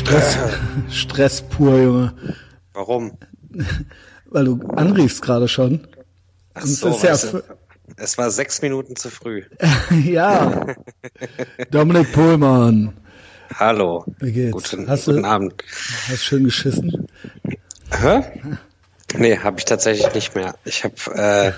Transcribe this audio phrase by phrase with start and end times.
[0.00, 0.38] Stress,
[0.88, 2.14] Stress pur, Junge.
[2.72, 3.12] Warum?
[4.30, 5.86] Weil du anriefst gerade schon.
[6.54, 7.42] Ach Und es so, ja du,
[7.96, 9.42] es war sechs Minuten zu früh.
[10.04, 10.74] ja.
[11.70, 12.94] Dominik Pohlmann.
[13.54, 14.06] Hallo.
[14.20, 14.52] Wie geht's?
[14.52, 15.62] Guten, Hast du- guten Abend.
[16.08, 17.06] Hast schön geschissen?
[17.90, 18.22] Hä?
[19.18, 20.54] Nee, habe ich tatsächlich nicht mehr.
[20.64, 21.52] Ich habe, äh,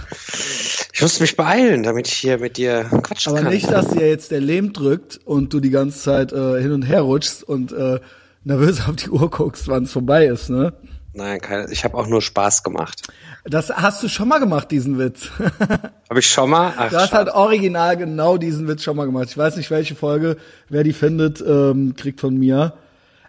[0.92, 3.52] ich musste mich beeilen, damit ich hier mit dir quatschen Aber kann.
[3.52, 6.82] nicht, dass dir jetzt der Lehm drückt und du die ganze Zeit äh, hin und
[6.82, 8.00] her rutschst und äh,
[8.44, 10.72] nervös auf die Uhr guckst, wann es vorbei ist, ne?
[11.14, 13.02] Nein, keine, ich habe auch nur Spaß gemacht.
[13.44, 15.28] Das hast du schon mal gemacht, diesen Witz.
[16.08, 16.72] Habe ich schon mal?
[16.76, 19.26] Ach, Du hast halt original genau diesen Witz schon mal gemacht.
[19.28, 20.36] Ich weiß nicht, welche Folge,
[20.70, 22.74] wer die findet, ähm, kriegt von mir.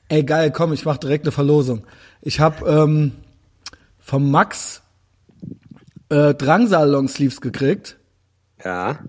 [0.07, 1.85] Ey, geil, komm, ich mach direkt eine Verlosung.
[2.21, 3.11] Ich habe ähm,
[3.99, 4.81] vom Max
[6.09, 7.97] äh, Drangsal Longsleeves gekriegt.
[8.63, 8.99] ja.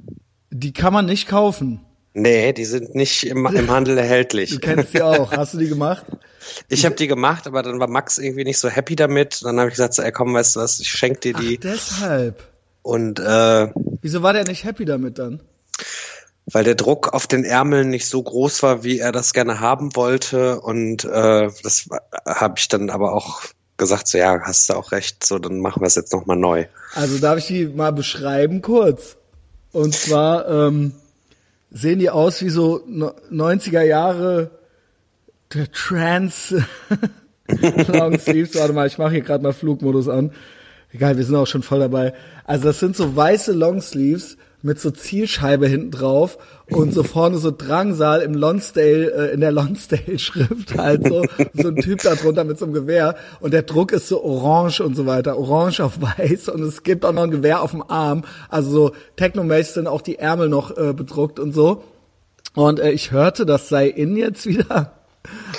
[0.50, 1.80] Die kann man nicht kaufen.
[2.14, 4.50] Nee, die sind nicht im, im Handel erhältlich.
[4.50, 5.33] Du kennst die auch.
[5.33, 6.05] Hast du die gemacht?
[6.69, 9.44] Ich habe die gemacht, aber dann war Max irgendwie nicht so happy damit.
[9.44, 11.58] Dann habe ich gesagt, so, ey, komm, weißt du was, ich schenk dir Ach, die.
[11.58, 12.48] deshalb.
[12.83, 13.69] Und äh,
[14.03, 15.41] Wieso war der nicht happy damit dann?
[16.47, 19.97] weil der Druck auf den Ärmeln nicht so groß war, wie er das gerne haben
[19.97, 20.60] wollte.
[20.60, 21.88] Und äh, das
[22.27, 23.41] habe ich dann aber auch
[23.77, 26.66] gesagt, so ja, hast du auch recht, so dann machen wir es jetzt nochmal neu.
[26.94, 29.16] Also darf ich die mal beschreiben kurz?
[29.72, 30.92] Und zwar ähm,
[31.75, 34.50] sehen die aus wie so no- 90er Jahre
[35.53, 36.55] der Trans
[37.89, 38.55] Long Sleeves.
[38.55, 40.33] Warte mal, ich mache hier gerade mal Flugmodus an.
[40.92, 42.14] Egal, wir sind auch schon voll dabei.
[42.44, 46.38] Also das sind so weiße Long Sleeves mit so Zielscheibe hinten drauf
[46.70, 51.76] und so vorne so Drangsal im Lonsdale, äh, in der Lonsdale-Schrift halt so, so ein
[51.76, 55.04] Typ da drunter mit so einem Gewehr und der Druck ist so orange und so
[55.04, 58.70] weiter, orange auf weiß und es gibt auch noch ein Gewehr auf dem Arm, also
[58.70, 61.84] so technomäßig sind auch die Ärmel noch äh, bedruckt und so.
[62.54, 64.92] Und äh, ich hörte, das sei in jetzt wieder.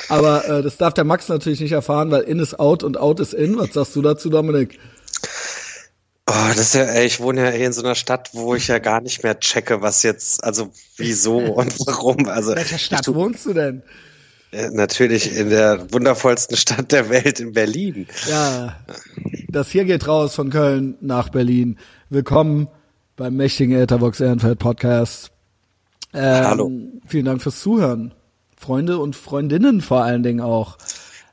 [0.09, 3.19] Aber äh, das darf der Max natürlich nicht erfahren, weil in ist out und out
[3.19, 3.57] ist in.
[3.57, 4.79] Was sagst du dazu, Dominik?
[6.27, 8.67] Oh, das ist ja, ey, ich wohne ja hier in so einer Stadt, wo ich
[8.67, 12.27] ja gar nicht mehr checke, was jetzt, also wieso und warum.
[12.27, 13.83] Also In welcher Stadt tu- wohnst du denn?
[14.51, 18.07] äh, natürlich in der wundervollsten Stadt der Welt in Berlin.
[18.27, 18.75] Ja,
[19.49, 21.77] das hier geht raus von Köln nach Berlin.
[22.09, 22.69] Willkommen
[23.17, 25.31] beim mächtigen Etherbox Ehrenfeld Podcast.
[26.13, 26.71] Ähm, Hallo.
[27.05, 28.15] Vielen Dank fürs Zuhören.
[28.57, 30.77] Freunde und Freundinnen vor allen Dingen auch.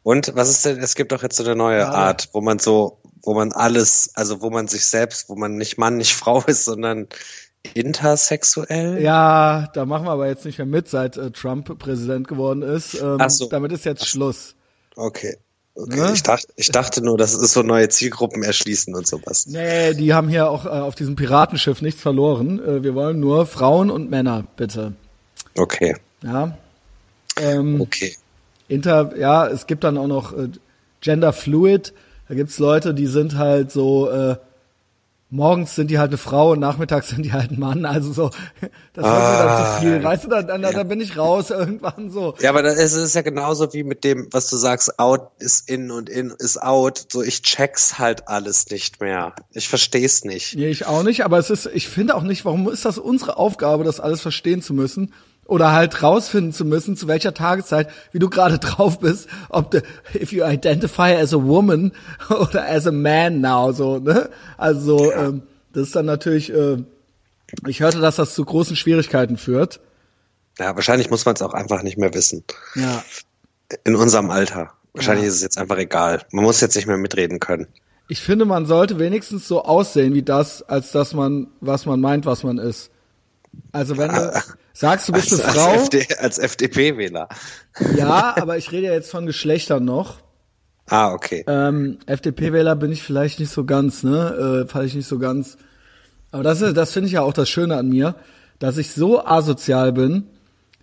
[0.02, 1.90] Und was ist denn, es gibt doch jetzt so eine neue Ja.
[1.92, 5.78] Art, wo man so, wo man alles, also wo man sich selbst, wo man nicht
[5.78, 7.08] Mann, nicht Frau ist, sondern
[7.74, 9.00] intersexuell?
[9.00, 12.94] Ja, da machen wir aber jetzt nicht mehr mit, seit äh, Trump Präsident geworden ist.
[12.94, 13.48] Ähm, Ach so.
[13.48, 14.54] Damit ist jetzt Schluss.
[14.96, 15.36] Okay.
[15.74, 16.12] Okay, Ne?
[16.12, 19.46] ich dachte, ich dachte nur, das ist so neue Zielgruppen erschließen und sowas.
[19.46, 22.60] Nee, die haben hier auch äh, auf diesem Piratenschiff nichts verloren.
[22.62, 24.92] Äh, wir wollen nur Frauen und Männer, bitte.
[25.56, 26.58] Okay, Ja.
[27.40, 28.14] Ähm, okay.
[28.68, 30.48] Inter, ja, es gibt dann auch noch äh,
[31.00, 31.94] Gender Fluid.
[32.32, 34.36] Da gibt's Leute, die sind halt so, äh,
[35.28, 37.84] morgens sind die halt eine Frau und nachmittags sind die halt ein Mann.
[37.84, 38.30] Also so,
[38.94, 40.02] das wird mir dann zu viel.
[40.02, 42.34] Weißt du, da, da, da bin ich raus irgendwann so.
[42.40, 45.68] Ja, aber das ist, ist ja genauso wie mit dem, was du sagst, out ist
[45.68, 47.08] in und in ist out.
[47.12, 49.34] So, ich check's halt alles nicht mehr.
[49.52, 50.56] Ich versteh's nicht.
[50.56, 53.36] Nee, ich auch nicht, aber es ist, ich finde auch nicht, warum ist das unsere
[53.36, 55.12] Aufgabe, das alles verstehen zu müssen?
[55.52, 59.82] Oder halt rausfinden zu müssen, zu welcher Tageszeit, wie du gerade drauf bist, ob du,
[60.14, 61.92] if you identify as a woman
[62.30, 64.30] oder as a man now, so, ne?
[64.56, 65.42] Also, ähm,
[65.74, 66.78] das ist dann natürlich, äh,
[67.66, 69.80] ich hörte, dass das zu großen Schwierigkeiten führt.
[70.58, 72.44] Ja, wahrscheinlich muss man es auch einfach nicht mehr wissen.
[72.74, 73.04] Ja.
[73.84, 74.72] In unserem Alter.
[74.94, 75.28] Wahrscheinlich Ja.
[75.28, 76.22] ist es jetzt einfach egal.
[76.30, 77.66] Man muss jetzt nicht mehr mitreden können.
[78.08, 82.24] Ich finde, man sollte wenigstens so aussehen wie das, als dass man, was man meint,
[82.24, 82.90] was man ist.
[83.72, 87.28] Also wenn du sagst, du bist Als, eine als, Frau, FD, als FDP-Wähler.
[87.96, 90.18] ja, aber ich rede ja jetzt von Geschlechtern noch.
[90.88, 91.44] Ah, okay.
[91.46, 94.64] Ähm, FDP-Wähler bin ich vielleicht nicht so ganz, ne?
[94.64, 95.56] Äh, fall ich nicht so ganz.
[96.32, 98.14] Aber das ist, das finde ich ja auch das Schöne an mir,
[98.58, 100.26] dass ich so asozial bin,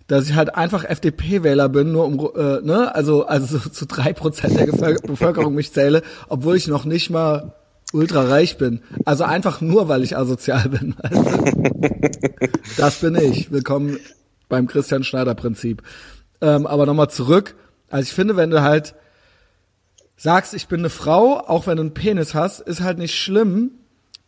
[0.06, 2.94] dass ich halt einfach FDP-Wähler bin, nur um, äh, ne?
[2.94, 7.54] Also, also so zu drei Prozent der Bevölkerung mich zähle, obwohl ich noch nicht mal
[7.92, 8.80] ultra reich bin.
[9.04, 10.94] Also einfach nur, weil ich asozial bin.
[12.76, 13.50] Das bin ich.
[13.50, 13.98] Willkommen
[14.48, 15.82] beim Christian Schneider Prinzip.
[16.40, 17.56] Ähm, aber nochmal zurück.
[17.90, 18.94] Also ich finde, wenn du halt
[20.16, 23.72] sagst, ich bin eine Frau, auch wenn du einen Penis hast, ist halt nicht schlimm,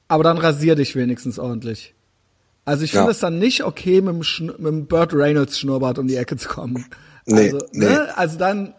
[0.08, 1.94] aber dann rasier dich wenigstens ordentlich.
[2.64, 3.00] Also ich Ja.
[3.00, 6.16] finde es dann nicht okay, mit dem, Schn mit dem Burt Reynolds Schnurrbart um die
[6.16, 6.84] Ecke zu kommen.
[7.26, 7.86] Nee, also, nee.
[7.86, 8.18] Ne?
[8.18, 8.74] also dann,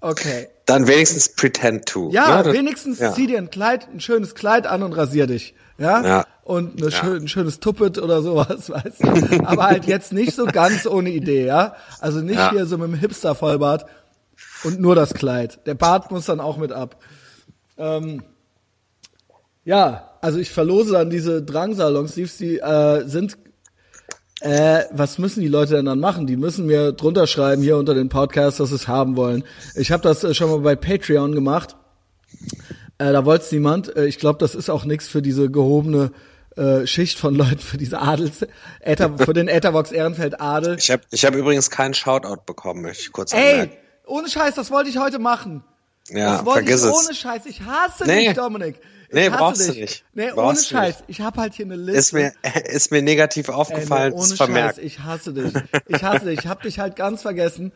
[0.00, 0.48] okay.
[0.66, 2.10] Dann wenigstens pretend to.
[2.10, 2.52] Ja, ne?
[2.52, 3.12] Wenigstens ja.
[3.12, 5.54] zieh dir ein Kleid, ein schönes Kleid an und rasier dich.
[5.76, 6.02] Ja?
[6.02, 6.26] Ja.
[6.42, 6.96] Und eine Ja.
[6.98, 9.44] schön, ein schönes Tuppet oder sowas, weißt du.
[9.46, 11.74] Aber halt jetzt nicht so ganz ohne Idee, ja?
[12.00, 12.50] Also nicht Ja.
[12.50, 13.86] hier so mit dem Hipster-Vollbart.
[14.64, 15.60] Und nur das Kleid.
[15.66, 16.96] Der Bart muss dann auch mit ab.
[17.76, 18.22] Ähm,
[19.64, 23.36] ja, also ich verlose dann diese Drangsal-Longsleeves, die äh, sind
[24.40, 26.26] äh, was müssen die Leute denn dann machen?
[26.26, 29.44] Die müssen mir drunter schreiben hier unter den Podcast, dass sie es haben wollen.
[29.74, 31.76] Ich habe das äh, schon mal bei Patreon gemacht.
[32.98, 33.94] Äh, da wollte es niemand.
[33.96, 36.10] Äh, ich glaube, das ist auch nichts für diese gehobene
[36.56, 38.46] äh, Schicht von Leuten, für diese Adels,
[38.80, 40.76] Äther, für den Äthervox Ehrenfeld Adel.
[40.78, 43.72] Ich habe ich hab übrigens keinen Shoutout bekommen, möchte ich kurz Ey, anmerken.
[44.06, 45.64] ohne Scheiß, das wollte ich heute machen.
[46.10, 47.06] Ja, das wollte vergiss ich es.
[47.06, 47.46] ohne Scheiß.
[47.46, 48.26] Ich hasse Nee.
[48.28, 48.76] dich, Dominik.
[49.12, 49.80] Nee, brauchst du dich.
[49.80, 50.04] nicht.
[50.14, 51.00] Nee, ohne Brauchst du Scheiß.
[51.00, 51.04] nicht.
[51.08, 51.98] Ich habe halt hier eine Liste.
[51.98, 52.32] Ist mir,
[52.68, 54.76] ist mir negativ Ey, aufgefallen, nee, ist ohne vermerkt.
[54.76, 55.52] Scheiß, ich hasse dich.
[55.88, 56.40] Ich hasse dich.
[56.40, 57.72] Ich hab dich halt ganz vergessen.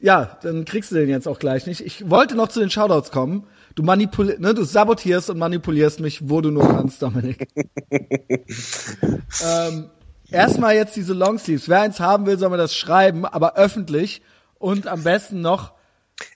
[0.00, 1.80] Ja, dann kriegst du den jetzt auch gleich nicht.
[1.80, 3.46] Ich wollte noch zu den Shoutouts kommen.
[3.74, 7.48] Du manipulierst, ne, du sabotierst und manipulierst mich, wo du nur kannst, Dominik.
[7.90, 9.90] ähm,
[10.30, 11.68] erstmal jetzt diese Longsleeves.
[11.68, 14.22] Wer eins haben will, soll mir das schreiben, aber öffentlich
[14.58, 15.72] und am besten noch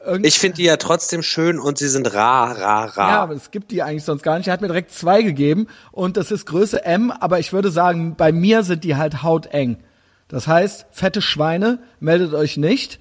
[0.05, 3.11] irgend- Ich finde die ja trotzdem schön und sie sind rar, rar, rar.
[3.11, 4.49] ja, aber es gibt die eigentlich sonst gar nicht.
[4.49, 8.15] Er hat mir direkt zwei gegeben und das ist Größe M, aber ich würde sagen,
[8.17, 9.79] bei mir sind die halt hauteng.
[10.29, 13.01] Das heißt, fette Schweine, meldet euch nicht.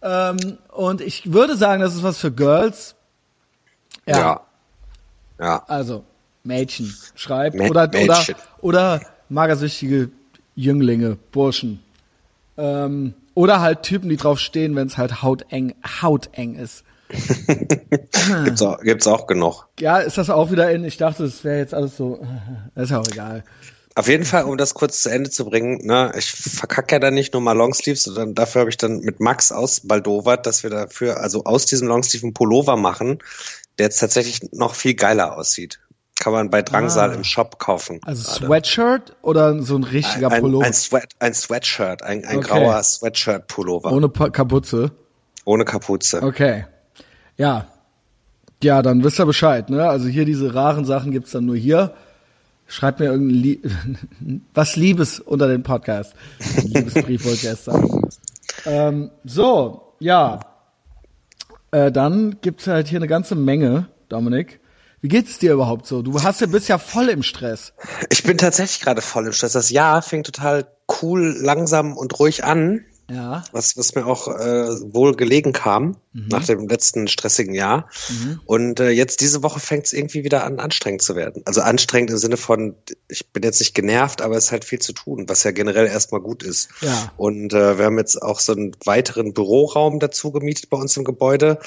[0.00, 2.94] Ähm, und ich würde sagen, das ist was für Girls.
[4.06, 4.40] Ja, ja.
[5.40, 5.64] Ja.
[5.66, 6.04] also
[6.44, 7.56] Mädchen, schreibt.
[7.56, 8.34] Mä- oder, oder, Mädchen.
[8.60, 10.10] oder magersüchtige
[10.54, 11.82] Jünglinge, Burschen.
[12.56, 16.82] Ähm, oder halt Typen, die drauf stehen, wenn es halt hauteng, hauteng ist.
[18.44, 19.68] Gibt's auch, gibt's auch genug.
[19.78, 22.20] Ja, ist das auch wieder in, ich dachte, es wäre jetzt alles so,
[22.74, 23.44] ist auch egal.
[23.94, 27.14] Auf jeden Fall, um das kurz zu Ende zu bringen, ne, ich verkacke ja dann
[27.14, 31.20] nicht nur mal Longsleeves, sondern dafür habe ich dann mit Max ausbaldowert, dass wir dafür,
[31.20, 33.20] also aus diesem Longsleeve einen Pullover machen,
[33.78, 35.78] der jetzt tatsächlich noch viel geiler aussieht.
[36.20, 37.14] Kann man bei Drangsal Ah.
[37.14, 38.00] im Shop kaufen.
[38.04, 38.46] Also gerade.
[38.46, 42.48] Sweatshirt oder so ein richtiger ein, Pullover ein, Sweat, ein Sweatshirt, ein, ein Okay.
[42.48, 43.92] grauer Sweatshirt-Pullover.
[43.92, 44.90] ohne Pa- Kapuze?
[45.44, 46.22] Ohne Kapuze.
[46.22, 46.66] Okay.
[47.36, 47.66] Ja.
[48.62, 49.88] Ja, dann wisst ihr Bescheid, ne?
[49.88, 51.94] Also hier diese raren Sachen gibt's dann nur hier.
[52.66, 53.60] Schreibt mir irgendein Lie
[54.54, 56.14] was Liebes unter den Podcast.
[56.64, 58.08] Liebesbrief wollte ich erst sagen.
[58.66, 60.40] Ähm, so, ja.
[61.70, 64.58] Äh, dann gibt's halt hier eine ganze Menge, Dominik.
[65.00, 66.02] Wie geht's dir überhaupt so?
[66.02, 67.72] Du hast ja bist ja voll im Stress.
[68.10, 69.52] Ich bin tatsächlich gerade voll im Stress.
[69.52, 70.66] Das Jahr fing total
[71.02, 72.84] cool, langsam und ruhig an.
[73.10, 73.42] Ja.
[73.52, 76.28] was, was mir auch äh, wohl gelegen kam Mhm.
[76.28, 77.88] nach dem letzten stressigen Jahr.
[78.44, 81.42] Und äh, jetzt diese Woche fängt es irgendwie wieder an, anstrengend zu werden.
[81.46, 82.74] Also anstrengend im Sinne von,
[83.08, 85.86] ich bin jetzt nicht genervt, aber es ist halt viel zu tun, was ja generell
[85.86, 86.68] erstmal gut ist.
[86.82, 87.10] Ja.
[87.16, 91.04] Und äh, wir haben jetzt auch so einen weiteren Büroraum dazu gemietet bei uns im
[91.04, 91.60] Gebäude.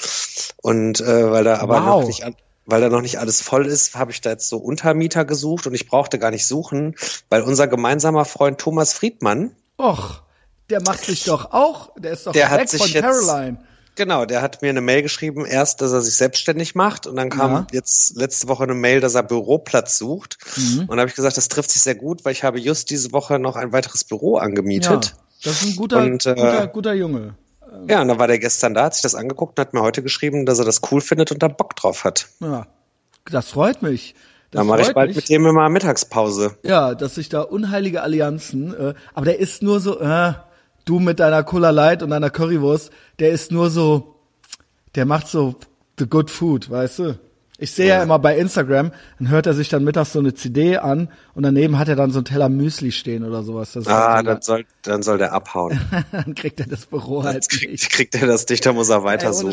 [0.58, 2.00] Und äh, weil da aber Wow.
[2.02, 2.36] noch nicht an,
[2.66, 5.74] weil da noch nicht alles voll ist, habe ich da jetzt so Untermieter gesucht und
[5.74, 6.94] ich brauchte gar nicht suchen,
[7.28, 10.22] weil unser gemeinsamer Freund Thomas Friedmann, Och,
[10.70, 13.58] der macht sich doch auch, der ist doch Der weg von jetzt- Caroline.
[13.94, 17.28] Genau, der hat mir eine Mail geschrieben, erst, dass er sich selbstständig macht und dann
[17.28, 17.66] kam Ja.
[17.72, 20.38] jetzt letzte Woche eine Mail, dass er Büroplatz sucht.
[20.56, 20.84] Mhm.
[20.88, 23.38] Und habe ich gesagt, das trifft sich sehr gut, weil ich habe just diese Woche
[23.38, 25.14] noch ein weiteres Büro angemietet.
[25.44, 27.34] das ist ein guter, Und, äh, guter, guter Junge.
[27.88, 28.02] Ja.
[28.02, 30.46] und dann war der gestern da, hat sich das angeguckt und hat mir heute geschrieben,
[30.46, 32.28] dass er das cool findet und da Bock drauf hat.
[32.40, 32.66] Ja,
[33.30, 34.14] das freut mich.
[34.50, 35.16] Das Dann mache ich bald mich.
[35.16, 36.56] mit dem immer Mittagspause.
[36.62, 40.34] Ja, dass sich da unheilige Allianzen, äh, aber der ist nur so, äh,
[40.84, 44.16] du mit deiner Cola Light und deiner Currywurst, der ist nur so,
[44.94, 45.54] der macht so
[45.98, 47.18] the good food, weißt du?
[47.62, 47.96] Ich sehe ja.
[47.96, 48.02] Ja.
[48.02, 51.78] immer bei Instagram, dann hört er sich dann mittags so eine CD an und daneben
[51.78, 53.72] hat er dann so ein Teller Müsli stehen oder sowas.
[53.72, 55.80] Das Ah, dann soll, dann soll der abhauen.
[56.12, 57.90] dann kriegt er das Büro Dann halt kriegt, nicht.
[57.90, 59.52] kriegt er das nicht, da muss er weiter suchen.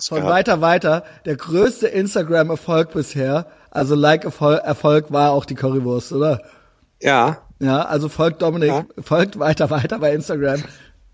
[0.00, 6.42] Von weiter weiter, der größte Instagram-Erfolg bisher, also Like-Erfolg Erfolg war auch die Currywurst, oder?
[7.00, 8.84] Ja, Ja, also folgt Dominik, Ja.
[9.02, 10.62] folgt weiter weiter bei Instagram.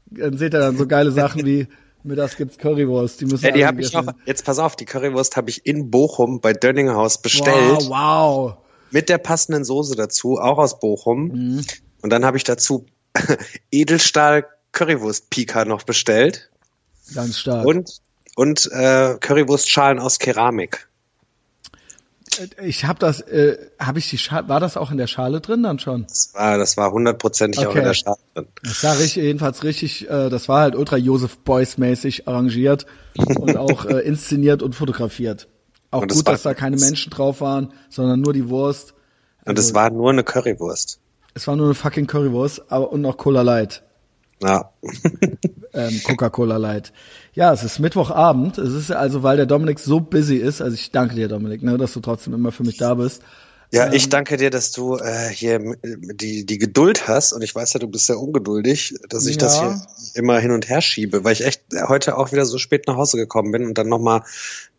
[0.07, 1.69] Dann seht ihr dann so geile Sachen wie
[2.04, 5.37] mittags gibt's Currywurst, die müssen ja die habe ich noch, jetzt pass auf, die Currywurst
[5.37, 7.88] habe ich in Bochum bei Dönninghaus bestellt.
[7.88, 8.56] Wow, wow.
[8.90, 11.28] mit der passenden Soße dazu, auch aus Bochum.
[11.28, 11.64] Mhm.
[12.02, 12.87] Und dann habe ich dazu
[13.71, 16.50] Edelstahl Currywurst Pika noch bestellt
[17.14, 17.66] Ganz stark.
[17.66, 18.00] und
[18.35, 20.88] und äh, Currywurstschalen aus Keramik.
[22.62, 25.62] Ich habe das, äh, habe ich die Schale, war das auch in der Schale drin
[25.62, 26.05] dann schon?
[26.09, 27.79] Das war das war hundertprozentig auch Okay.
[27.81, 28.47] in der Schale drin.
[28.62, 32.87] Das sah richtig, jedenfalls richtig, äh, das war halt ultra Joseph Beuys mäßig arrangiert
[33.17, 35.49] und auch äh, inszeniert und fotografiert.
[35.91, 38.93] Auch Und das gut, war- dass da keine Menschen drauf waren, sondern nur die Wurst.
[39.45, 41.01] Und Also es war nur eine Currywurst.
[41.35, 43.83] Es war nur eine fucking Currywurst, aber und noch Cola Light.
[44.43, 44.73] Ja.
[45.75, 46.93] ähm, Coca-Cola Light.
[47.35, 48.59] Ja, es ist Mittwochabend.
[48.59, 51.79] Es ist also, weil der Dominik so busy ist, also ich danke dir, Dominik, ne,
[51.79, 53.23] dass du trotzdem immer für mich da bist.
[53.73, 57.55] Ja, ähm, ich danke dir, dass du äh, hier die, die Geduld hast und ich
[57.55, 59.41] weiß ja, du bist sehr ungeduldig, dass ich ja.
[59.41, 59.81] das hier
[60.15, 63.17] immer hin und her schiebe, weil ich echt heute auch wieder so spät nach Hause
[63.17, 64.25] gekommen bin und dann nochmal,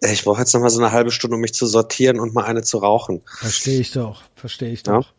[0.02, 2.46] äh, ich brauche jetzt nochmal so eine halbe Stunde, um mich zu sortieren und mal
[2.46, 3.22] eine zu rauchen.
[3.26, 5.06] Verstehe ich doch, verstehe ich doch.
[5.06, 5.10] Ja?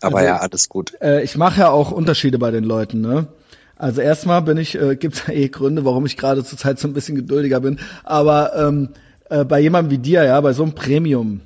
[0.00, 0.94] Aber also, ja, alles gut.
[1.00, 3.26] Äh, ich mache ja auch Unterschiede bei den Leuten, ne?
[3.76, 7.16] Also erstmal bin ich, äh, gibt eh Gründe, warum ich gerade zurzeit so ein bisschen
[7.16, 7.78] geduldiger bin.
[8.02, 8.90] Aber ähm,
[9.30, 11.40] äh, bei jemandem wie dir, ja, bei so einem Premium,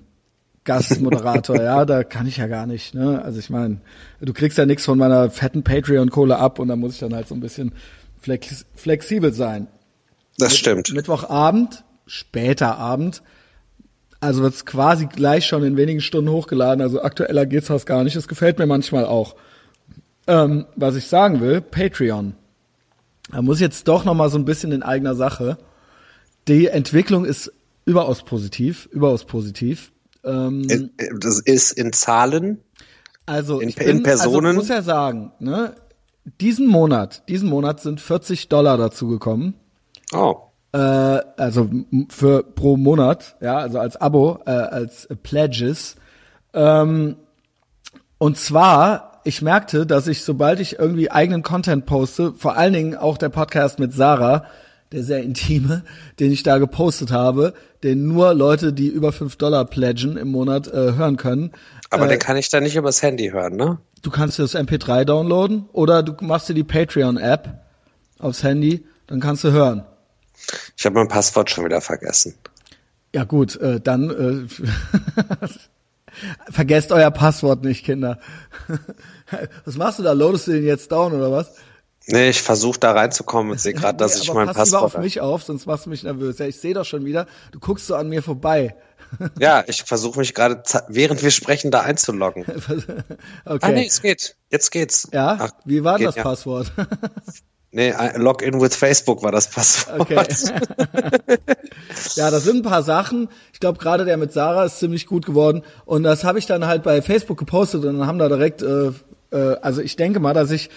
[0.64, 2.94] Gastmoderator, ja, da kann ich ja gar nicht.
[2.94, 3.22] Ne?
[3.22, 3.80] Also ich meine,
[4.20, 7.28] du kriegst ja nichts von meiner fetten Patreon-Kohle ab und da muss ich dann halt
[7.28, 7.72] so ein bisschen
[8.20, 9.68] flex flexibel sein.
[10.36, 10.92] Das stimmt.
[10.92, 13.22] Mittwochabend, später Abend,
[14.20, 16.82] also wird's quasi gleich schon in wenigen Stunden hochgeladen.
[16.82, 18.16] Also aktueller geht's fast gar nicht.
[18.16, 19.36] Das gefällt mir manchmal auch.
[20.28, 22.34] Ähm, was ich sagen will, Patreon.
[23.30, 25.58] Da muss jetzt doch noch mal so ein bisschen in eigener Sache.
[26.46, 27.52] Die Entwicklung ist
[27.84, 29.92] überaus positiv, überaus positiv.
[30.24, 32.60] Ähm, das ist in Zahlen?
[33.26, 34.46] Also in, bin, in Personen?
[34.46, 35.74] Also muss ja sagen, ne,
[36.40, 39.54] diesen Monat, diesen Monat sind 40 Dollar dazu gekommen.
[40.12, 40.36] Oh.
[40.72, 41.70] Äh, also
[42.08, 45.96] für pro Monat, ja, also als Abo, äh, als Pledges.
[46.54, 47.16] Ähm,
[48.18, 52.96] und zwar, ich merkte, dass ich, sobald ich irgendwie eigenen Content poste, vor allen Dingen
[52.96, 54.46] auch der Podcast mit Sarah,
[54.90, 55.84] der sehr intime,
[56.18, 60.68] den ich da gepostet habe, den nur Leute, die über fünf Dollar pledgen im Monat
[60.68, 61.52] äh, hören können.
[61.90, 63.76] Aber äh, den kann ich dann nicht übers Handy hören, ne?
[64.00, 67.50] Du kannst dir das MP3 downloaden oder du machst dir die Patreon-App
[68.18, 69.84] aufs Handy, dann kannst du hören.
[70.74, 72.34] Ich habe mein Passwort schon wieder vergessen.
[73.14, 75.48] Ja gut, äh, dann äh,
[76.50, 78.18] vergesst euer Passwort nicht, Kinder.
[79.64, 80.12] was machst du da?
[80.12, 81.54] Loadest du den jetzt down oder was?
[82.10, 84.82] Nee, ich versuche da reinzukommen und sehe gerade, dass nee, ich mein pass Passwort.
[84.82, 86.38] Pass auf mich auf, sonst machst du mich nervös.
[86.38, 88.74] Ja, ich sehe doch schon wieder, du guckst so an mir vorbei.
[89.38, 92.44] ja, ich versuche mich gerade, während wir sprechen, da einzuloggen.
[93.44, 93.58] okay.
[93.60, 94.36] Ah, nee, es geht.
[94.50, 95.08] Jetzt geht's.
[95.12, 95.36] Ja?
[95.40, 96.22] Ach, Wie war geht, das ja.
[96.22, 96.72] Passwort?
[97.70, 100.00] nee, Login with Facebook war das Passwort.
[100.00, 100.26] Okay.
[102.16, 103.28] ja, das sind ein paar Sachen.
[103.52, 105.62] Ich glaube, gerade der mit Sarah ist ziemlich gut geworden.
[105.86, 108.92] Und das habe ich dann halt bei Facebook gepostet und dann haben da direkt, äh,
[109.30, 110.70] äh, also ich denke mal, dass ich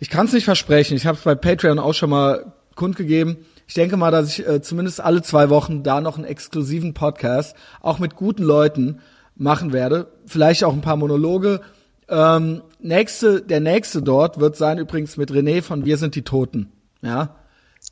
[0.00, 0.96] ich kann es nicht versprechen.
[0.96, 3.38] Ich habe es bei Patreon auch schon mal kundgegeben.
[3.68, 7.54] Ich denke mal, dass ich äh, zumindest alle zwei Wochen da noch einen exklusiven Podcast,
[7.80, 9.00] auch mit guten Leuten,
[9.36, 10.08] machen werde.
[10.26, 11.60] Vielleicht auch ein paar Monologe.
[12.08, 16.72] Ähm, nächste, der nächste dort wird sein übrigens mit René von Wir sind die Toten.
[17.02, 17.36] Ja.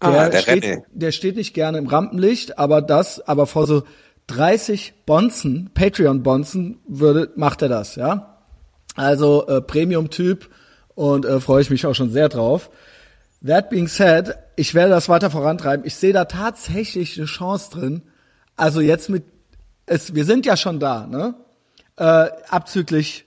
[0.02, 0.82] Der, ah, der, steht, René.
[0.92, 3.84] der steht nicht gerne im Rampenlicht, aber das, aber vor so
[4.28, 8.37] 30 Bonzen, Patreon-Bonzen würde, macht er das, ja.
[8.98, 10.48] Also äh, Premium-Typ,
[10.98, 12.70] und äh, freue ich mich auch schon sehr drauf.
[13.46, 15.86] That being said, ich werde das weiter vorantreiben.
[15.86, 18.02] Ich sehe da tatsächlich eine Chance drin.
[18.56, 19.22] Also jetzt mit,
[19.86, 21.34] es, wir sind ja schon da, ne?
[21.96, 23.26] Äh, abzüglich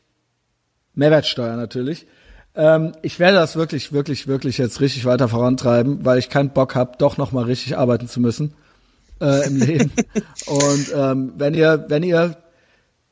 [0.96, 2.08] Mehrwertsteuer natürlich.
[2.56, 6.76] Ähm, ich werde das wirklich, wirklich, wirklich jetzt richtig weiter vorantreiben, weil ich keinen Bock
[6.76, 8.54] habe, doch noch mal richtig arbeiten zu müssen
[9.22, 9.94] äh, im Leben.
[10.46, 12.36] Und ähm, wenn ihr, wenn ihr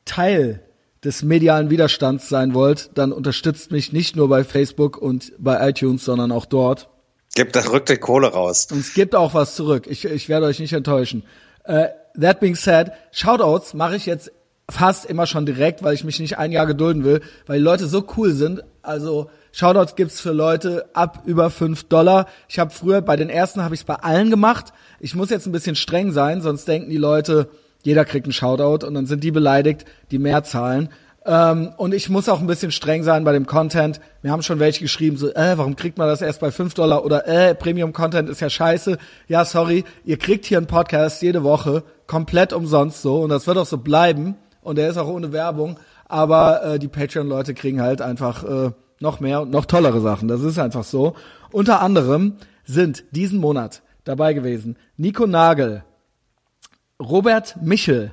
[0.04, 0.60] Teil
[1.04, 6.04] des medialen Widerstands sein wollt, dann unterstützt mich nicht nur bei Facebook und bei iTunes,
[6.04, 6.88] sondern auch dort.
[7.34, 8.68] Gebt da rückt die Kohle raus.
[8.70, 9.86] Und es gibt auch was zurück.
[9.88, 11.22] Ich, ich werde euch nicht enttäuschen.
[11.66, 11.86] Uh,
[12.20, 14.32] that being said, Shoutouts mache ich jetzt
[14.68, 17.86] fast immer schon direkt, weil ich mich nicht ein Jahr gedulden will, weil die Leute
[17.86, 18.62] so cool sind.
[18.82, 22.26] Also Shoutouts gibt's für Leute ab über fünf Dollar.
[22.48, 24.72] Ich habe früher bei den ersten habe ich es bei allen gemacht.
[24.98, 27.48] Ich muss jetzt ein bisschen streng sein, sonst denken die Leute,
[27.82, 30.90] jeder kriegt einen Shoutout und dann sind die beleidigt, die mehr zahlen.
[31.26, 34.00] Ähm, und ich muss auch ein bisschen streng sein bei dem Content.
[34.22, 37.04] Wir haben schon welche geschrieben, so, äh, warum kriegt man das erst bei 5 Dollar
[37.04, 38.96] oder äh, Premium-Content ist ja scheiße.
[39.28, 43.58] Ja, sorry, ihr kriegt hier einen Podcast jede Woche, komplett umsonst so und das wird
[43.58, 45.78] auch so bleiben und der ist auch ohne Werbung.
[46.08, 50.26] Aber äh, die Patreon-Leute kriegen halt einfach äh, noch mehr und noch tollere Sachen.
[50.26, 51.14] Das ist einfach so.
[51.52, 55.84] Unter anderem sind diesen Monat dabei gewesen Nico Nagel,
[57.00, 58.12] Robert Michel,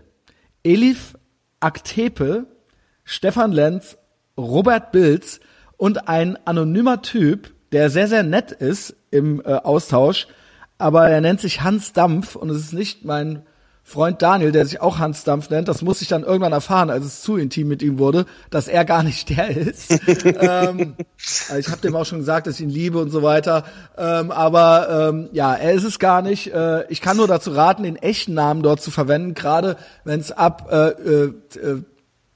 [0.63, 1.15] Elif
[1.59, 2.47] Aktepe,
[3.03, 3.97] Stefan Lenz,
[4.37, 5.39] Robert Bilz
[5.75, 10.27] und ein anonymer Typ, der sehr, sehr nett ist im äh, Austausch,
[10.77, 13.43] aber er nennt sich Hans Dampf und es ist nicht mein
[13.89, 17.05] Freund Daniel, der sich auch Hans Dampf nennt, das muss ich dann irgendwann erfahren, als
[17.05, 19.91] es zu intim mit ihm wurde, dass er gar nicht der ist.
[20.25, 20.95] ähm,
[21.47, 23.63] also ich habe dem auch schon gesagt, dass ich ihn liebe und so weiter.
[23.97, 26.53] Ähm, aber ähm, ja, er ist es gar nicht.
[26.53, 30.33] Äh, ich kann nur dazu raten, den echten Namen dort zu verwenden, gerade wenn es
[30.33, 31.33] ab äh, äh,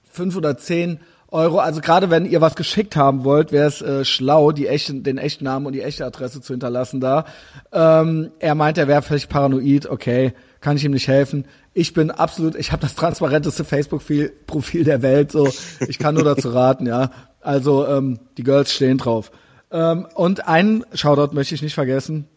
[0.10, 1.60] fünf oder zehn Euro.
[1.60, 5.18] Also gerade wenn ihr was geschickt haben wollt, wäre es äh, schlau, die echten, den
[5.18, 7.26] echten Namen und die echte Adresse zu hinterlassen da.
[7.74, 9.88] Ähm, er meint, er wäre völlig paranoid.
[9.88, 11.46] Okay, kann ich ihm nicht helfen.
[11.74, 15.32] Ich bin absolut, ich habe das transparenteste Facebook-Profil der Welt.
[15.32, 15.52] So,
[15.88, 17.12] ich kann nur dazu raten, ja.
[17.42, 19.32] Also ähm, die Girls stehen drauf.
[19.72, 22.28] Ähm, und einen Shoutout möchte ich nicht vergessen.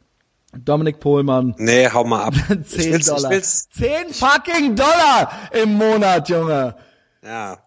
[0.56, 1.54] Dominik Pohlmann.
[1.58, 2.34] Nee, hau mal ab.
[2.48, 3.30] 10 Ich will's- Dollar.
[3.32, 5.30] Ich will's, 10 fucking Dollar
[5.62, 6.76] im Monat, Junge.
[7.22, 7.58] ja.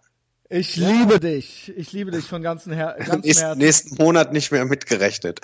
[0.49, 1.73] Ich liebe dich.
[1.75, 3.57] Ich liebe dich von ganzem, Her ganzem Nächsten, Herzen.
[3.59, 5.41] nächsten Monat nicht mehr mitgerechnet.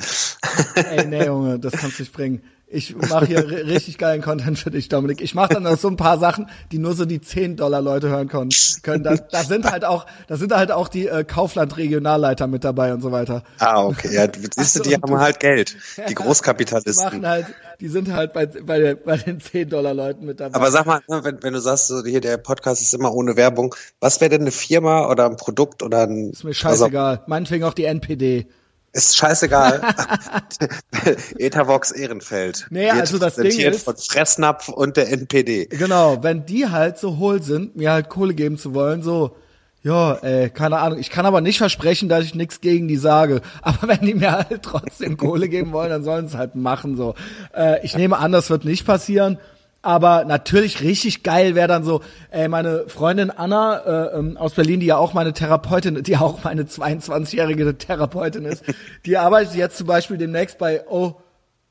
[0.75, 2.41] Ey, nee, Junge, das kannst du nicht bringen.
[2.75, 5.22] Ich mache hier ri- richtig geilen Content für dich, Dominik.
[5.22, 8.10] Ich mache dann noch so ein paar Sachen, die nur so die 10 Dollar Leute
[8.10, 8.50] hören können.
[8.82, 9.03] können.
[9.03, 12.92] Da, da sind halt auch, da sind halt auch die äh, Kaufland Regionalleiter mit dabei
[12.94, 13.44] und so weiter.
[13.60, 14.10] Ah, okay.
[14.13, 14.27] Ja,
[14.58, 15.75] siehst du, die haben halt Geld.
[15.98, 17.06] Die Die Großkapitalisten.
[17.06, 17.46] machen halt,
[17.80, 20.56] die sind halt bei, bei, der, bei den 10 Dollar Leuten mit dabei.
[20.56, 23.36] Aber sag mal, ne, wenn, wenn du sagst, so hier der Podcast ist immer ohne
[23.36, 27.22] Werbung, was wäre denn eine Firma oder ein Produkt oder ein ist mir scheißegal.
[27.27, 28.48] Meinetwegen auch die NPD.
[28.94, 29.82] Ist scheißegal.
[31.38, 32.68] Etavox Ehrenfeld.
[32.70, 35.66] Nee, also das Ding ist- von Fressnapf und der NPD.
[35.66, 39.36] Genau, wenn die halt so hohl sind, mir halt Kohle geben zu wollen, so,
[39.82, 41.00] ja, ey, keine Ahnung.
[41.00, 43.42] Ich kann aber nicht versprechen, dass ich nichts gegen die sage.
[43.62, 46.96] Aber wenn die mir halt trotzdem Kohle geben wollen, dann sollen sie es halt machen,
[46.96, 47.16] so.
[47.54, 49.40] Äh, ich nehme an, das wird nicht passieren.
[49.86, 54.80] Aber natürlich richtig geil wäre dann so, ey, meine Freundin Anna äh, ähm, aus Berlin,
[54.80, 58.63] die ja auch meine Therapeutin, die auch meine 22-jährige Therapeutin ist,
[59.06, 61.16] die arbeitet jetzt zum Beispiel demnächst bei O-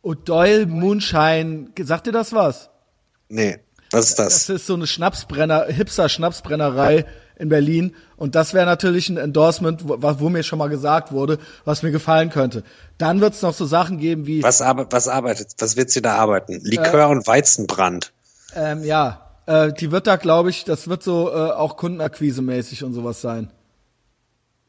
[0.04, 1.70] O'Doyle Moonshine.
[1.82, 2.68] Sagt dir das was?
[3.30, 3.58] Nee,
[3.90, 4.46] was ist das?
[4.46, 7.06] Das ist so eine Schnapsbrenner, Hipster-Schnapsbrennerei
[7.38, 7.94] in Berlin.
[8.16, 11.90] Und das wäre natürlich ein Endorsement, wo, wo mir schon mal gesagt wurde, was mir
[11.90, 12.62] gefallen könnte.
[12.98, 16.02] Dann wird es noch so Sachen geben wie, Was, arbe was arbeitet, was wird sie
[16.02, 16.60] da arbeiten?
[16.62, 18.12] Likör und Weizenbrand.
[18.54, 22.94] ähm, ja, äh, die wird da, glaube ich, das wird so äh, auch Kundenakquise-mäßig und
[22.94, 23.50] sowas sein.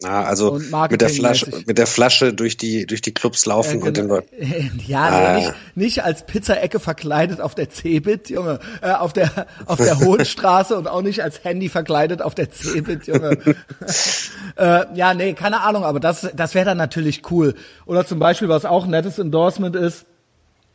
[0.04, 3.96] Ja, also mit der Flasche, mit der Flasche durch die, durch die Clubs laufen und
[3.98, 4.08] den.
[4.08, 4.28] Leuten.
[4.86, 5.34] Ja, Ah.
[5.34, 10.00] nee, nicht, nicht als Pizzaecke verkleidet auf der Cebit, Junge, äh, auf der auf der
[10.00, 13.38] Hohenstraße und auch nicht als Handy verkleidet auf der Cebit, Junge.
[14.58, 17.56] äh, ja, nee, keine Ahnung, aber das das wäre dann natürlich cool.
[17.86, 20.06] Oder zum Beispiel, was auch ein nettes Endorsement ist,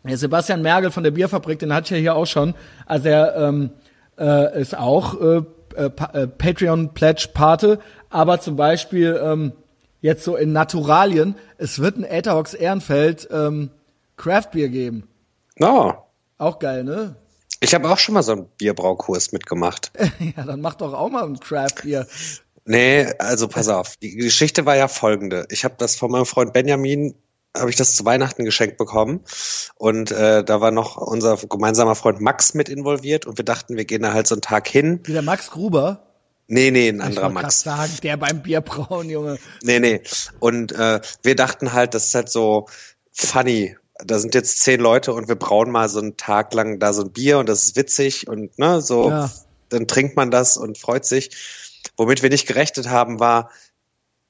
[0.05, 2.55] der Sebastian Mergel von der Bierfabrik, den hatte ich ja hier auch schon.
[2.87, 3.71] Also er ähm,
[4.19, 5.43] äh, ist auch äh,
[5.77, 7.79] äh, äh, Patreon Pledge Pate,
[8.11, 9.53] aber zum Beispiel ähm,
[10.01, 13.71] jetzt so in Naturalien, es wird ein Etherbox Ehrenfeld ähm,
[14.17, 15.09] Craft Beer geben.
[15.57, 16.05] No.
[16.39, 17.17] Auch geil, ne?
[17.61, 19.91] Ich habe auch schon mal so einen Bierbraukurs mitgemacht.
[20.37, 22.07] ja, dann mach doch auch mal ein Craft Beer.
[22.65, 23.97] Nee, also pass auf.
[23.97, 25.47] Die Geschichte war ja folgende.
[25.51, 27.15] Ich habe das von meinem Freund Benjamin,
[27.57, 29.21] habe ich das zu Weihnachten geschenkt bekommen.
[29.77, 33.87] Und äh, da war noch unser gemeinsamer Freund Max mit involviert und wir dachten, wir
[33.87, 35.01] gehen da halt so einen Tag hin.
[35.05, 36.08] Wie der Max Gruber.
[36.51, 37.61] Nee, nee, ein Ich anderer Max.
[37.61, 39.39] sagen, der beim Bierbrauen, Junge.
[39.63, 40.01] Nee, nee.
[40.41, 42.67] Und äh, wir dachten halt, das ist halt so
[43.13, 43.77] funny.
[44.03, 47.03] Da sind jetzt zehn Leute und wir brauen mal so einen Tag lang da so
[47.03, 49.31] ein Bier und das ist witzig und ne, so, Ja.
[49.69, 51.31] dann trinkt man das und freut sich.
[51.97, 53.51] Womit wir nicht gerechnet haben, war,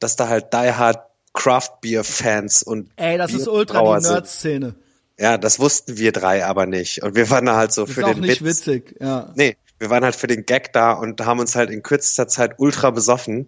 [0.01, 1.01] dass da halt Die Hard
[1.35, 4.09] Craft Beer Fans und Ey, das ist ultra die.
[4.09, 4.75] Nerd-Szene.
[5.19, 7.03] Ja, das wussten wir drei aber nicht.
[7.03, 8.67] Und wir waren da halt so Das für ist auch den nicht Witz.
[8.67, 9.33] witzig, ja.
[9.37, 12.55] Nee, wir waren halt für den Gag da und haben uns halt in kürzester Zeit
[12.59, 13.47] ultra besoffen.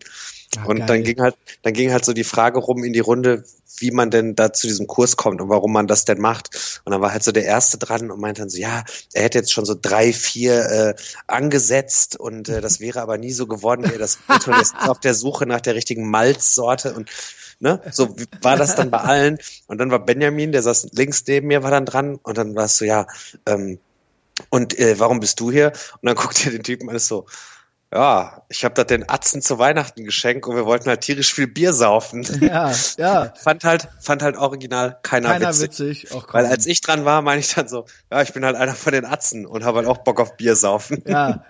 [0.54, 0.86] Ja, und geil.
[0.86, 3.44] dann ging halt, dann ging halt so die Frage rum in die Runde,
[3.78, 6.82] wie man denn da zu diesem Kurs kommt und warum man das denn macht.
[6.84, 9.38] Und dann war halt so der Erste dran und meinte dann so, ja, er hätte
[9.38, 10.94] jetzt schon so drei, vier äh,
[11.28, 14.50] angesetzt und äh, das wäre aber nie so geworden, wie er das wollte.
[14.50, 17.10] Und ist auf der Suche nach der richtigen Malzsorte und
[17.60, 19.38] ne, so war das dann bei allen.
[19.66, 22.64] Und dann war Benjamin, der saß links neben mir, war dann dran und dann war
[22.64, 23.06] es so, ja,
[23.46, 23.78] ähm,
[24.48, 25.72] und äh, warum bist du hier?
[26.00, 27.26] Und dann guckt er den Typen alles so,
[27.92, 31.48] ja, ich habe das den Atzen zu Weihnachten geschenkt und wir wollten halt tierisch viel
[31.48, 32.24] Bier saufen.
[32.40, 33.32] Ja, ja.
[33.42, 36.04] fand halt, fand halt original keiner, Keiner witzig.
[36.04, 36.14] witzig.
[36.14, 36.32] Och.
[36.32, 38.92] Weil als ich dran war, meine ich dann so, ja, ich bin halt einer von
[38.92, 41.02] den Atzen und habe halt auch Bock auf Bier saufen.
[41.06, 41.44] Ja.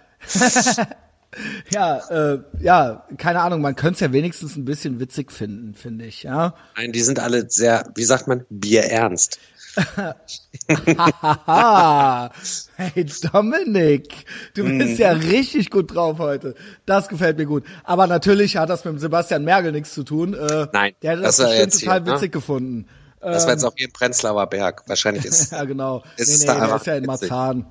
[1.71, 6.07] ja, äh, ja, keine Ahnung, man könnte es ja wenigstens ein bisschen witzig finden, finde
[6.07, 6.55] ich, ja.
[6.77, 9.39] Nein, die sind alle sehr, wie sagt man, bierernst.
[12.77, 16.55] Hey Dominik, du bist ja richtig gut drauf heute.
[16.87, 17.65] Das gefällt mir gut.
[17.85, 20.35] Aber natürlich hat das mit dem Sebastian Mergel nichts zu tun.
[20.35, 22.17] Äh, Nein, der hätte das, das bestimmt jetzt total hier, ne?
[22.17, 22.87] witzig gefunden.
[23.21, 24.83] Das war jetzt auch hier im Prenzlauer Berg.
[24.87, 26.03] Wahrscheinlich ist Ja, genau.
[26.17, 27.05] Es nee, ist nee, da der ist ja in.
[27.07, 27.67] Marzahn.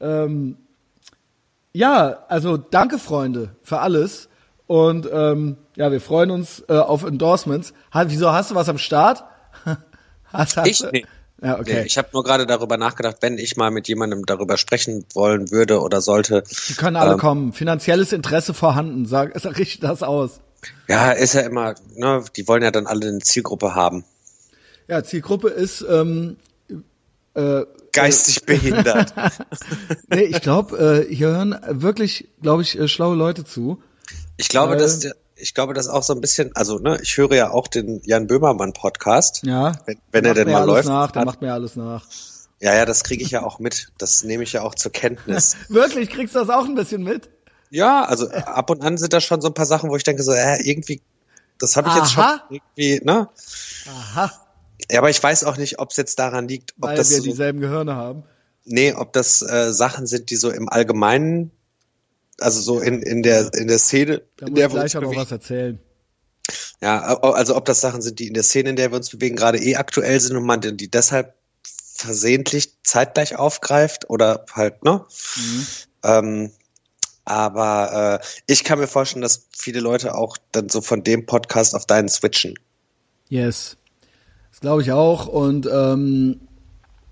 [0.00, 0.56] Ähm,
[1.72, 4.28] ja, also danke, Freunde, für alles.
[4.66, 7.72] Und ähm, ja, wir freuen uns äh, auf Endorsements.
[7.94, 9.24] Ha, wieso hast du was am Start?
[10.32, 10.78] hast, hast Ich?
[10.78, 11.06] du- Nee.
[11.40, 11.80] Ja, okay.
[11.80, 15.50] Nee, ich habe nur gerade darüber nachgedacht, wenn ich mal mit jemandem darüber sprechen wollen
[15.50, 16.42] würde oder sollte.
[16.68, 17.52] Die können alle ähm, kommen.
[17.52, 19.06] Finanzielles Interesse vorhanden.
[19.06, 20.40] Sag, sag richtig das aus.
[20.88, 24.04] Ja, ist ja immer, ne, die wollen ja dann alle eine Zielgruppe haben.
[24.88, 26.36] Ja, Zielgruppe ist ähm,
[27.34, 29.14] äh, Geistig behindert.
[30.08, 33.82] nee, ich glaube, äh, hier hören wirklich, glaube ich, äh, schlaue Leute zu.
[34.36, 37.32] Ich glaube, dass der, ich glaube, dass auch so ein bisschen, also ne, ich höre
[37.34, 39.40] ja auch den Jan Böhmermann Podcast.
[39.44, 39.72] Ja.
[39.86, 40.88] Wenn, wenn er denn mal alles läuft.
[40.88, 42.04] Nach, der macht mir alles nach.
[42.60, 43.88] ja, ja, das kriege ich ja auch mit.
[43.98, 45.56] Das nehme ich ja auch zur Kenntnis.
[45.68, 47.28] Wirklich, kriegst du das auch ein bisschen mit?
[47.70, 50.22] ja, also ab und an sind da schon so ein paar Sachen, wo ich denke
[50.22, 51.02] so, äh, irgendwie,
[51.58, 52.42] das habe ich jetzt schon Aha.
[52.48, 53.28] irgendwie, ne?
[53.86, 54.32] Aha,
[54.90, 57.18] Ja, aber ich weiß auch nicht, ob es jetzt daran liegt, ob weil das wir
[57.18, 58.22] so, dieselben Gehirne haben.
[58.64, 61.50] nee, ob das äh, Sachen sind, die so im Allgemeinen,
[62.40, 64.94] also so in, in der in der Szene, Da in muss der wir uns gleich
[64.94, 65.20] noch bewegen.
[65.22, 65.80] was erzählen.
[66.80, 69.36] Ja, also ob das Sachen sind, die in der Szene, in der wir uns bewegen,
[69.36, 71.34] gerade eh aktuell sind und man die deshalb
[71.94, 75.04] versehentlich zeitgleich aufgreift oder halt, ne?
[75.36, 75.66] Mhm.
[76.04, 76.50] Ähm,
[77.24, 81.74] aber äh, ich kann mir vorstellen, dass viele Leute auch dann so von dem Podcast
[81.74, 82.54] auf deinen switchen.
[83.28, 83.76] Yes.
[84.52, 85.26] Das glaube ich auch.
[85.26, 86.47] Und ähm,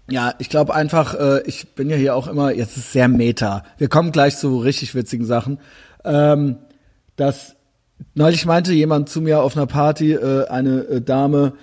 [0.08, 3.64] ja, ich glaube einfach, äh, ich bin ja hier auch immer, jetzt ist sehr meta.
[3.78, 5.58] Wir kommen gleich zu richtig witzigen Sachen.
[6.04, 6.56] Ähm,
[7.16, 7.56] dass
[8.14, 11.54] neulich meinte jemand zu mir auf einer Party, äh, eine äh, Dame,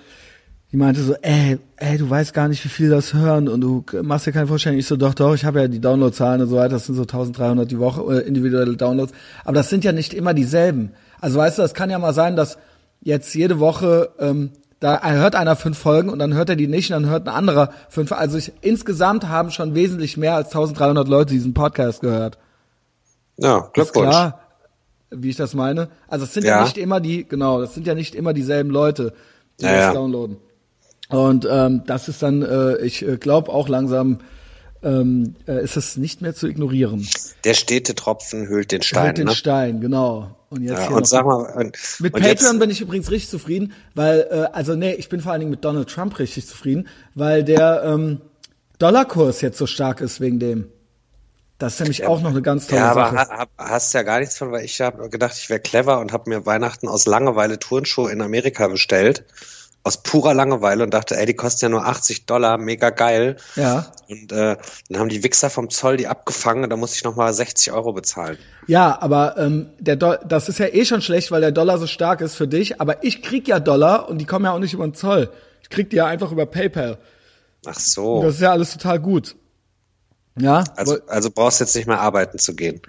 [0.72, 3.84] die meinte so, ey, ey, du weißt gar nicht, wie viel das hören und du
[4.02, 4.78] machst dir keine Vorstellung.
[4.78, 7.02] Ich so, doch, doch, ich habe ja die Downloadzahlen und so weiter, das sind so
[7.02, 9.12] 1300 die Woche, äh, individuelle Downloads.
[9.44, 10.90] Aber das sind ja nicht immer dieselben.
[11.20, 12.58] Also weißt du, das kann ja mal sein, dass
[13.00, 14.50] jetzt jede Woche, ähm,
[14.84, 17.34] da hört einer fünf Folgen und dann hört er die nicht und dann hört ein
[17.34, 18.12] anderer fünf.
[18.12, 22.36] Also ich, insgesamt haben schon wesentlich mehr als 1300 Leute diesen Podcast gehört.
[23.38, 24.10] Ja, Ist Glückwunsch.
[24.10, 24.40] klar,
[25.10, 25.88] wie ich das meine.
[26.06, 26.58] Also es sind ja.
[26.58, 26.62] Ja.
[26.64, 29.14] nicht immer die, genau, das sind ja nicht immer dieselben Leute,
[29.58, 29.92] die Ja, das ja.
[29.94, 30.36] downloaden.
[31.08, 34.18] Und ähm, das ist dann, äh, ich äh, glaube auch langsam,
[34.84, 37.08] ähm, äh, ist es nicht mehr zu ignorieren.
[37.44, 39.02] Der stete Tropfen hüllt den Stein.
[39.02, 39.34] Halt den ne?
[39.34, 40.36] Stein, genau.
[40.50, 43.10] Und jetzt Ja, hier und sag mal, und, mit und Patreon jetzt, bin ich übrigens
[43.10, 46.46] richtig zufrieden, weil, äh, also nee, ich bin vor allen Dingen mit Donald Trump richtig
[46.46, 48.20] zufrieden, weil der ähm,
[48.78, 50.68] Dollarkurs jetzt so stark ist wegen dem.
[51.58, 53.28] Das ist nämlich auch noch eine ganz tolle ja, aber Sache.
[53.30, 56.28] hab, hast ja gar nichts von, weil ich habe gedacht, ich wäre clever und habe
[56.28, 59.24] mir Weihnachten aus Langeweile Turnschuhe in Amerika bestellt.
[59.86, 63.36] Aus purer Langeweile und dachte, ey, die kosten ja nur 80 Dollar, mega geil.
[63.54, 63.92] Ja.
[64.08, 64.56] Und äh,
[64.88, 67.92] dann haben die Wichser vom Zoll die abgefangen und da musste ich nochmal 60 Euro
[67.92, 68.38] bezahlen.
[68.66, 71.86] Ja, aber ähm, der Do das ist ja eh schon schlecht, weil der Dollar so
[71.86, 72.80] stark ist für dich.
[72.80, 75.30] Aber ich krieg ja Dollar und die kommen ja auch nicht über den Zoll.
[75.62, 76.96] Ich krieg die ja einfach über PayPal.
[77.66, 78.22] Ach so.
[78.22, 79.36] Das ist ja alles total gut.
[80.40, 82.80] Ja, Also, also brauchst jetzt nicht mehr arbeiten zu gehen.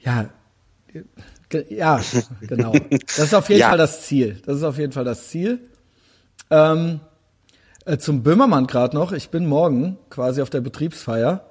[0.00, 0.30] ja,
[1.68, 2.00] ja,
[2.40, 2.72] genau.
[3.16, 3.68] Das ist auf jeden Ja.
[3.68, 4.40] Fall das Ziel.
[4.46, 5.60] Das ist auf jeden Fall das Ziel.
[6.50, 7.00] Ähm,
[7.84, 9.12] äh, zum Böhmermann gerade noch.
[9.12, 11.44] Ich bin morgen quasi auf der Betriebsfeier.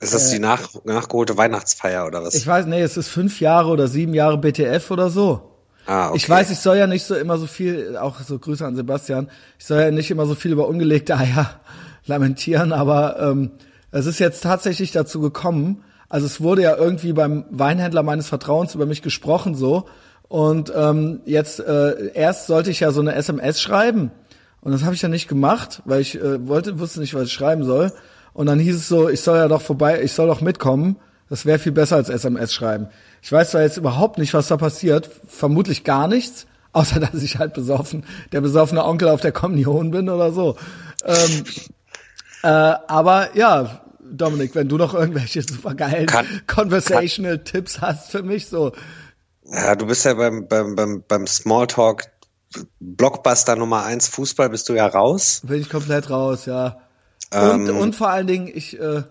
[0.00, 2.34] Ist das die nach, nachgeholte Weihnachtsfeier oder was?
[2.34, 2.38] Äh.
[2.38, 5.52] Ich weiß, nee, es ist fünf Jahre oder sieben Jahre BTF oder so.
[5.86, 6.16] ah, okay.
[6.16, 9.30] Ich weiß, ich soll ja nicht so immer so viel, auch so Grüße an Sebastian,
[9.60, 11.60] ich soll ja nicht immer so viel über ungelegte Eier
[12.06, 13.52] lamentieren, aber ähm,
[13.92, 15.84] es ist jetzt tatsächlich dazu gekommen.
[16.08, 19.86] Also es wurde ja irgendwie beim Weinhändler meines Vertrauens über mich gesprochen so.
[20.32, 24.10] Und ähm, jetzt äh, erst sollte ich ja so eine SMS schreiben.
[24.62, 27.34] Und das habe ich ja nicht gemacht, weil ich äh, wollte, wusste nicht, was ich
[27.34, 27.92] schreiben soll.
[28.32, 30.96] Und dann hieß es so, ich soll ja doch vorbei, ich soll doch mitkommen.
[31.28, 32.88] Das wäre viel besser als SMS schreiben.
[33.20, 37.36] Ich weiß zwar jetzt überhaupt nicht, was da passiert, vermutlich gar nichts, außer dass ich
[37.38, 40.56] halt besoffen, der besoffene Onkel auf der Kommunion bin oder so.
[41.04, 41.44] Ähm,
[42.42, 48.46] äh, aber ja, Dominik, wenn du noch irgendwelche supergeilen Kann- Conversational Tipps hast für mich,
[48.46, 48.72] so
[49.52, 52.10] Ja, du bist ja beim, beim, beim, beim Smalltalk
[52.80, 55.40] Blockbuster Nummer eins Fußball bist du ja raus.
[55.44, 56.78] bin ich komplett raus, ja.
[57.32, 57.76] Und, Ähm.
[57.78, 59.02] und vor allen Dingen, ich, äh,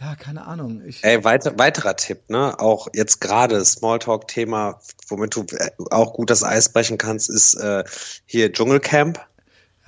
[0.00, 2.58] ja, keine Ahnung, ich, Ey, weiter, weiterer Tipp, ne?
[2.60, 7.82] Auch jetzt gerade Smalltalk-Thema, womit du äh, auch gut das Eis brechen kannst, ist äh,
[8.26, 9.20] hier Dschungelcamp.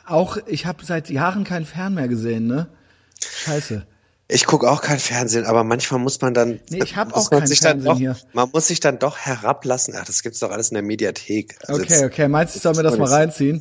[0.07, 2.69] auch, ich habe seit Jahren keinen Fern mehr gesehen, ne?
[3.23, 3.87] Scheiße.
[4.33, 6.61] Ich guck auch kein Fernsehen, aber manchmal muss man dann.
[6.71, 8.17] Nee, ich hab muss auch kein Fernsehen doch, hier.
[8.33, 9.95] Man muss sich dann doch herablassen.
[9.99, 11.57] Ach, das gibt's doch alles in der Mediathek.
[11.67, 13.61] Also Okay, okay, meinst du, ich soll mir das mal reinziehen?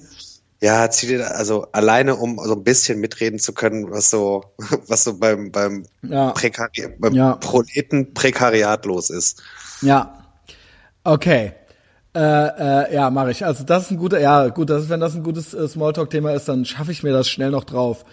[0.62, 4.44] Ja, zieh dir also alleine, um so ein bisschen mitreden zu können, was so,
[4.88, 6.32] was so beim beim, Ja.
[6.32, 7.36] Prekari beim Ja.
[7.36, 9.42] Proleten-Prekariat los ist.
[9.82, 10.24] Ja.
[11.04, 11.54] Okay.
[12.14, 13.46] Äh, äh, ja, mache ich.
[13.46, 16.34] Also das ist ein guter, ja gut, das ist, wenn das ein gutes äh, Smalltalk-Thema
[16.34, 18.04] ist, dann schaffe ich mir das schnell noch drauf.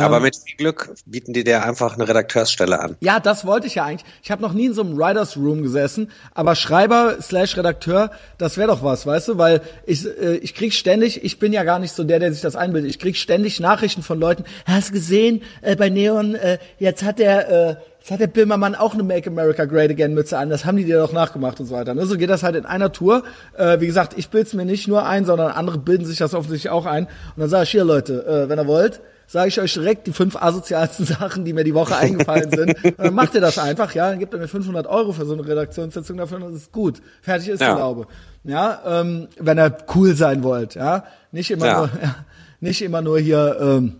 [0.00, 2.96] Aber mit viel Glück bieten die dir einfach eine Redakteursstelle an.
[3.00, 4.08] Ja, das wollte ich ja eigentlich.
[4.22, 8.56] Ich habe noch nie in so einem Writers Room gesessen, aber Schreiber slash Redakteur, das
[8.56, 9.38] wäre doch was, weißt du?
[9.38, 12.42] Weil ich äh, ich krieg ständig, ich bin ja gar nicht so der, der sich
[12.42, 12.90] das einbildet.
[12.90, 14.44] Ich krieg ständig Nachrichten von Leuten.
[14.64, 16.34] Hast du gesehen äh, bei Neon?
[16.34, 20.12] Äh, jetzt hat der äh, Jetzt hat der Böhmermann auch eine Make America Great Again
[20.12, 20.50] Mütze an.
[20.50, 21.94] Das haben die dir doch nachgemacht und so weiter.
[21.94, 22.04] Ne?
[22.04, 23.22] So geht das halt in einer Tour.
[23.56, 26.72] Äh, wie gesagt, ich bild's mir nicht nur ein, sondern andere bilden sich das offensichtlich
[26.72, 27.04] auch ein.
[27.04, 30.12] Und dann sage ich hier, Leute, äh, wenn ihr wollt, sage ich euch direkt die
[30.12, 32.84] fünf asozialsten Sachen, die mir die Woche eingefallen sind.
[32.84, 35.32] Und dann macht ihr das einfach, ja, dann gebt ihr mir 500 Euro für so
[35.32, 37.00] eine Redaktionssitzung dafür und das ist gut.
[37.22, 37.72] Fertig ist Ja.
[37.74, 38.06] die Laube.
[38.44, 41.04] Ja, ähm, wenn ihr cool sein wollt, ja.
[41.30, 41.78] Nicht immer Ja.
[41.78, 42.14] nur, ja,
[42.60, 43.96] nicht immer nur hier, ähm,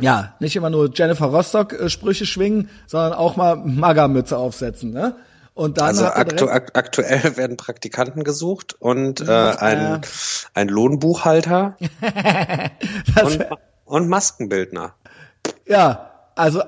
[0.00, 5.14] ja, nicht immer nur Jennifer Rostock äh, Sprüche schwingen, sondern auch mal Maga-Mütze aufsetzen, ne?
[5.54, 10.00] Und dann Also aktu direkt, ak aktuell werden Praktikanten gesucht und äh, ein,
[10.54, 11.76] ein Lohnbuchhalter
[13.22, 13.46] und,
[13.86, 14.94] und Maskenbildner.
[15.66, 16.64] ja, also äh,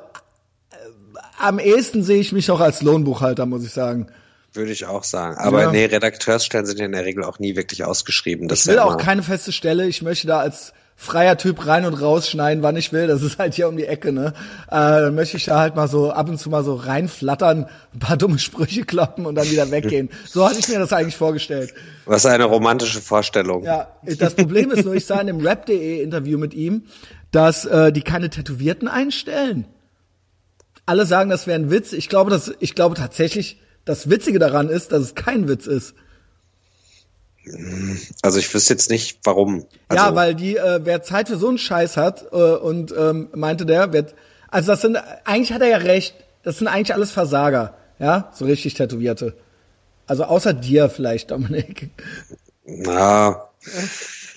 [1.38, 4.08] am ehesten sehe ich mich doch als Lohnbuchhalter, muss ich sagen.
[4.54, 5.36] Würde ich auch sagen.
[5.36, 5.70] Aber Ja.
[5.70, 8.48] nee, Redakteursstellen sind ja in der Regel auch nie wirklich ausgeschrieben.
[8.48, 9.86] Das Ich will ja auch keine feste Stelle.
[9.86, 13.06] Ich möchte da als freier Typ rein und rausschneiden, wann ich will.
[13.06, 14.34] Das ist halt hier um die Ecke, ne?
[14.66, 17.98] Äh, dann möchte ich da halt mal so ab und zu mal so reinflattern, ein
[18.00, 20.10] paar dumme Sprüche kloppen und dann wieder weggehen.
[20.26, 21.72] So hatte ich mir das eigentlich vorgestellt.
[22.04, 23.62] Was eine romantische Vorstellung.
[23.62, 23.86] Ja,
[24.18, 26.82] das Problem ist nur, ich sah in dem Rap.de Interview mit ihm,
[27.30, 29.66] dass äh, die keine Tätowierten einstellen.
[30.84, 31.92] Alle sagen, das wäre ein Witz.
[31.92, 35.94] Ich glaube, dass, ich glaube tatsächlich, das Witzige daran ist, dass es kein Witz ist.
[38.22, 39.64] Also ich wüsste jetzt nicht, warum.
[39.88, 43.28] Also, ja, weil die, äh, wer Zeit für so einen Scheiß hat äh, und ähm,
[43.34, 44.06] meinte der, wer,
[44.48, 48.44] also das sind, eigentlich hat er ja recht, das sind eigentlich alles Versager, ja, so
[48.44, 49.36] richtig Tätowierte.
[50.06, 51.90] Also außer dir vielleicht, Dominik.
[52.64, 53.48] Na,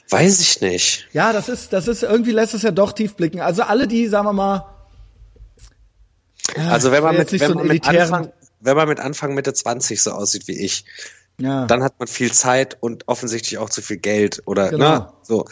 [0.09, 1.07] weiß ich nicht.
[1.13, 3.39] Ja, das ist, das ist, irgendwie lässt es ja doch tief blicken.
[3.39, 4.65] Also alle, die, sagen wir mal,
[6.55, 9.33] Also wenn man ich will mit, wenn so man mit Anfang, wenn man mit Anfang
[9.33, 10.85] Mitte 20 so aussieht wie ich,
[11.41, 11.65] ja.
[11.65, 14.89] dann hat man viel Zeit und offensichtlich auch zu viel Geld oder Genau.
[14.89, 15.45] ne, so.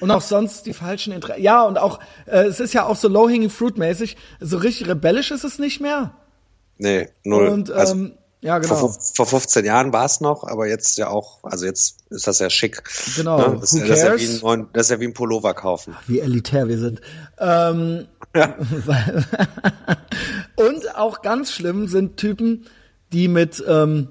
[0.00, 1.42] Und auch sonst die falschen Interessen.
[1.42, 5.44] Ja, und auch, äh, es ist ja auch so low-hanging fruit-mäßig, so richtig rebellisch ist
[5.44, 6.14] es nicht mehr.
[6.78, 7.48] Nee, null.
[7.48, 8.88] Und, also, ähm, ja, vor, genau.
[8.92, 12.38] fünf- vor 15 Jahren war es noch, aber jetzt ja auch, also jetzt ist das
[12.38, 12.82] ja schick.
[13.16, 13.38] Genau.
[13.38, 13.58] Ne?
[13.60, 14.20] Das, Who ist, das, ist ja cares?
[14.20, 15.96] wie ein, neuen- das ist ja wie ein Pullover kaufen.
[16.06, 17.00] Wie elitär wir sind.
[17.38, 19.24] Ähm, weil-
[20.56, 22.66] und auch ganz schlimm sind Typen,
[23.12, 24.08] die mit ähm,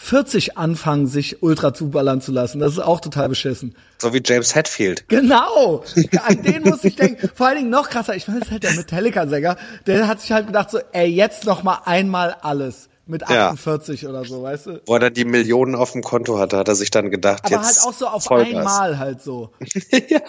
[0.00, 2.60] 40 anfangen, sich ultra zuballern zu lassen.
[2.60, 3.74] Das ist auch total beschissen.
[3.98, 5.08] So wie James Hetfield.
[5.08, 5.82] Genau,
[6.26, 7.28] an den muss ich denken.
[7.34, 9.56] Vor allen Dingen noch krasser, ich meine, das ist halt der Metallica-Sänger,
[9.88, 12.88] der hat sich halt gedacht so, ey, jetzt noch mal einmal alles.
[13.06, 13.48] Mit Ja.
[13.48, 14.82] 48 oder so, weißt du?
[14.86, 17.54] Wo er dann die Millionen auf dem Konto hatte, hat er sich dann gedacht, Aber
[17.56, 18.54] jetzt halt auch so auf Vollgas.
[18.54, 19.50] einmal halt so.
[20.08, 20.20] ja.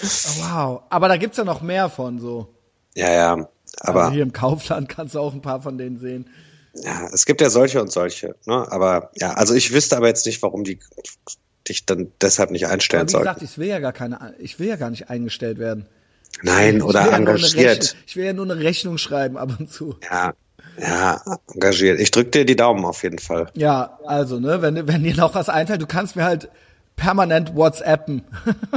[0.00, 0.04] Oh,
[0.52, 0.82] wow.
[0.90, 2.54] Aber da gibt's ja noch mehr von so.
[2.94, 3.48] ja, ja.
[3.80, 6.28] Aber also hier im Kaufland kannst du auch ein paar von denen sehen.
[6.84, 8.34] Ja, es gibt ja solche und solche.
[8.46, 8.66] Ne?
[8.70, 10.78] Aber ja, also ich wüsste aber jetzt nicht, warum die
[11.68, 13.24] dich dann deshalb nicht einstellen Aber wie sollten.
[13.26, 15.86] gesagt, ich will ja gar keine, ich will ja gar nicht eingestellt werden.
[16.42, 17.56] Nein, Ich oder ja engagiert.
[17.82, 19.96] Rechnung- Ich will ja nur eine Rechnung schreiben ab und zu.
[20.10, 20.32] Ja,
[20.80, 21.20] ja,
[21.52, 22.00] engagiert.
[22.00, 23.50] Ich drück dir die Daumen auf jeden Fall.
[23.54, 26.48] Ja, also, ne, wenn, wenn dir noch was einfällt, du kannst mir halt
[26.96, 28.22] permanent WhatsAppen.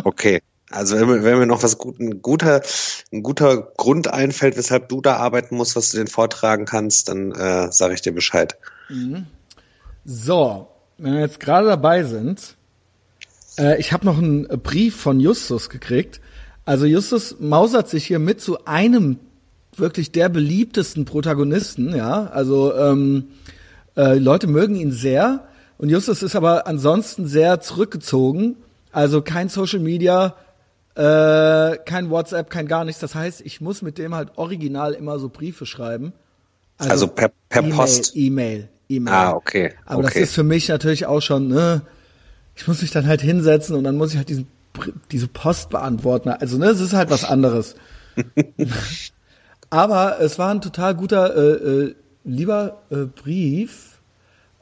[0.03, 0.41] Okay.
[0.71, 2.61] Also wenn mir, wenn mir noch was gut, ein guter,
[3.11, 7.31] ein guter Grund einfällt, weshalb du da arbeiten musst, was du den vortragen kannst, dann
[7.31, 8.57] äh, sage ich dir Bescheid.
[10.05, 12.55] So, wenn wir jetzt gerade dabei sind,
[13.57, 16.21] äh, ich habe noch einen Brief von Justus gekriegt.
[16.65, 19.19] Also Justus mausert sich hier mit zu einem
[19.75, 22.27] wirklich der beliebtesten Protagonisten, ja.
[22.27, 23.29] Also ähm,
[23.95, 28.57] äh, Leute mögen ihn sehr und Justus ist aber ansonsten sehr zurückgezogen.
[28.91, 30.35] Also kein Social Media,
[30.95, 32.99] äh, kein WhatsApp, kein gar nichts.
[33.01, 36.13] Das heißt, ich muss mit dem halt original immer so Briefe schreiben.
[36.77, 38.11] Also per- per E-Mail, Post.
[38.15, 39.13] E-Mail, E-Mail.
[39.13, 40.23] Ah, okay, Aber das okay.
[40.23, 41.81] ist für mich natürlich auch schon, ne,
[42.55, 44.47] ich muss mich dann halt hinsetzen und dann muss ich halt diesen,
[45.11, 46.29] diese Post beantworten.
[46.29, 47.75] Also, ne, es ist halt was anderes.
[49.69, 51.51] Aber es war ein total guter, äh,
[51.85, 53.90] äh, lieber äh, Brief.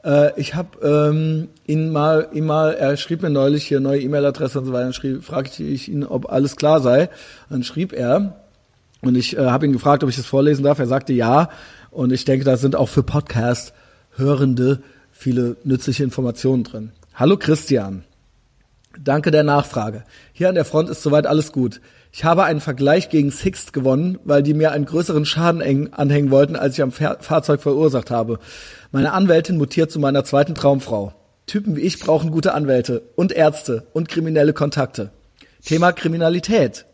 [0.04, 4.58] Äh, ich habe ähm, ihn mal, ihn mal, er schrieb mir neulich hier neue E-Mail-Adresse
[4.58, 4.84] und so weiter.
[4.84, 7.10] Dann schrieb, fragte ich ihn, ob alles klar sei.
[7.48, 8.36] Dann schrieb er
[9.02, 10.78] und ich äh, habe ihn gefragt, ob ich das vorlesen darf.
[10.78, 11.50] Er sagte ja.
[11.90, 13.72] Und ich denke, da sind auch für Podcast
[14.16, 14.82] Hörende
[15.12, 16.92] viele nützliche Informationen drin.
[17.14, 18.04] Hallo Christian.
[18.98, 20.04] Danke der Nachfrage.
[20.32, 21.80] Hier an der Front ist soweit alles gut.
[22.12, 26.56] Ich habe einen Vergleich gegen Sixt gewonnen, weil die mir einen größeren Schaden anhängen wollten,
[26.56, 28.40] als ich am Fahr Fahrzeug verursacht habe.
[28.90, 31.14] Meine Anwältin mutiert zu meiner zweiten Traumfrau.
[31.46, 35.10] Typen wie ich brauchen gute Anwälte und Ärzte und kriminelle Kontakte.
[35.64, 36.86] Thema Kriminalität.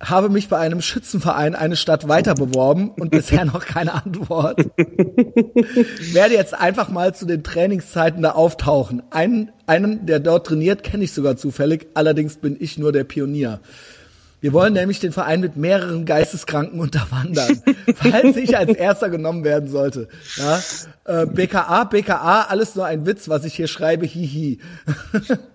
[0.00, 4.58] habe mich bei einem Schützenverein eine Stadt weiter beworben und bisher noch keine Antwort.
[6.12, 9.02] Werde jetzt einfach mal zu den Trainingszeiten da auftauchen.
[9.10, 11.88] Einen, einen der dort trainiert, kenne ich sogar zufällig.
[11.94, 13.60] Allerdings bin ich nur der Pionier.
[14.40, 17.60] Wir wollen nämlich den Verein mit mehreren Geisteskranken unterwandern,
[17.96, 20.08] falls ich als erster genommen werden sollte.
[20.36, 20.60] Ja,
[21.04, 24.60] äh, BKA, BKA, alles nur ein Witz, was ich hier schreibe, hihi.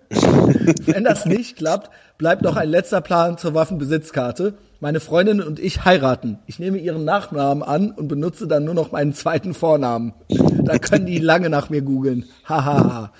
[0.85, 4.53] Wenn das nicht klappt, bleibt noch ein letzter Plan zur Waffenbesitzkarte.
[4.79, 6.39] Meine Freundin und ich heiraten.
[6.45, 10.13] Ich nehme ihren Nachnamen an und benutze dann nur noch meinen zweiten Vornamen.
[10.27, 12.25] Da können die lange nach mir googeln.
[12.45, 13.11] Hahaha.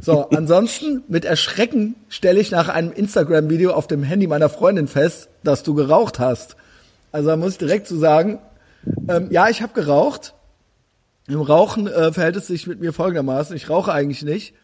[0.00, 5.28] So, ansonsten mit Erschrecken stelle ich nach einem Instagram-Video auf dem Handy meiner Freundin fest,
[5.44, 6.56] dass du geraucht hast.
[7.10, 8.38] Also da muss ich direkt zu sagen,
[9.08, 10.34] ähm, ja, ich habe geraucht.
[11.28, 13.54] Im Rauchen äh, verhält es sich mit mir folgendermaßen.
[13.54, 14.54] Ich rauche eigentlich nicht.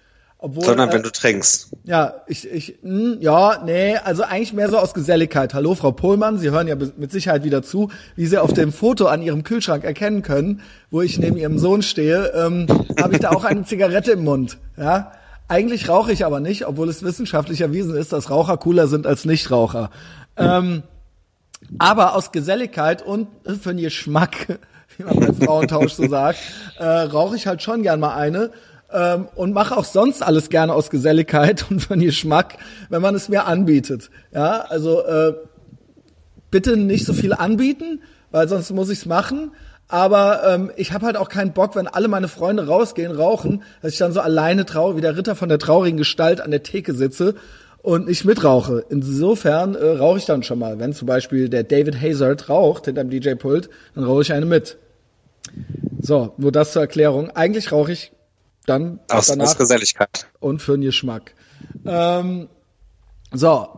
[0.40, 1.70] Obwohl, Sondern äh, wenn du trinkst.
[1.82, 5.52] Ja, ich, ich, mh, ja, nee, also eigentlich mehr so aus Geselligkeit.
[5.52, 9.06] Hallo, Frau Pohlmann, Sie hören ja mit Sicherheit wieder zu, wie Sie auf dem Foto
[9.06, 12.68] an Ihrem Kühlschrank erkennen können, wo ich neben Ihrem Sohn stehe, ähm,
[13.00, 14.58] habe ich da auch eine Zigarette im Mund.
[14.76, 15.10] Ja,
[15.48, 19.24] eigentlich rauche ich aber nicht, obwohl es wissenschaftlich erwiesen ist, dass Raucher cooler sind als
[19.24, 19.90] Nichtraucher.
[20.36, 20.82] Ähm,
[21.78, 24.58] aber aus Geselligkeit und für den Geschmack,
[24.96, 26.38] wie man beim Frauentausch so sagt,
[26.78, 28.50] äh, rauche ich halt schon gern mal eine
[28.92, 32.58] ähm, und mache auch sonst alles gerne aus Geselligkeit und den Geschmack,
[32.90, 34.10] wenn man es mir anbietet.
[34.32, 35.34] Ja, also äh,
[36.50, 39.52] bitte nicht so viel anbieten, weil sonst muss ich's machen.
[39.88, 43.92] Aber ähm, ich habe halt auch keinen Bock, wenn alle meine Freunde rausgehen, rauchen, dass
[43.92, 46.92] ich dann so alleine traurig, wie der Ritter von der traurigen Gestalt an der Theke
[46.92, 47.34] sitze
[47.82, 48.84] und nicht mitrauche.
[48.90, 50.78] Insofern äh, rauche ich dann schon mal.
[50.78, 54.76] Wenn zum Beispiel der David Hazard raucht hinterm DJ-Pult, dann rauche ich eine mit.
[56.00, 57.30] So, nur das zur Erklärung.
[57.30, 58.12] Eigentlich rauche ich
[58.66, 60.26] dann Aus, danach aus Geselligkeit.
[60.38, 61.32] und für den Geschmack.
[61.86, 62.48] Ähm,
[63.32, 63.68] so,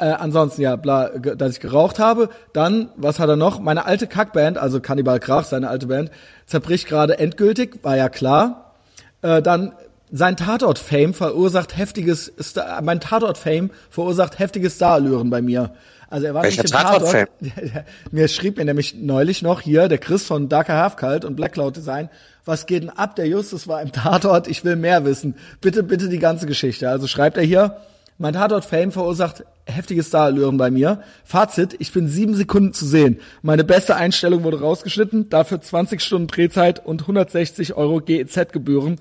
[0.00, 2.30] äh, ansonsten ja, bla, dass ich geraucht habe.
[2.52, 3.60] Dann, was hat er noch?
[3.60, 6.10] Meine alte Kackband, also Cannibal Krach, seine alte Band,
[6.46, 8.74] zerbricht gerade endgültig, war ja klar.
[9.22, 9.72] Äh, dann
[10.10, 15.72] sein Tatort-Fame verursacht heftiges, Star, mein Tatort-Fame verursacht heftiges Starallüren bei mir.
[16.08, 17.26] Also er war Welcher nicht im Tatort-Fame?
[17.54, 17.84] Tatort.
[18.10, 21.76] Mir schrieb mir nämlich neulich noch hier der Chris von Darker Halfkalt und Black Cloud
[21.76, 22.08] Design,
[22.44, 23.16] was geht denn ab?
[23.16, 25.36] Der Justus war im Tatort, ich will mehr wissen.
[25.60, 26.88] Bitte, bitte die ganze Geschichte.
[26.88, 27.76] Also schreibt er hier,
[28.20, 31.02] mein Tatort-Fame verursacht heftige Starallüren bei mir.
[31.24, 33.18] Fazit, ich bin sieben Sekunden zu sehen.
[33.40, 39.00] Meine beste Einstellung wurde rausgeschnitten, dafür 20 Stunden Drehzeit und 160 Euro GEZ-Gebühren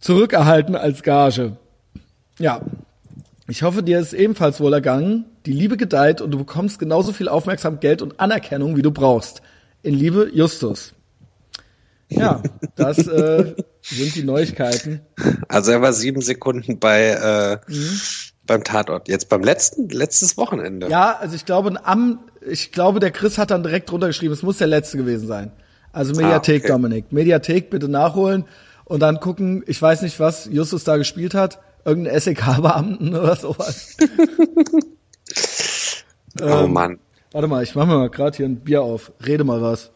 [0.00, 1.58] zurückerhalten als Gage.
[2.40, 2.62] Ja,
[3.46, 5.26] ich hoffe, dir ist ebenfalls wohl ergangen.
[5.46, 9.42] Die Liebe gedeiht und du bekommst genauso viel Aufmerksamkeit, Geld und Anerkennung, wie du brauchst.
[9.82, 10.92] In Liebe, Justus.
[12.08, 12.42] Ja,
[12.74, 15.02] das äh, sind die Neuigkeiten.
[15.48, 17.10] Also er war sieben Sekunden bei
[17.68, 18.00] äh, Mhm.
[18.46, 19.08] Beim Tatort.
[19.08, 20.88] Jetzt beim letzten, letztes Wochenende.
[20.88, 24.42] Ja, also ich glaube, am, ich glaube, der Chris hat dann direkt drunter geschrieben, es
[24.42, 25.52] muss der letzte gewesen sein.
[25.92, 26.72] Also Mediathek, okay.
[26.72, 27.12] Dominik.
[27.12, 28.44] Mediathek bitte nachholen
[28.84, 31.60] und dann gucken, ich weiß nicht, was Justus da gespielt hat.
[31.84, 33.96] Irgendeinen SEK-Beamten oder sowas.
[36.40, 36.98] oh Ähm, Mann.
[37.32, 39.12] Warte mal, ich mach mir mal gerade hier ein Bier auf.
[39.24, 39.90] Rede mal was.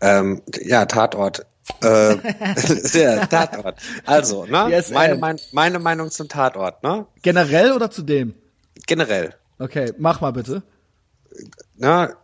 [0.00, 1.46] Ähm, ja, Tatort.
[1.82, 2.16] Äh,
[2.98, 3.80] ja, Tatort.
[4.04, 4.68] Also, ne?
[4.70, 7.06] Yes, meine, mein, meine Meinung zum Tatort, ne?
[7.22, 8.34] Generell oder zu dem?
[8.86, 9.34] Generell.
[9.58, 10.62] Okay, mach mal bitte.
[11.76, 12.14] Ne?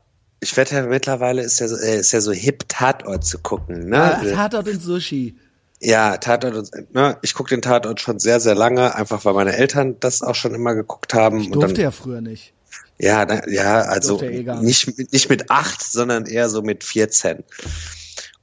[0.41, 4.17] Ich ja mittlerweile ist ja so, äh, ist ja so hip Tatort zu gucken, ne?
[4.17, 5.37] Ah, Tatort und Sushi.
[5.81, 7.17] Ja, Tatort, und- ne?
[7.23, 10.55] Ich gucke den Tatort schon sehr, sehr lange, einfach weil meine Eltern das auch schon
[10.55, 11.39] immer geguckt haben.
[11.41, 12.53] Ich und durfte dann, ja früher nicht.
[12.99, 15.13] Ja, na, ja, also eh nicht.
[15.13, 17.43] nicht mit acht, sondern eher so mit 14.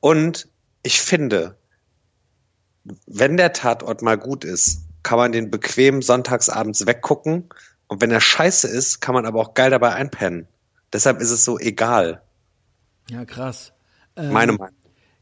[0.02, 0.48] Und
[0.84, 1.58] ich finde,
[3.08, 7.50] wenn der Tatort mal gut ist, kann man den bequem sonntagsabends weggucken.
[7.88, 10.48] Und wenn er scheiße ist, kann man aber auch geil dabei einpennen.
[10.94, 12.22] Deshalb ist es so egal.
[13.10, 13.74] Ja, krass.
[14.16, 14.76] Ähm, Meine Meinung.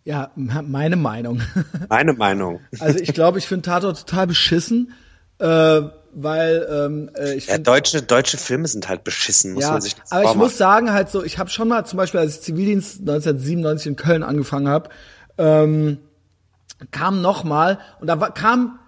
[0.04, 1.42] Ja, meine Meinung.
[1.90, 2.62] Meine Meinung.
[2.80, 4.94] Also ich glaube, ich finde Tatort total beschissen,
[5.40, 5.82] äh,
[6.14, 9.82] weil ähm, äh, ich Ja, finde deutsche, deutsche Filme sind halt beschissen, muss ja, man
[9.82, 12.36] sich das aber ich muss sagen halt so, ich habe schon mal zum Beispiel, als
[12.36, 14.90] ich Zivildienst 1997 in Köln angefangen habe,
[15.38, 16.00] ähm,
[16.92, 18.80] kam noch mal und da war, kam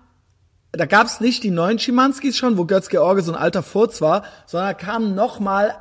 [0.72, 4.24] da gab's nicht die neuen Schimanskis schon, wo Götz George so ein alter Furz war,
[4.46, 5.74] sondern da kamen noch mal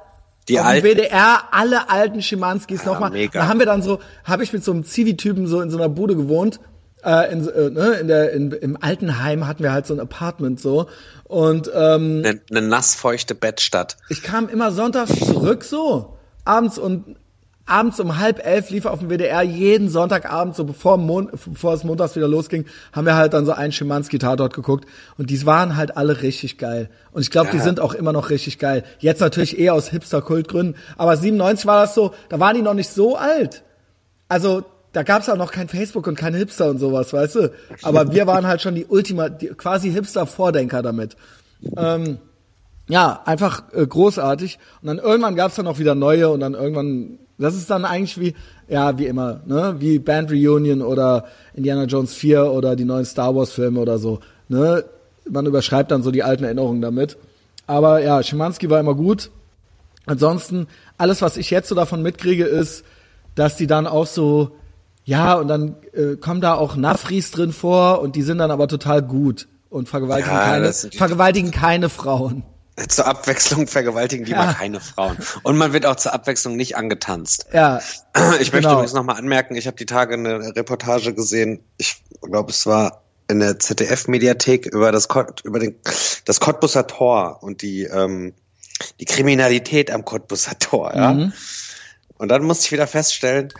[0.48, 0.86] Die alten?
[0.86, 3.10] WDR alle alten Schimanskis Ja, noch mal.
[3.10, 3.38] mega.
[3.40, 5.90] Da haben wir dann so, habe ich mit so einem Zivi-Typen so in so einer
[5.90, 6.58] Bude gewohnt.
[7.04, 10.58] Äh, in, äh, ne, in der, in, Im Altenheim hatten wir halt so ein Apartment
[10.58, 10.88] so.
[11.24, 13.98] Und ähm, Eine, eine nassfeuchte Bettstadt.
[14.08, 17.16] ich kam immer sonntags zurück so, abends und
[17.68, 21.84] abends um halb elf lief auf dem WDR jeden Sonntagabend, so bevor, Mon bevor es
[21.84, 24.86] montags wieder losging, haben wir halt dann so einen Schimanski-Tatort geguckt.
[25.16, 26.90] Und die waren halt alle richtig geil.
[27.12, 27.54] Und ich glaube, ja.
[27.54, 28.84] die sind auch immer noch richtig geil.
[28.98, 30.76] Jetzt natürlich eher aus Hipster-Kultgründen.
[30.96, 33.62] Aber 97 war das so, da waren die noch nicht so alt.
[34.28, 37.52] Also da gab's auch noch kein Facebook und kein Hipster und sowas, weißt du?
[37.82, 41.16] Aber wir waren halt schon die Ultima, die, quasi Hipster-Vordenker damit.
[41.76, 42.18] Ähm,
[42.88, 44.58] ja, einfach äh, großartig.
[44.80, 48.18] Und dann irgendwann gab's dann auch wieder neue und dann irgendwann, das ist dann eigentlich
[48.20, 48.34] wie,
[48.68, 49.76] ja, wie immer, ne?
[49.78, 54.20] Wie Band Reunion oder Indiana Jones 4 oder die neuen Star Wars Filme oder so,
[54.48, 54.84] ne?
[55.30, 57.16] Man überschreibt dann so die alten Erinnerungen damit.
[57.66, 59.30] Aber ja, Schimanski war immer gut.
[60.06, 62.82] Ansonsten, alles, was ich jetzt so davon mitkriege, ist,
[63.34, 64.52] dass die dann auch so,
[65.04, 68.68] ja, und dann äh, kommen da auch Nafris drin vor und die sind dann aber
[68.68, 72.42] total gut und vergewaltigen, ja, keine, vergewaltigen keine Frauen.
[72.86, 74.38] Zur Abwechslung vergewaltigen die ja.
[74.44, 75.16] mal keine Frauen.
[75.42, 77.46] Und man wird auch zur Abwechslung nicht angetanzt.
[77.52, 77.80] Ja.
[78.40, 78.72] Ich möchte genau.
[78.74, 83.40] übrigens nochmal anmerken, ich habe die Tage eine Reportage gesehen, ich glaube, es war in
[83.40, 85.08] der ZDF-Mediathek über das
[85.44, 85.76] über den
[86.24, 88.34] das Cottbusser Tor und die ähm,
[89.00, 91.12] die Kriminalität am Cottbusser Tor, ja.
[91.12, 91.32] Mhm.
[92.16, 93.52] Und dann musste ich wieder feststellen,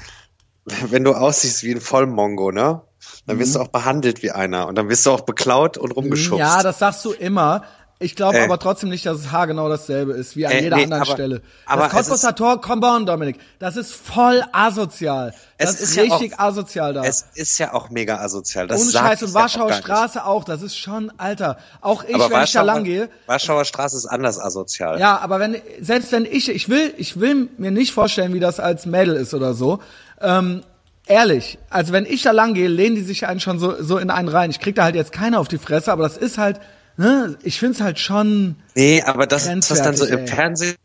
[0.64, 2.82] wenn du aussiehst wie ein Vollmongo, ne?
[3.26, 3.58] Dann wirst mhm.
[3.58, 6.40] du auch behandelt wie einer und dann wirst du auch beklaut und rumgeschubst.
[6.40, 7.64] Ja, das sagst du immer.
[8.00, 8.44] Ich glaube äh.
[8.44, 11.12] aber trotzdem nicht, dass es haargenau dasselbe ist, wie an äh, jeder nee, anderen aber,
[11.12, 11.42] Stelle.
[11.66, 15.34] Aber das Cottbusser Tor, come on, Dominik, das ist voll asozial.
[15.56, 17.02] Das ist, ist, richtig ja auch, asozial da.
[17.02, 18.68] Es ist ja auch mega asozial.
[18.68, 21.58] Das Ohne Scheiß und Warschauer Straße auch, das ist schon, Alter.
[21.80, 23.08] Auch ich, aber wenn Warschauer, ich da lang gehe.
[23.26, 25.00] Warschauer Straße ist anders asozial.
[25.00, 28.60] Ja, aber wenn, selbst wenn ich, ich will, ich will mir nicht vorstellen, wie das
[28.60, 29.80] als Mädel ist oder so.
[30.20, 30.62] Ähm,
[31.06, 34.10] ehrlich, also wenn ich da lang gehe, lehnen die sich einen schon so, so in
[34.10, 34.50] einen rein.
[34.50, 36.60] Ich krieg da halt jetzt keiner auf die Fresse, aber das ist halt,
[36.98, 38.56] ne, ich find's halt schon.
[38.74, 40.26] Nee, aber das, was dann so im ey.
[40.26, 40.76] Fernsehen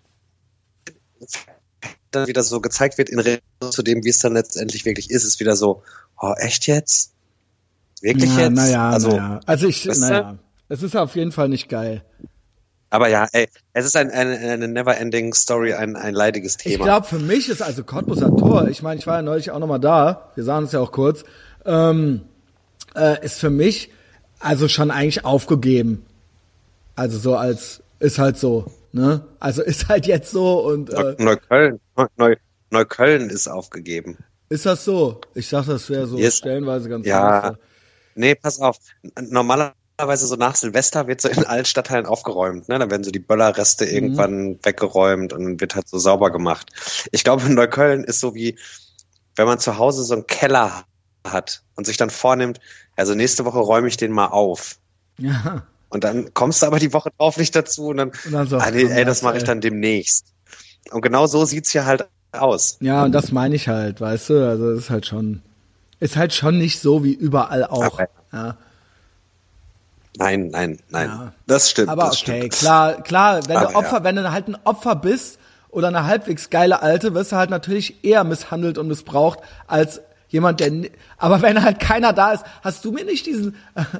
[2.11, 5.23] dann wieder so gezeigt wird in Relation zu dem, wie es dann letztendlich wirklich ist,
[5.23, 5.83] ist wieder so,
[6.19, 7.13] oh, echt jetzt?
[8.01, 8.53] Wirklich ja, jetzt?
[8.53, 9.39] Naja, also, naja.
[9.45, 10.37] also ich, naja,
[10.69, 12.03] es ist auf jeden Fall nicht geil.
[12.89, 16.75] Aber ja, ey, es ist ein, eine, eine never-ending Story, ein, ein leidiges Thema.
[16.75, 19.57] Ich glaube, für mich ist also Cottbuser Tor, ich meine, ich war ja neulich auch
[19.57, 21.23] nochmal da, wir sahen uns ja auch kurz,
[21.65, 22.21] ähm,
[22.95, 23.89] äh, ist für mich
[24.43, 26.05] also schon eigentlich aufgegeben.
[26.95, 29.25] Also so als, ist halt so, ne?
[29.39, 31.79] Also ist halt jetzt so und äh, Neukölln,
[32.17, 32.35] Neu,
[32.69, 34.17] Neukölln ist aufgegeben.
[34.49, 35.21] Ist das so?
[35.33, 36.37] Ich dachte, das wäre so yes.
[36.37, 37.41] stellenweise ganz Ja.
[37.41, 37.57] Einfach.
[38.15, 38.77] Nee, pass auf.
[39.19, 42.67] Normalerweise normalerweise so nach Silvester wird so in allen Stadtteilen aufgeräumt.
[42.67, 42.79] Ne?
[42.79, 43.91] Dann werden so die Böllerreste mhm.
[43.91, 46.71] irgendwann weggeräumt und wird halt so sauber gemacht.
[47.11, 48.57] Ich glaube, in Neukölln ist so wie,
[49.35, 50.85] wenn man zu Hause so einen Keller
[51.25, 52.59] hat und sich dann vornimmt,
[52.95, 54.77] also nächste Woche räume ich den mal auf.
[55.17, 55.63] Ja.
[55.89, 58.57] Und dann kommst du aber die Woche drauf nicht dazu und dann, und dann so,
[58.57, 60.25] ah, nee, ey, das mache ich dann demnächst.
[60.91, 62.77] Und genau so sieht's hier halt aus.
[62.79, 65.41] Ja, und das meine ich halt, weißt du, also es ist halt schon,
[65.99, 67.93] ist halt schon nicht so wie überall auch.
[67.93, 68.07] Okay.
[68.31, 68.57] Ja.
[70.17, 71.09] Nein, nein, nein.
[71.09, 71.33] Ja.
[71.47, 71.89] Das stimmt.
[71.89, 72.53] Aber das okay, stimmt.
[72.53, 74.03] klar, klar, wenn Aber du Opfer, ja.
[74.03, 75.39] wenn du halt ein Opfer bist
[75.69, 80.01] oder eine halbwegs geile Alte, wirst du halt natürlich eher misshandelt und missbraucht als
[80.33, 80.71] jemand, der,
[81.17, 83.55] aber wenn halt keiner da ist, hast du mir nicht diesen,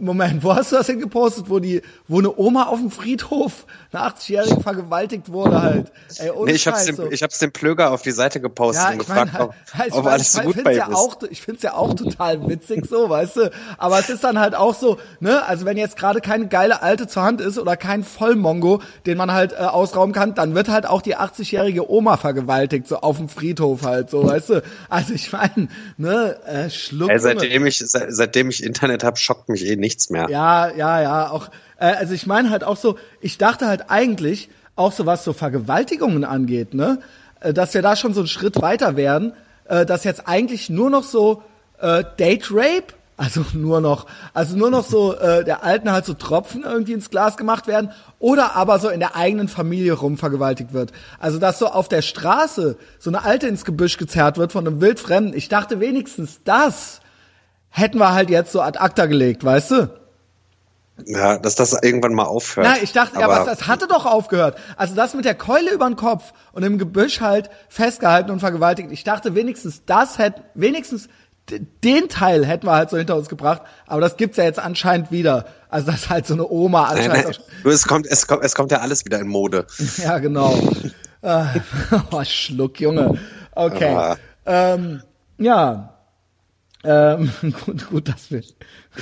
[0.00, 3.66] Moment, wo hast du das denn gepostet, wo die, wo eine Oma auf dem Friedhof,
[3.92, 5.92] eine 80-Jährige vergewaltigt wurde halt?
[6.18, 7.10] Ey, nee, ich hab's, dem, so.
[7.10, 10.06] ich hab's dem Plöger auf die Seite gepostet ja, und gefragt, mein, ob, halt, ob
[10.06, 10.94] alles so gut bei ihm ja ist.
[10.94, 13.50] Auch, ich find's ja auch total witzig so, weißt du?
[13.76, 17.08] Aber es ist dann halt auch so, ne, also wenn jetzt gerade keine geile Alte
[17.08, 20.86] zur Hand ist oder kein Vollmongo, den man halt äh, ausrauben kann, dann wird halt
[20.86, 24.62] auch die 80-jährige Oma vergewaltigt, so auf dem Friedhof halt, so, weißt du?
[24.88, 27.10] Also ich meine, ne, äh, Schluck.
[27.10, 30.26] Ey, seitdem ich, seit, seitdem ich Internet hab, schockt mich eh nicht nichts mehr.
[30.30, 31.30] Ja, ja, ja.
[31.30, 35.24] Auch, äh, also ich meine halt auch so, ich dachte halt eigentlich, auch so was
[35.24, 37.00] so Vergewaltigungen angeht, ne,
[37.40, 39.32] äh, dass wir da schon so einen Schritt weiter werden,
[39.64, 41.42] äh, dass jetzt eigentlich nur noch so
[41.80, 46.14] äh, Date Rape also nur noch, also nur noch so äh, der Alten halt so
[46.14, 50.92] Tropfen irgendwie ins Glas gemacht werden oder aber so in der eigenen Familie rumvergewaltigt wird.
[51.18, 54.80] Also dass so auf der Straße so eine Alte ins Gebüsch gezerrt wird von einem
[54.80, 55.34] Wildfremden.
[55.34, 57.00] Ich dachte wenigstens das
[57.70, 59.98] hätten wir halt jetzt so ad acta gelegt, weißt du?
[61.06, 62.66] Ja, dass das irgendwann mal aufhört.
[62.66, 64.58] Nein, ich dachte, aber ja, was, das hatte doch aufgehört.
[64.76, 68.90] Also das mit der Keule über den Kopf und im Gebüsch halt festgehalten und vergewaltigt.
[68.90, 71.08] Ich dachte wenigstens das hätte, wenigstens
[71.82, 75.10] den Teil hätten wir halt so hinter uns gebracht, aber das gibt's ja jetzt anscheinend
[75.10, 75.46] wieder.
[75.70, 77.12] Also das ist halt so eine Oma anscheinend.
[77.12, 77.72] Nein, nein.
[77.72, 79.66] Es kommt, es kommt, es kommt ja alles wieder in Mode.
[79.98, 80.58] ja, genau.
[81.22, 81.44] äh,
[82.10, 83.18] oh, Schluck, Junge.
[83.52, 83.94] Okay.
[83.94, 84.16] Ah.
[84.44, 85.02] Ähm,
[85.38, 85.97] ja,
[86.84, 87.30] ähm,
[87.64, 88.42] gut, gut, dass wir.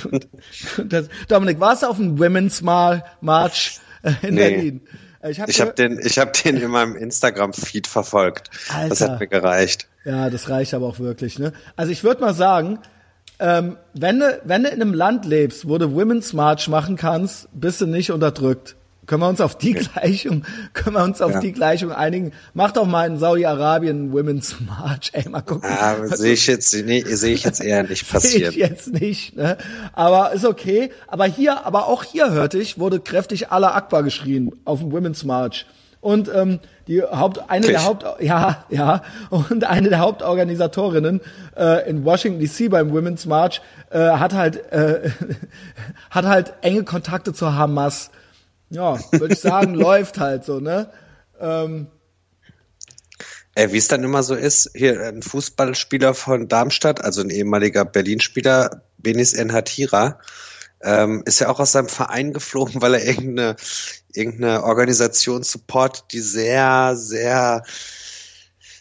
[0.01, 0.27] Gut,
[0.75, 4.49] gut, dass, Dominik, warst du auf dem Women's March äh, in nee.
[4.49, 4.81] Berlin?
[5.29, 8.49] Ich habe Ich habe den, ich habe den in meinem Instagram-Feed verfolgt.
[8.67, 9.13] Das Alter.
[9.13, 9.87] hat mir gereicht.
[10.05, 11.39] Ja, das reicht aber auch wirklich.
[11.39, 11.53] Ne?
[11.75, 12.79] Also ich würde mal sagen,
[13.39, 17.49] ähm, wenn du wenn du in einem Land lebst, wo du Women's March machen kannst,
[17.53, 18.75] bist du nicht unterdrückt.
[19.07, 20.43] Können wir uns auf die Gleichung,
[20.73, 21.39] können wir uns auf Ja.
[21.39, 22.33] die Gleichung einigen?
[22.53, 25.11] Mach doch mal in Saudi-Arabien Women's March.
[25.13, 25.69] Ey, mal gucken.
[25.69, 28.51] Ah, sehe ich jetzt, nee, sehe ich jetzt eher nicht Sehe passieren.
[28.51, 29.57] ich jetzt nicht, ne?
[29.93, 30.91] Aber ist okay.
[31.07, 35.23] Aber hier, aber auch hier hörte ich, wurde kräftig Allah Akbar geschrien auf dem Women's
[35.23, 35.65] March.
[36.01, 37.85] Und ähm, die Haupt, eine der Wirklich?
[37.87, 41.21] Haupt, ja, ja, und eine der Hauptorganisatorinnen
[41.57, 42.67] äh, in Washington D.C.
[42.69, 45.09] beim Women's March äh, hat halt äh,
[46.11, 48.11] hat halt enge Kontakte zur Hamas.
[48.69, 50.89] Ja, würde ich sagen, läuft halt so, ne?
[51.39, 51.87] Ähm,
[53.55, 57.85] Ey, wie es dann immer so ist, hier ein Fußballspieler von Darmstadt, also ein ehemaliger
[57.85, 60.19] Berlin-Spieler, Benis Enhatira,
[60.81, 63.55] ähm, ist ja auch aus seinem Verein geflogen, weil er irgendeine,
[64.13, 67.63] irgendeine Organisation support, die sehr, sehr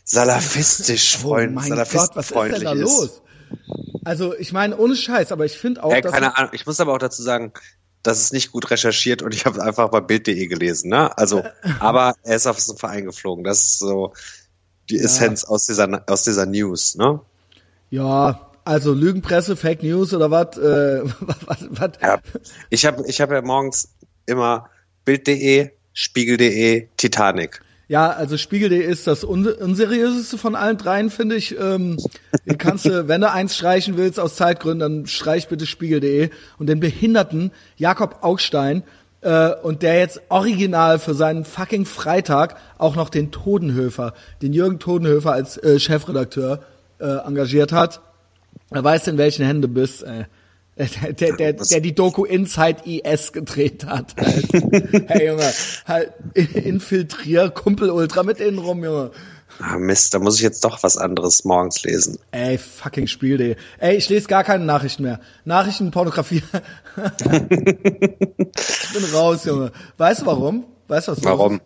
[0.05, 3.23] salafistisch oh freund, Gott, was ist denn salafistenfreundlich da los?
[4.05, 6.51] Also ich meine, ohne Scheiß, aber ich finde auch, Ja, keine Ahnung.
[6.53, 7.53] Ich muss aber auch dazu sagen,
[8.07, 11.17] das ist nicht gut recherchiert und ich habe einfach bei Bild.de gelesen, ne?
[11.19, 11.43] Also,
[11.81, 13.43] aber er ist auf so einen Verein geflogen.
[13.43, 14.13] Das ist so
[14.89, 17.21] die Essenz aus dieser aus dieser News, ne?
[17.91, 20.57] Ja, also Lügenpresse, Fake News oder was?
[20.57, 21.03] Äh?
[22.01, 22.21] Ja.
[22.71, 23.89] Ich habe ich habe ja morgens
[24.27, 24.71] immer
[25.05, 27.61] Bild.de, Spiegel.de, Titanic.
[27.89, 31.57] Ja, also Spiegel.de ist das un unseriöseste von allen dreien, finde ich.
[31.59, 31.97] Ähm,
[32.45, 36.69] den kannst du, wenn du eins streichen willst aus Zeitgründen, dann streich bitte Spiegel.de und
[36.69, 38.83] den behinderten Jakob Augstein
[39.21, 44.81] äh, und der jetzt original für seinen fucking Freitag auch noch den Todenhöfer, den Jürgen
[44.81, 46.65] Todenhöfer als äh, Chefredakteur
[46.99, 48.01] äh, engagiert hat.
[48.71, 50.03] Er weiß, in welchen Händen du bist.
[50.03, 50.27] Ey.
[50.79, 54.15] Der, der, der, der die Doku Inside IS gedreht hat.
[54.17, 54.47] Halt.
[55.09, 55.51] hey Junge,
[55.87, 59.11] halt infiltrier Kumpel Ultra mit denen rum, Junge.
[59.59, 62.19] Ah, Mist, da muss ich jetzt doch was anderes morgens lesen.
[62.31, 63.57] Ey, fucking Spiel.de.
[63.79, 65.19] Ey, ich lese gar keine Nachrichten mehr.
[65.47, 66.43] Nachrichten, Pornografie.
[66.97, 69.73] ich bin raus, Junge.
[69.97, 70.65] Weißt du warum?
[70.89, 71.25] Weißt du was?
[71.25, 71.63] Warum?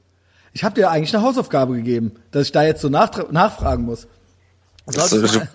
[0.52, 4.06] Ich habe dir eigentlich eine Hausaufgabe gegeben, dass ich da jetzt so nachfragen muss.
[4.86, 5.48] Solltest du-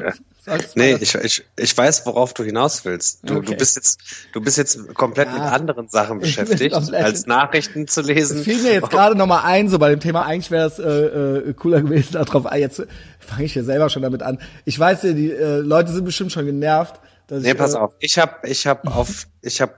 [0.76, 3.20] Nee, ich, ich, ich weiß, worauf du hinaus willst.
[3.24, 3.52] Du, Okay.
[3.52, 4.00] du bist jetzt,
[4.34, 8.38] du bist jetzt komplett mit anderen Sachen Ich beschäftigt, als Nachrichten zu lesen.
[8.40, 10.80] Es fiel mir jetzt gerade noch mal ein, so bei dem Thema, eigentlich wäre es
[10.80, 12.84] äh, äh, cooler gewesen, darauf, ah, jetzt
[13.20, 14.40] fange ich hier selber schon damit an.
[14.66, 17.00] Ich weiß ja, die äh, Leute sind bestimmt schon genervt.
[17.28, 17.94] Dass Nee, ich, pass äh, auf.
[18.00, 19.74] Ich habe ich hab auf ich habe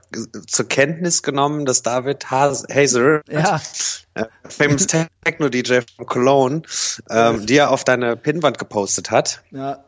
[0.46, 3.60] zur Kenntnis genommen, dass David Has Hazer, Ja.
[4.14, 6.62] äh, famous Techno DJ von Cologne,
[7.10, 9.42] ähm, die er auf deine Pinnwand gepostet hat.
[9.50, 9.82] Ja,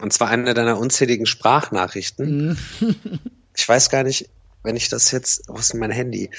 [0.00, 2.48] Und zwar eine deiner unzähligen Sprachnachrichten.
[2.80, 2.96] Mhm.
[3.56, 4.28] ich weiß gar nicht,
[4.62, 6.30] wenn ich das jetzt, wo ist denn mein Handy?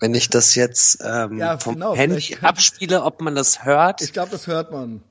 [0.00, 4.00] Wenn ich das jetzt ähm, Ja, vom genau, Handy abspiele, ob man das hört.
[4.00, 5.02] ich glaube, das hört man.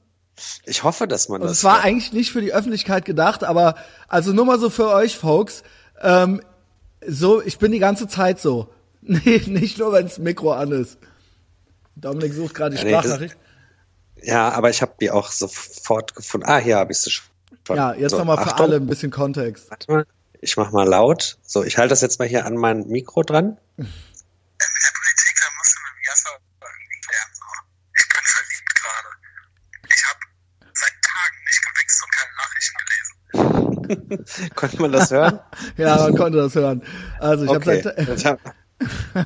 [0.66, 1.86] Ich hoffe, dass man Und das es war hört.
[1.86, 3.76] eigentlich nicht für die Öffentlichkeit gedacht, aber
[4.08, 5.64] also nur mal so für euch, Folks.
[6.02, 6.42] Ähm,
[7.06, 8.70] so, ich bin die ganze Zeit so.
[9.02, 10.98] Nee, nicht nur, wenn das Mikro an ist.
[11.96, 13.38] Dominik sucht gerade die Ja, nee, das- Sprachnachricht.
[14.22, 16.48] Ja, aber ich habe die auch sofort gefunden.
[16.50, 17.26] Ah, hier habe ich sie schon.
[17.76, 18.66] Ja, jetzt So, nochmal für Achtung.
[18.66, 19.70] alle ein bisschen Kontext.
[19.70, 20.06] Warte mal,
[20.42, 21.38] ich mach mal laut.
[21.44, 23.58] So, ich halte das jetzt mal hier an mein Mikro dran.
[23.78, 26.30] der Politik, da musst du mit Jasser
[26.62, 27.30] irgendwie klären.
[27.34, 27.46] So.
[28.00, 29.10] Ich bin verliebt gerade.
[29.90, 30.20] Ich habe
[30.74, 32.78] seit Tagen nicht gewichst und keine Nachrichten
[34.26, 34.56] gelesen.
[34.56, 35.40] Konnte man das hören?
[35.78, 36.84] Ja, man konnte das hören.
[37.20, 37.84] Also ich Okay.
[37.84, 38.40] habe seit,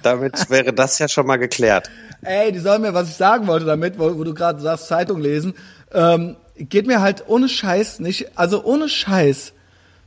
[0.03, 1.89] Damit wäre das ja schon mal geklärt.
[2.21, 5.19] ey, die sollen mir, was ich sagen wollte damit, wo, wo du gerade sagst, Zeitung
[5.19, 5.53] lesen,
[5.91, 6.37] ähm,
[6.69, 9.53] geht mir halt ohne Scheiß nicht, also ohne Scheiß,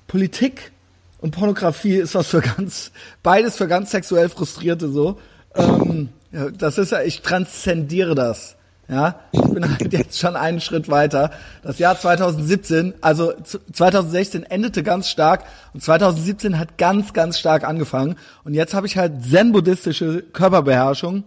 [0.06, 0.72] Politik
[1.18, 2.92] und Pornografie ist was für ganz,
[3.22, 5.18] beides für ganz sexuell Frustrierte so.
[5.54, 6.10] Ähm,
[6.58, 8.56] das ist ja, ich transzendiere das.
[8.86, 11.30] Ja, ich bin halt jetzt schon einen Schritt weiter.
[11.62, 17.64] Das Jahr 2017, also z- 2016 endete ganz stark und 2017 hat ganz, ganz stark
[17.64, 18.16] angefangen.
[18.44, 21.24] Und jetzt habe ich halt zen-buddhistische Körperbeherrschung.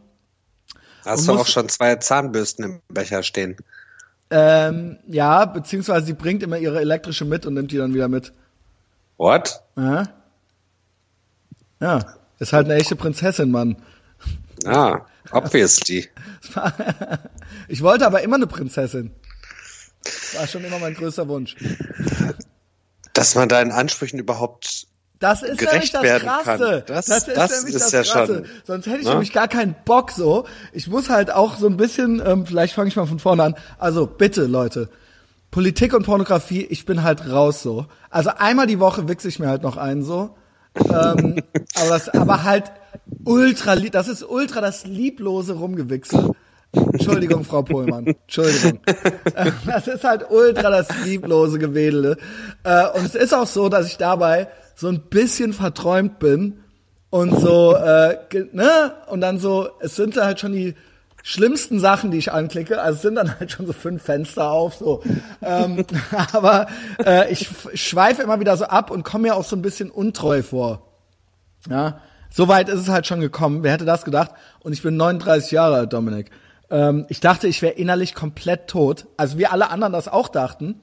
[1.03, 3.55] Hast du auch schon zwei Zahnbürsten im Becher stehen?
[4.29, 8.33] Ähm, ja, beziehungsweise sie bringt immer ihre elektrische mit und nimmt die dann wieder mit.
[9.17, 9.61] What?
[9.75, 10.03] Ja,
[11.79, 11.99] ja
[12.39, 13.77] ist halt eine echte Prinzessin, Mann.
[14.65, 15.01] Ah,
[15.31, 16.07] obviously.
[17.69, 19.11] Ich wollte aber immer eine Prinzessin.
[20.03, 21.55] Das war schon immer mein größter Wunsch.
[23.11, 24.87] Dass man deinen Ansprüchen überhaupt
[25.19, 26.83] Das ist gerecht nämlich das werden Krasse.
[26.85, 26.95] kann.
[26.95, 28.35] Das- ist das nämlich ist das ja Krasse.
[28.35, 29.11] schon, Sonst hätte ich ne?
[29.11, 30.45] nämlich gar keinen Bock so.
[30.73, 33.55] Ich muss halt auch so ein bisschen, ähm, vielleicht fange ich mal von vorne an.
[33.79, 34.89] Also bitte, Leute.
[35.49, 37.85] Politik und Pornografie, ich bin halt raus so.
[38.09, 40.35] Also einmal die Woche wichse ich mir halt noch einen so.
[40.77, 41.41] ähm,
[41.75, 42.65] aber, das, aber halt
[43.23, 46.31] ultra, das ist ultra das lieblose Rumgewichse.
[46.73, 48.05] Entschuldigung, Frau Pohlmann.
[48.07, 48.79] Entschuldigung.
[49.65, 52.17] Das ist halt ultra das lieblose Gewedele.
[52.63, 56.59] Äh, Und es ist auch so, dass ich dabei so ein bisschen verträumt bin
[57.09, 58.17] und so, äh,
[58.51, 58.93] ne?
[59.07, 60.75] Und dann so, es sind halt schon die
[61.23, 62.81] schlimmsten Sachen, die ich anklicke.
[62.81, 65.01] Also es sind dann halt schon so fünf Fenster auf, so.
[65.41, 65.83] ähm,
[66.33, 66.67] aber
[67.03, 70.41] äh, ich schweife immer wieder so ab und komme mir auch so ein bisschen untreu
[70.43, 70.83] vor.
[71.69, 73.63] Ja, so weit ist es halt schon gekommen.
[73.63, 74.31] Wer hätte das gedacht?
[74.59, 76.29] Und ich bin 39 Jahre alt, Dominik.
[76.69, 79.07] Ähm, ich dachte, ich wäre innerlich komplett tot.
[79.17, 80.79] Also wie alle anderen das auch dachten.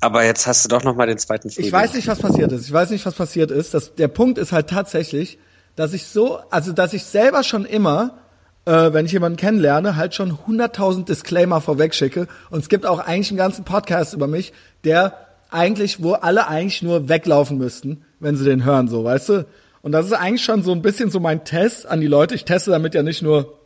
[0.00, 1.68] Aber jetzt hast du doch noch mal den zweiten Frühling.
[1.68, 2.66] Ich weiß nicht, was passiert ist.
[2.66, 3.74] Ich weiß nicht, was passiert ist.
[3.74, 5.38] Das, der Punkt ist halt tatsächlich,
[5.74, 8.18] dass ich so, also dass ich selber schon immer,
[8.66, 12.28] äh, wenn ich jemanden kennenlerne, halt schon 100.000 Disclaimer vorweg schicke.
[12.50, 14.52] Und es gibt auch eigentlich einen ganzen Podcast über mich,
[14.84, 15.14] der
[15.50, 19.46] eigentlich, wo alle eigentlich nur weglaufen müssten, wenn sie den hören, so, weißt du?
[19.82, 22.34] Und das ist eigentlich schon so ein bisschen so mein Test an die Leute.
[22.34, 23.60] Ich teste damit ja nicht nur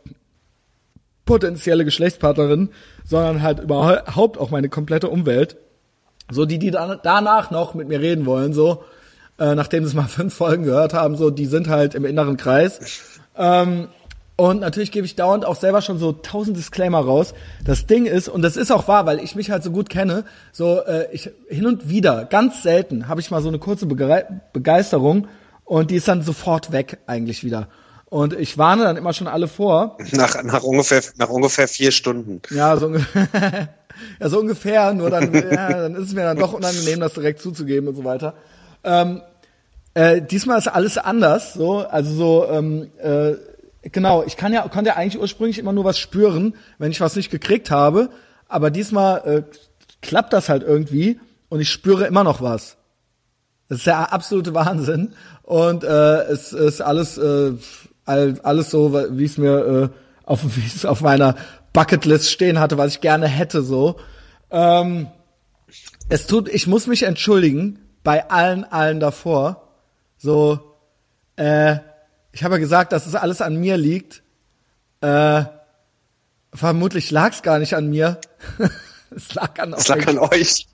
[1.25, 2.69] potenzielle Geschlechtspartnerin,
[3.05, 5.57] sondern halt überhaupt auch meine komplette Umwelt.
[6.31, 8.83] So die, die dann danach noch mit mir reden wollen, so
[9.39, 12.79] äh, nachdem sie mal fünf Folgen gehört haben, so die sind halt im inneren Kreis.
[13.37, 13.87] Ähm,
[14.37, 17.33] und natürlich gebe ich dauernd auch selber schon so tausend Disclaimer raus.
[17.63, 20.23] Das Ding ist, und das ist auch wahr, weil ich mich halt so gut kenne,
[20.51, 24.25] so äh, ich hin und wieder, ganz selten, habe ich mal so eine kurze Begei-
[24.51, 25.27] Begeisterung
[25.63, 27.67] und die ist dann sofort weg eigentlich wieder.
[28.11, 32.41] Und ich warne dann immer schon alle vor, Nach, nach, ungefähr, nach ungefähr vier Stunden.
[32.49, 33.69] ja, so, ungefähr-
[34.19, 37.39] ja, so ungefähr, nur dann, ja, dann ist es mir dann doch unangenehm, das direkt
[37.41, 38.33] zuzugeben und so weiter.
[38.83, 39.21] Ähm,
[39.93, 43.35] äh, diesmal ist alles anders, so, also so, ähm, äh,
[43.89, 47.15] genau, ich kann ja, konnte ja eigentlich ursprünglich immer nur was spüren, wenn ich was
[47.15, 48.09] nicht gekriegt habe,
[48.49, 49.43] aber diesmal äh,
[50.01, 52.75] klappt das halt irgendwie und ich spüre immer noch was.
[53.69, 55.13] Das ist der absolute Wahnsinn.
[55.43, 57.53] Und äh, es ist alles, äh,
[58.05, 61.35] all- alles so, wie es mir äh, auf, wie es auf meiner
[61.73, 63.61] Bucketlist stehen hatte, was ich gerne hätte.
[63.61, 63.99] So.
[64.49, 65.07] Ähm,
[66.09, 69.69] es tut, ich muss mich entschuldigen bei allen, allen davor.
[70.17, 70.75] So,
[71.37, 71.77] äh,
[72.31, 74.23] ich habe ja gesagt, dass es alles an mir liegt.
[75.01, 75.43] Äh,
[76.53, 78.19] vermutlich lag es gar nicht an mir.
[79.15, 80.07] es lag an lag euch.
[80.07, 80.67] an euch.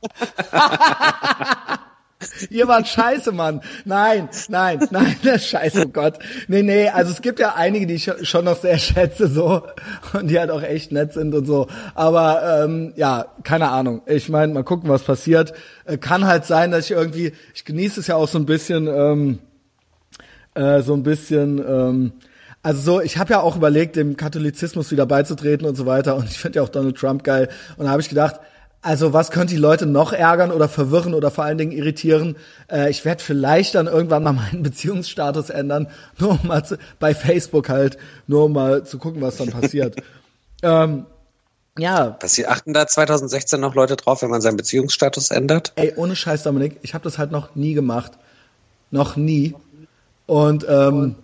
[2.49, 3.61] Ihr wart scheiße, Mann.
[3.86, 6.18] Nein, nein, nein, das scheiße, oh Gott.
[6.47, 9.61] Nee, nee, also es gibt ja einige, die ich schon noch sehr schätze, so,
[10.13, 11.68] und die halt auch echt nett sind und so.
[11.93, 14.01] Aber ähm, ja, keine Ahnung.
[14.07, 15.53] Ich meine, mal gucken, was passiert.
[15.86, 18.88] Äh, kann halt sein, dass ich irgendwie, ich genieße es ja auch so ein bisschen,
[18.88, 19.39] ähm,
[20.55, 22.13] äh, so ein bisschen, ähm,
[22.63, 26.15] also so, ich habe ja auch überlegt, dem Katholizismus wieder beizutreten und so weiter.
[26.15, 27.49] Und ich finde ja auch Donald Trump geil.
[27.78, 28.39] Und da habe ich gedacht,
[28.88, 32.38] also was könnte die Leute noch ärgern oder verwirren oder vor allen Dingen irritieren?
[32.72, 37.14] Äh, ich werde vielleicht dann irgendwann mal meinen Beziehungsstatus ändern, nur um mal zu, bei
[37.14, 39.98] Facebook halt, nur um mal zu gucken, was dann passiert.
[40.64, 41.06] ähm,
[41.78, 45.74] ja, Passiert, achten da 2016 noch Leute drauf, wenn man seinen Beziehungsstatus ändert?
[45.76, 48.14] Ey, ohne Scheiß, Dominik, ich habe das halt noch nie gemacht.
[48.90, 49.54] Noch nie.
[50.28, 51.16] Und ähm,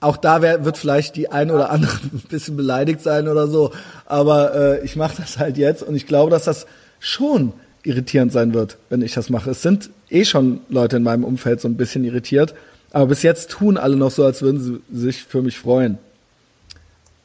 [0.00, 3.72] auch da wär, wird vielleicht die eine oder andere ein bisschen beleidigt sein oder so.
[4.04, 6.66] Aber äh, ich mache das halt jetzt und ich glaube, dass das
[7.02, 9.50] schon irritierend sein wird, wenn ich das mache.
[9.50, 12.54] Es sind eh schon Leute in meinem Umfeld so ein bisschen irritiert.
[12.92, 15.98] Aber bis jetzt tun alle noch so, als würden sie sich für mich freuen.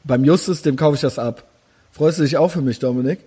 [0.04, 1.44] Beim Justus, dem kaufe ich das ab.
[1.92, 3.20] Freust du dich auch für mich, Dominik?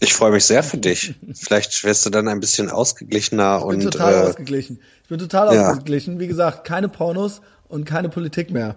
[0.00, 1.14] Ich freue mich sehr für dich.
[1.34, 4.80] Vielleicht wirst du dann ein bisschen ausgeglichener Ich bin und total äh, ausgeglichen.
[5.02, 5.70] Ich bin total ja.
[5.70, 6.18] ausgeglichen.
[6.18, 8.74] Wie gesagt, keine Pornos und keine Politik mehr.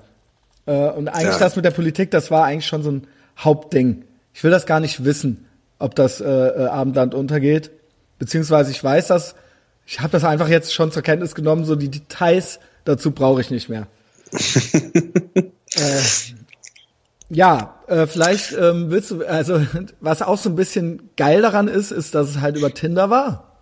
[0.67, 1.39] Äh, und eigentlich Ja.
[1.39, 3.07] das mit der Politik, das war eigentlich schon so ein
[3.39, 4.03] Hauptding.
[4.33, 5.46] Ich will das gar nicht wissen,
[5.79, 7.71] ob das äh, äh, Abendland untergeht.
[8.19, 9.35] Beziehungsweise ich weiß das,
[9.85, 13.51] ich habe das einfach jetzt schon zur Kenntnis genommen, so die Details dazu brauche ich
[13.51, 13.87] nicht mehr.
[14.33, 16.01] äh,
[17.29, 19.61] ja, äh, vielleicht ähm, willst du, also
[19.99, 23.57] was auch so ein bisschen geil daran ist, ist, dass es halt über Tinder war.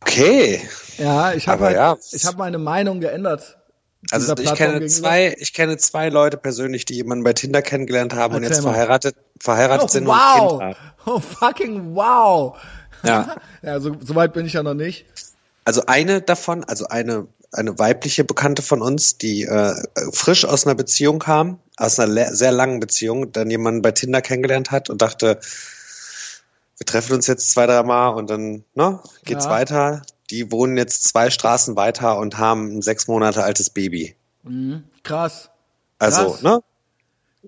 [0.00, 0.60] okay.
[0.98, 1.96] Ja, ich habe halt, ja.
[2.12, 3.58] ich habe meine Meinung geändert.
[4.10, 4.88] Also ich Plattform kenne gegenüber.
[5.08, 8.64] zwei, ich kenne zwei Leute persönlich, die jemanden bei Tinder kennengelernt haben und Erzähl jetzt
[8.64, 8.72] mal.
[8.72, 10.60] verheiratet, verheiratet Oh, sind und ein Kind wow.
[10.62, 10.76] haben.
[11.06, 12.56] Oh, fucking wow.
[13.02, 13.36] Ja.
[13.62, 15.04] ja, so, so weit bin ich ja noch nicht.
[15.64, 19.74] Also eine davon, also eine eine weibliche Bekannte von uns, die äh,
[20.12, 24.70] frisch aus einer Beziehung kam, aus einer sehr langen Beziehung, dann jemanden bei Tinder kennengelernt
[24.70, 25.40] hat und dachte,
[26.78, 29.50] wir treffen uns jetzt zwei, drei Mal und dann ne, geht's Ja.
[29.50, 30.02] weiter.
[30.30, 34.14] Die wohnen jetzt zwei Straßen weiter und haben ein sechs Monate altes Baby.
[35.02, 35.50] Krass.
[35.98, 36.42] Also, Krass.
[36.42, 36.60] ne?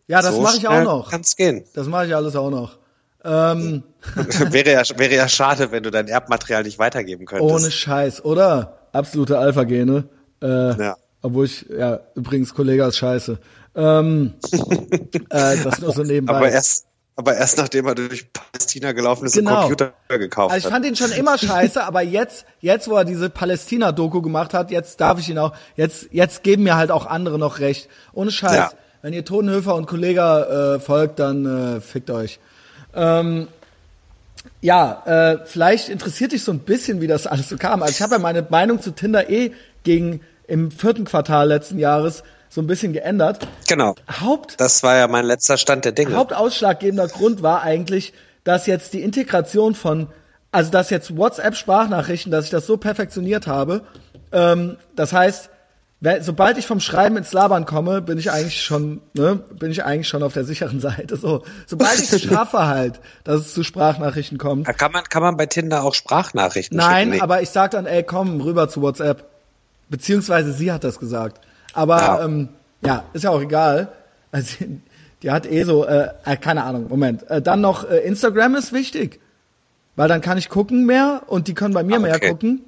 [0.06, 1.10] Ja, das so mache ich auch noch.
[1.10, 1.64] Kann's gehen.
[1.74, 2.78] Das mache ich alles auch noch.
[3.24, 3.82] Ähm,
[4.50, 7.52] wäre, ja, wäre ja schade, wenn du dein Erbmaterial nicht weitergeben könntest.
[7.52, 8.78] ohne Scheiß, oder?
[8.92, 10.08] Absolute Alpha-Gene.
[10.42, 10.96] Äh, Ja.
[11.24, 13.38] Obwohl ich, ja, übrigens, Kollege ist scheiße.
[13.76, 14.34] Ähm,
[15.30, 16.34] äh, das nur so nebenbei.
[16.34, 16.86] Aber erst,
[17.16, 19.50] aber erst nachdem er durch Palästina gelaufen ist Genau.
[19.50, 20.72] und Computer gekauft Also ich hat.
[20.72, 25.00] fand ihn schon immer scheiße, aber jetzt, jetzt, wo er diese Palästina-Doku gemacht hat, jetzt
[25.00, 27.88] darf ich ihn auch, jetzt, jetzt geben mir halt auch andere noch recht.
[28.12, 28.54] Ohne Scheiß.
[28.56, 28.72] Ja.
[29.02, 32.38] Wenn ihr Totenhöfer und Kollega äh, folgt, dann äh, fickt euch.
[32.94, 33.48] Ähm,
[34.60, 37.82] ja, äh, vielleicht interessiert dich so ein bisschen, wie das alles so kam.
[37.82, 39.52] Also ich habe ja meine Meinung zu Tinder eh
[39.82, 42.22] gegen im vierten Quartal letzten Jahres
[42.52, 43.48] so ein bisschen geändert.
[43.66, 43.94] Genau.
[44.20, 46.14] Haupt, Das war ja mein letzter Stand der Dinge.
[46.14, 48.12] Hauptausschlaggebender Grund war eigentlich,
[48.44, 50.08] dass jetzt die Integration von,
[50.50, 53.80] also dass jetzt WhatsApp-Sprachnachrichten, dass ich das so perfektioniert habe.
[54.32, 55.48] Ähm, das heißt,
[56.20, 60.08] sobald ich vom Schreiben ins Labern komme, bin ich eigentlich schon, ne, bin ich eigentlich
[60.08, 61.16] schon auf der sicheren Seite.
[61.16, 64.68] So, sobald ich es schaffe halt, dass es zu Sprachnachrichten kommt.
[64.68, 67.10] Da kann man, kann man bei Tinder auch Sprachnachrichten Nein, schicken?
[67.12, 67.20] Nee.
[67.22, 69.24] aber ich sag dann, ey, komm rüber zu WhatsApp.
[69.88, 71.40] Beziehungsweise sie hat das gesagt.
[71.72, 72.24] Aber Ja.
[72.24, 72.48] ähm,
[72.82, 73.88] ja ist ja auch egal.
[74.30, 74.64] Also,
[75.22, 77.28] die hat eh so, äh, äh, keine Ahnung, Moment.
[77.30, 79.20] Äh, dann noch äh, Instagram ist wichtig.
[79.94, 82.30] Weil dann kann ich gucken mehr und die können bei mir Ah, mehr okay.
[82.30, 82.62] gucken.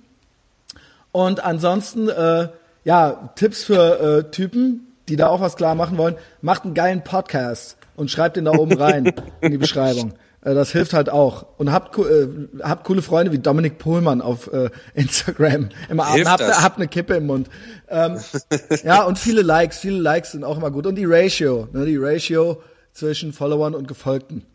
[1.11, 2.48] Und ansonsten, äh,
[2.84, 7.02] ja, Tipps für äh, Typen, die da auch was klar machen wollen, macht einen geilen
[7.02, 10.12] Podcast und schreibt den da oben rein in die Beschreibung.
[10.45, 11.47] Äh, das hilft halt auch.
[11.59, 12.28] Und habt, äh,
[12.62, 15.70] habt coole Freunde wie Dominik Pohlmann auf äh, Instagram.
[15.88, 16.62] Immer Hilft habt, das?
[16.62, 17.49] habt eine Kippe im Mund.
[17.88, 18.20] Ähm,
[18.84, 20.86] ja, und viele Likes, viele Likes sind auch immer gut.
[20.86, 24.47] Und die Ratio, ne, die Ratio zwischen Followern und Gefolgten.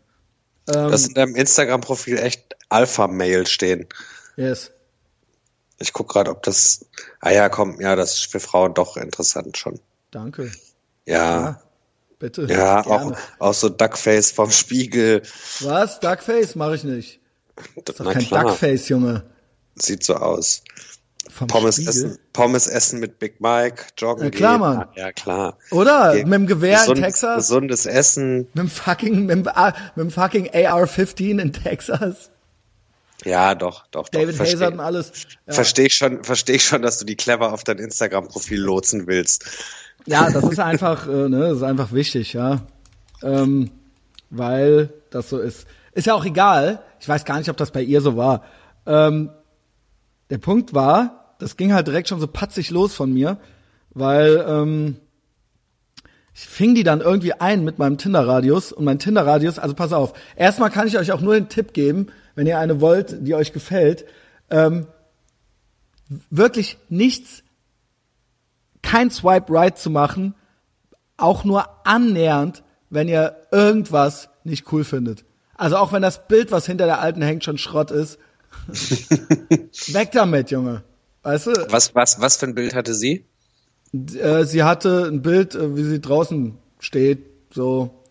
[0.64, 3.86] dass in deinem Instagram-Profil echt Alpha-Mail stehen.
[4.36, 4.70] Yes.
[5.78, 6.86] Ich guck gerade, ob das.
[7.20, 9.80] Ah ja, komm, ja, das ist für Frauen doch interessant schon.
[10.10, 10.50] Danke.
[11.06, 11.40] Ja.
[11.40, 11.62] Ja,
[12.20, 12.46] bitte.
[12.48, 13.16] Ja, auch, Gerne.
[13.40, 15.22] auch so Duckface vom Spiegel.
[15.60, 15.98] Was?
[15.98, 17.18] Duckface mache ich nicht.
[17.56, 19.24] Das ist doch Na kein klar, Duckface, Junge.
[19.74, 20.62] sieht so aus.
[21.28, 21.90] Vom Pommes Spiegel.
[21.90, 24.60] essen, Pommes essen mit Big Mike, joggen Ja, klar, gehen.
[24.60, 24.88] Mann.
[24.96, 25.58] Ja, klar.
[25.70, 26.12] Oder?
[26.14, 27.36] Ge- Mit dem Gewehr in gesundes, Texas?
[27.36, 28.36] Gesundes Essen.
[28.38, 32.30] Mit dem fucking, mit dem, ah, mit dem fucking AR-15 in Texas.
[33.24, 34.08] Ja, doch, doch, doch.
[34.08, 35.12] David versteh- Hazard und alles.
[35.46, 35.52] Ja.
[35.52, 39.44] Verstehe ich schon, verstehe ich schon, dass du die clever auf dein Instagram-Profil lotsen willst.
[40.06, 42.62] Ja, das ist einfach, äh, ne, das ist einfach wichtig, ja.
[43.22, 43.70] Ähm,
[44.30, 45.66] weil das so ist.
[45.92, 46.82] Ist ja auch egal.
[47.00, 48.44] Ich weiß gar nicht, ob das bei ihr so war.
[48.86, 49.30] Ähm,
[50.30, 53.38] der Punkt war, das ging halt direkt schon so patzig los von mir,
[53.90, 54.96] weil ähm,
[56.34, 60.12] ich fing die dann irgendwie ein mit meinem Tinder-Radius und mein Tinder-Radius, also pass auf,
[60.36, 63.52] erstmal kann ich euch auch nur den Tipp geben, wenn ihr eine wollt, die euch
[63.52, 64.04] gefällt,
[64.50, 64.86] ähm,
[66.30, 67.42] wirklich nichts
[68.90, 70.34] kein Swipe Right zu machen,
[71.16, 75.24] auch nur annähernd, wenn ihr irgendwas nicht cool findet.
[75.54, 78.18] Also auch wenn das Bild, was hinter der alten hängt, schon Schrott ist.
[78.68, 80.82] Weg damit, Junge.
[81.22, 83.26] Weißt du, Was, was, was für ein Bild hatte sie?
[83.92, 88.02] äh, sie hatte ein Bild, äh, wie sie draußen steht, so,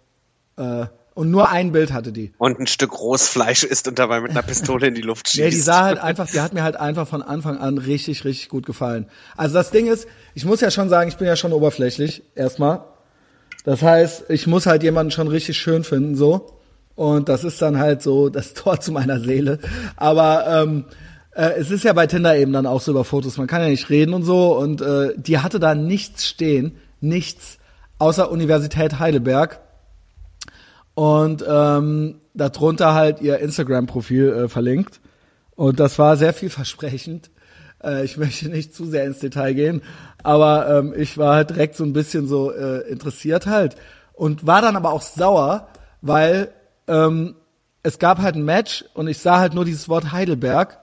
[0.57, 0.85] äh,
[1.19, 2.31] und nur ein Bild hatte die.
[2.37, 5.43] Und ein Stück Rohsfleisch isst und dabei mit einer Pistole in die Luft schießt.
[5.43, 8.47] Nee, die sah halt einfach, die hat mir halt einfach von Anfang an richtig, richtig
[8.47, 9.05] gut gefallen.
[9.35, 12.85] Also das Ding ist, ich muss ja schon sagen, ich bin ja schon oberflächlich, erstmal.
[13.65, 16.53] Das heißt, ich muss halt jemanden schon richtig schön finden, so.
[16.95, 19.59] Und das ist dann halt so das Tor zu meiner Seele.
[19.97, 20.85] Aber ähm,
[21.31, 23.67] äh, es ist ja bei Tinder eben dann auch so über Fotos, man kann ja
[23.67, 24.57] nicht reden und so.
[24.57, 27.57] Und äh, die hatte da nichts stehen, nichts,
[27.97, 29.59] außer Universität Heidelberg
[30.99, 34.99] und ähm, darunter halt ihr Instagram-Profil äh, verlinkt.
[35.55, 37.31] Und das war sehr vielversprechend.
[37.81, 39.81] Äh, ich möchte nicht zu sehr ins Detail gehen,
[40.21, 43.77] aber ähm, ich war halt direkt so ein bisschen so äh, interessiert halt
[44.11, 45.69] und war dann aber auch sauer,
[46.01, 46.49] weil
[46.89, 47.35] ähm,
[47.81, 50.77] es gab halt ein Match und ich sah halt nur dieses Wort Heidelberg.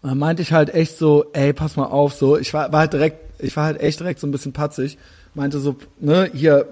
[0.00, 2.80] Und dann meinte ich halt echt so, ey, pass mal auf, so, ich war, war
[2.80, 4.96] halt direkt, ich war halt echt direkt so ein bisschen patzig,
[5.34, 6.66] meinte so, ne, hier,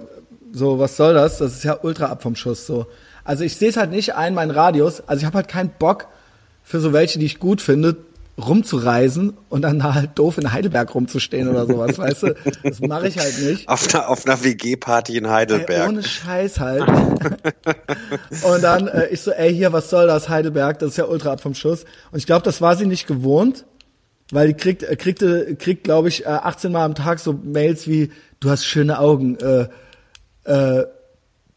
[0.53, 1.39] so, was soll das?
[1.39, 2.87] Das ist ja ultra ab vom Schuss, so.
[3.25, 6.09] Also ich sehe es halt nicht ein, mein Radius, also ich habe halt keinen Bock
[6.63, 7.97] für so welche, die ich gut finde,
[8.39, 12.35] rumzureisen und dann da halt doof in Heidelberg rumzustehen oder sowas, weißt du?
[12.63, 13.69] Das mache ich halt nicht.
[13.69, 15.89] Auf einer, auf einer WG-Party in Ey, Heidelberg.
[15.89, 16.85] ohne Scheiß halt.
[18.43, 20.79] und dann äh, ich so, ey, hier, was soll das, Heidelberg?
[20.79, 21.85] Das ist ja ultra ab vom Schuss.
[22.13, 23.65] Und ich glaube, das war sie nicht gewohnt,
[24.31, 27.89] weil die kriegt, äh, kriegte, kriegt, glaube ich, äh, 18 Mal am Tag so Mails
[27.89, 29.37] wie, du hast schöne Augen.
[29.37, 29.69] Äh,
[30.49, 30.87] äh,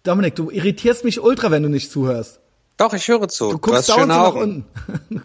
[0.04, 2.40] Dominik, du irritierst mich ultra, wenn du nicht zuhörst.
[2.78, 3.52] Doch, ich höre zu.
[3.52, 4.66] Du guckst dauernd so nach unten.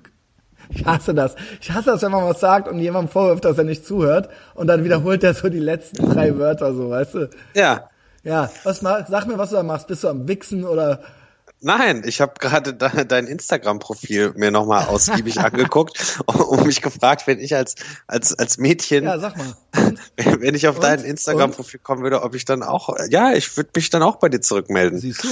[0.69, 1.37] Ich hasse das.
[1.61, 4.67] Ich hasse das, wenn man was sagt und jemandem vorwirft, dass er nicht zuhört und
[4.67, 7.31] dann wiederholt er so die letzten drei Wörter so, weißt du?
[7.55, 7.89] Ja.
[8.25, 9.87] Ja, was mach, sag mir, was du da machst.
[9.87, 11.03] Bist du am Wichsen oder
[11.61, 17.39] Nein, ich habe gerade de dein Instagram-Profil mir nochmal ausgiebig angeguckt und mich gefragt, wenn
[17.41, 17.77] ich als,
[18.07, 19.55] als, als Mädchen, Ja, sag mal.
[20.17, 20.85] wenn ich auf Und?
[20.85, 24.29] dein Instagram-Profil kommen würde, ob ich dann auch, ja, ich würde mich dann auch bei
[24.29, 24.99] dir zurückmelden.
[24.99, 25.29] Siehst du?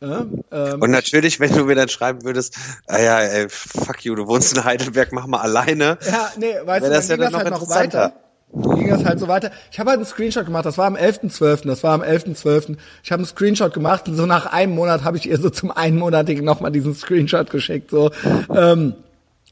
[0.00, 2.56] Ja, ähm, Und natürlich, wenn du mir dann schreiben würdest,
[2.86, 5.98] ah ja, ey, fuck you, du wohnst in Heidelberg, mach mal alleine.
[6.06, 8.12] Ja, nee, weißt du, das dann ja ging dann das noch halt noch weiter.
[8.52, 9.50] Ging das halt so weiter.
[9.72, 12.76] Ich habe halt einen Screenshot gemacht, das war am 11.12., das war am 11.12.
[13.02, 15.72] Ich habe einen Screenshot gemacht und so nach einem Monat habe ich ihr so zum
[15.72, 17.90] einmonatigen nochmal diesen Screenshot geschickt.
[17.90, 18.10] so.
[18.54, 18.94] Ähm,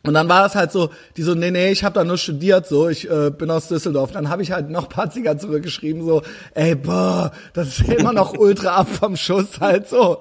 [0.05, 2.66] und dann war das halt so, die so, nee, nee, ich habe da nur studiert,
[2.66, 4.11] so, ich äh, bin aus Düsseldorf.
[4.11, 6.22] Dann habe ich halt noch patziger zurückgeschrieben, so,
[6.55, 10.18] ey, boah, das ist immer noch ultra ab vom Schuss, halt so.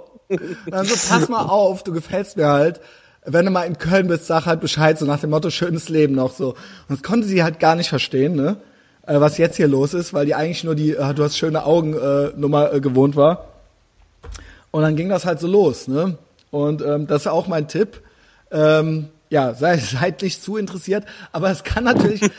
[0.68, 2.80] Dann so, pass mal auf, du gefällst mir halt.
[3.26, 6.16] Wenn du mal in Köln bist, sag halt Bescheid, so nach dem Motto, schönes Leben
[6.16, 6.50] noch so.
[6.50, 6.58] Und
[6.90, 8.58] das konnte sie halt gar nicht verstehen, ne?
[9.06, 11.66] Äh, was jetzt hier los ist, weil die eigentlich nur die, äh, du hast schöne
[11.66, 13.48] Augen äh, Nummer äh, gewohnt war.
[14.72, 16.18] Und dann ging das halt so los, ne?
[16.50, 18.02] Und ähm, das ist auch mein Tipp.
[18.52, 22.22] Ähm, ja, sei, seid nicht zu interessiert, aber es kann natürlich,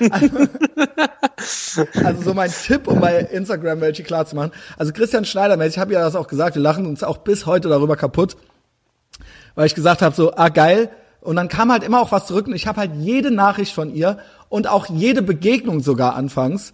[2.04, 4.52] also so mein Tipp, um bei Instagram welche klar zu machen.
[4.76, 7.68] Also Christian Schneider, ich habe ja das auch gesagt, wir lachen uns auch bis heute
[7.68, 8.36] darüber kaputt,
[9.54, 10.90] weil ich gesagt habe, so, ah geil.
[11.20, 13.94] Und dann kam halt immer auch was zurück und ich habe halt jede Nachricht von
[13.94, 16.72] ihr und auch jede Begegnung sogar anfangs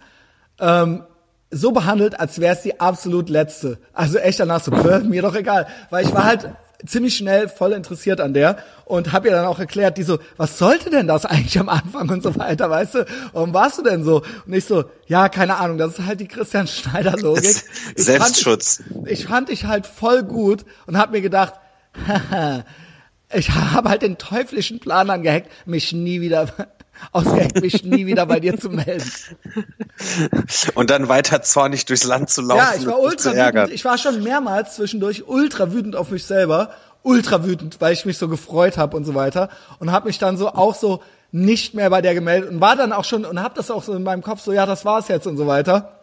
[0.59, 1.03] ähm,
[1.51, 3.79] so behandelt, als wäre es die absolut letzte.
[3.93, 5.67] Also echt danach so, pff, mir doch egal.
[5.89, 6.49] Weil ich war halt
[6.85, 10.57] ziemlich schnell voll interessiert an der und habe ihr dann auch erklärt, die so, was
[10.57, 13.05] sollte denn das eigentlich am Anfang und so weiter, weißt du?
[13.33, 14.21] Warum warst du denn so?
[14.47, 17.43] Und ich so, ja, keine Ahnung, das ist halt die Christian Schneider Logik.
[17.95, 18.81] Ich fand- Selbstschutz.
[19.05, 21.53] ich fand dich halt voll gut und habe mir gedacht,
[23.33, 26.47] ich habe halt den teuflischen Plan angehackt, mich nie wieder
[27.11, 29.11] ausgehackt, mich nie wieder bei dir zu melden.
[30.75, 33.73] Und dann weiter zornig durchs Land zu laufen Ja, ich war ultra wütend.
[33.73, 36.71] Ich war schon mehrmals zwischendurch ultra wütend auf mich selber,
[37.03, 40.37] ultra wütend, weil ich mich so gefreut habe und so weiter und habe mich dann
[40.37, 43.53] so auch so nicht mehr bei der gemeldet und war dann auch schon und habe
[43.55, 45.99] das auch so in meinem Kopf so, ja, das war's jetzt und so weiter.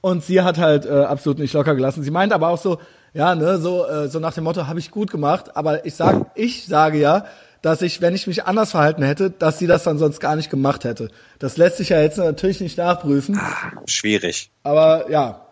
[0.00, 2.02] Und sie hat halt äh, absolut nicht locker gelassen.
[2.02, 2.78] Sie meint aber auch so,
[3.12, 6.30] ja, ne, so äh, so nach dem Motto, habe ich gut gemacht, aber ich sag,
[6.34, 7.24] ich sage ja,
[7.62, 10.48] dass ich, wenn ich mich anders verhalten hätte, dass sie das dann sonst gar nicht
[10.50, 11.10] gemacht hätte.
[11.38, 13.38] Das lässt sich ja jetzt natürlich nicht nachprüfen,
[13.86, 14.50] Schwierig.
[14.62, 15.46] aber ja,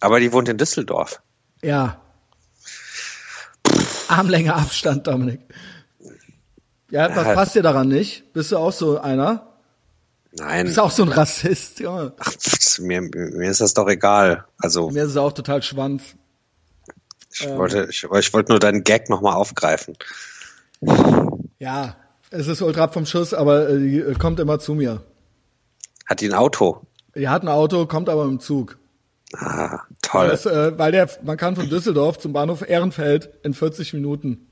[0.00, 1.20] Aber die wohnt in Düsseldorf.
[1.62, 1.98] ja.
[4.08, 5.40] Armlänge Abstand, Dominik.
[6.90, 7.34] Ja, was Ja.
[7.34, 8.32] passt dir daran nicht?
[8.32, 9.46] Bist du auch so einer?
[10.32, 10.66] Nein.
[10.66, 11.80] Bist du auch so ein Rassist?
[11.80, 12.12] Junge.
[12.18, 12.32] Ach,
[12.80, 14.44] mir, mir ist das doch egal.
[14.58, 16.02] Also Mir ist es auch total Schwanz.
[17.34, 19.96] Ich wollte, ich, ich wollte nur deinen Gag nochmal aufgreifen.
[21.58, 21.96] Ja,
[22.30, 25.02] es ist ultra ab vom Schuss, aber äh, die äh, kommt immer zu mir.
[26.06, 26.82] Hat die ein Auto?
[27.14, 28.78] Die hat ein Auto, kommt aber im Zug.
[29.36, 30.28] Ah, toll.
[30.28, 34.46] Das, äh, weil der, man kann von Düsseldorf zum Bahnhof Ehrenfeld in 40 Minuten.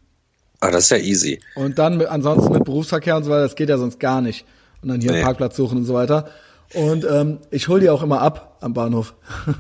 [0.61, 1.41] Ah, das ist ja easy.
[1.55, 4.47] Und dann mit, ansonsten mit Berufsverkehr und so weiter, das geht ja sonst gar nicht.
[4.81, 5.17] Und dann hier Nee.
[5.19, 6.31] einen Parkplatz suchen und so weiter.
[6.75, 9.15] Und ähm, ich hol die auch immer ab am Bahnhof.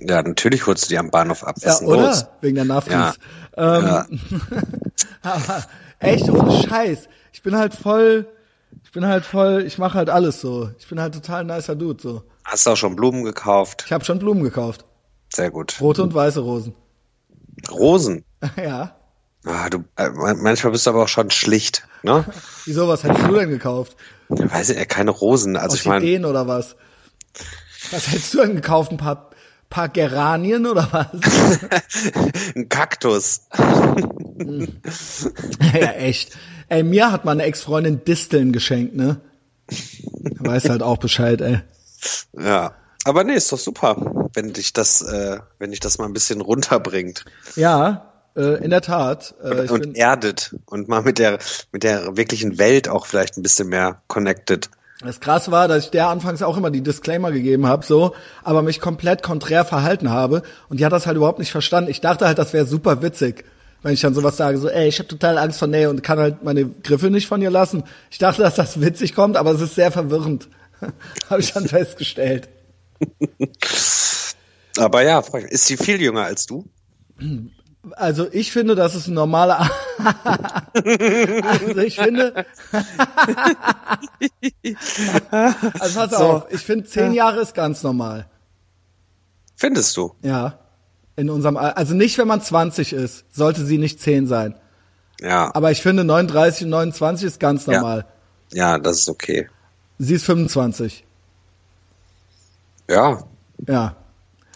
[0.00, 1.56] Ja, natürlich holst du die am Bahnhof ab.
[1.60, 2.08] Ja, oder?
[2.08, 2.26] los?
[2.40, 2.92] Wegen der Nafris.
[2.92, 3.14] Ja.
[3.56, 4.06] Ähm, Ja.
[5.22, 5.64] aber
[5.98, 7.08] echt ohne Scheiß.
[7.32, 8.26] Ich bin halt voll,
[8.82, 10.70] ich bin halt voll, ich mache halt alles so.
[10.78, 12.22] Ich bin halt total nicer Dude so.
[12.44, 13.84] Hast du auch schon Blumen gekauft?
[13.86, 14.84] Ich habe schon Blumen gekauft.
[15.32, 15.80] Sehr gut.
[15.80, 16.74] Rote und weiße Rosen.
[17.70, 18.24] Rosen.
[18.56, 18.96] ja.
[19.46, 22.24] Ah, du, äh, manchmal bist du aber auch schon schlicht, ne?
[22.64, 23.96] Wieso, was hättest du denn gekauft?
[24.28, 25.56] Weiß ich, äh, keine Rosen.
[25.56, 26.76] Also ich meine, Orchideen oder was?
[27.90, 28.90] Was hättest du denn gekauft?
[28.90, 29.30] Ein paar,
[29.74, 31.08] paar Geranien oder was?
[32.54, 33.48] ein Kaktus.
[35.74, 36.36] ja, echt.
[36.68, 39.20] Ey, mir hat meine Ex-Freundin Disteln geschenkt, ne?
[40.38, 41.60] Weiß halt auch Bescheid, ey.
[42.38, 42.74] Ja.
[43.04, 46.40] Aber nee, ist doch super, wenn dich das, äh, wenn dich das mal ein bisschen
[46.40, 47.24] runterbringt
[47.56, 49.34] Ja, äh, in der Tat.
[49.42, 51.38] Äh, und bin, erdet und mal mit der
[51.72, 54.70] mit der wirklichen Welt auch vielleicht ein bisschen mehr connected.
[55.00, 58.62] Das krass war, dass ich der anfangs auch immer die Disclaimer gegeben habe, so, aber
[58.62, 61.90] mich komplett konträr verhalten habe und die hat das halt überhaupt nicht verstanden.
[61.90, 63.44] Ich dachte halt, das wäre super witzig,
[63.82, 66.18] wenn ich dann sowas sage, so, ey, ich habe total Angst vor Nähe und kann
[66.18, 67.82] halt meine Griffe nicht von ihr lassen.
[68.10, 70.48] Ich dachte, dass das witzig kommt, aber es ist sehr verwirrend.
[71.30, 72.48] habe ich dann festgestellt.
[74.76, 76.68] Aber ja, ist sie viel jünger als du?
[77.92, 79.68] Also ich finde, das ist ein normaler.
[80.74, 82.46] also ich finde.
[85.30, 88.26] also pass auf, ich finde zehn Jahre ist ganz normal.
[89.56, 90.14] Findest du?
[90.22, 90.58] Ja.
[91.16, 94.56] In unserem Al also nicht, wenn man 20 ist, sollte sie nicht 10 sein.
[95.20, 95.54] Ja.
[95.54, 97.74] Aber ich finde 39 und 29 ist ganz Ja.
[97.74, 98.06] normal.
[98.52, 99.48] Ja, das ist okay.
[99.98, 101.04] Sie ist 25.
[102.90, 103.22] Ja.
[103.66, 103.96] Ja.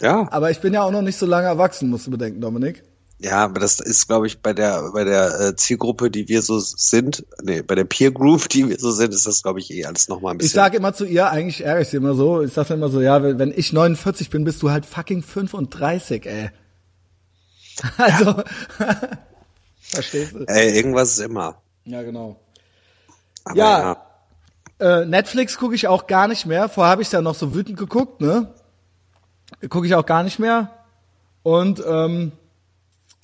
[0.01, 0.27] Ja.
[0.31, 2.83] Aber ich bin ja auch noch nicht so lange erwachsen, musst du bedenken, Dominik.
[3.21, 6.57] Ja, aber das ist, glaube ich, bei der bei der äh, Zielgruppe, die wir so
[6.59, 9.83] sind, nee, bei der Peer Group, die wir so sind, ist das, glaube ich, eh
[9.83, 10.47] alles nochmal ein bisschen.
[10.47, 13.01] Ich sage immer zu ihr, eigentlich ärgere ich sie immer so, ich sage immer so,
[13.01, 16.49] ja, wenn ich 49 bin, bist du halt fucking 35, ey.
[17.97, 18.41] Also,
[19.81, 20.45] verstehst du?
[20.47, 21.61] Ey, irgendwas ist immer.
[21.83, 22.39] Ja, genau.
[23.43, 24.05] Aber Ja.
[24.79, 26.69] Äh, Netflix gucke ich auch gar nicht mehr.
[26.69, 28.53] Vorher habe ich ja noch so wütend geguckt, ne?
[29.67, 30.69] Gucke ich auch gar nicht mehr.
[31.43, 32.31] Und ähm,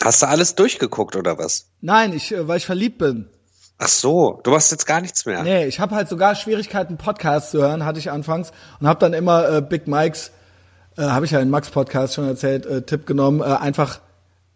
[0.04, 1.68] Hast du alles durchgeguckt oder was?
[1.82, 3.30] nein, ich, äh, weil ich verliebt bin.
[3.78, 5.44] Ach so, du machst jetzt gar nichts mehr.
[5.44, 9.14] Nee, ich habe halt sogar Schwierigkeiten, Podcasts zu hören, hatte ich anfangs und habe dann
[9.14, 10.32] immer äh, Big Mikes,
[10.98, 14.00] äh, habe ich ja in Max Podcast schon erzählt, äh, Tipp genommen, äh, einfach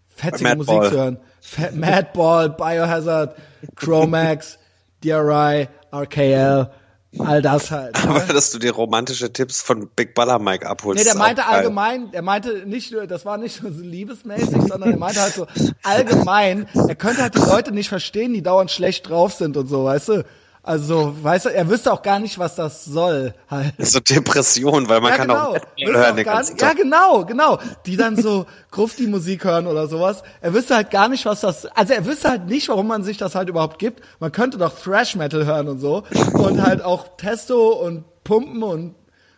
[0.09, 0.55] fetzige.
[0.55, 1.17] Musik zu hören.
[1.41, 3.35] Fa Madball, Biohazard,
[3.75, 4.57] Chromax,
[5.03, 6.69] DRI, RKL,
[7.17, 7.95] all das halt.
[7.95, 8.09] ne?
[8.09, 11.03] Aber dass du dir romantische Tipps von Big Baller Mike abholst.
[11.03, 14.91] Nee, der meinte allgemein, der meinte nicht nur, das war nicht nur so liebesmäßig, sondern
[14.91, 15.47] er meinte halt so
[15.83, 19.85] allgemein, er könnte halt die Leute nicht verstehen, die dauernd schlecht drauf sind und so,
[19.85, 20.25] weißt du?
[20.61, 23.73] Also, weißt du, er wüsste auch gar nicht, was das soll, halt.
[23.79, 25.51] So Depression, weil man ja, kann genau.
[25.51, 27.59] auch Metal hören auch gar nicht, ja, genau, genau.
[27.85, 30.21] Die dann so Grufti-Musik hören oder sowas.
[30.41, 33.17] Er wüsste halt gar nicht, was das, also er wüsste halt nicht, warum man sich
[33.17, 34.03] das halt überhaupt gibt.
[34.19, 36.03] Man könnte doch Thrash-Metal hören und so.
[36.33, 38.95] Und halt auch Testo und Pumpen und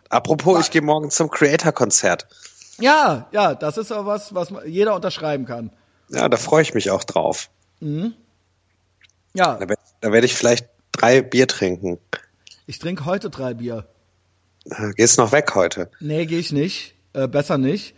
[0.08, 2.26] Apropos, ich gehe morgen zum Creator-Konzert.
[2.78, 5.70] Ja, ja, das ist auch was, was jeder unterschreiben kann.
[6.10, 7.48] Ja, da freue ich mich auch drauf.
[7.80, 11.98] Ja, Da, werd- da werde ich vielleicht drei Bier trinken.
[12.66, 13.86] ich trinke heute drei Bier.
[14.66, 15.90] Äh, Gehst noch weg heute?
[16.00, 16.94] Nee, gehe ich nicht.
[17.12, 17.94] Äh, besser nicht.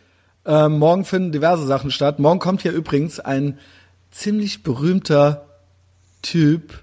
[0.47, 2.19] Ähm, morgen finden diverse Sachen statt.
[2.19, 3.59] Morgen kommt hier übrigens ein
[4.11, 5.47] ziemlich berühmter
[6.23, 6.83] Typ,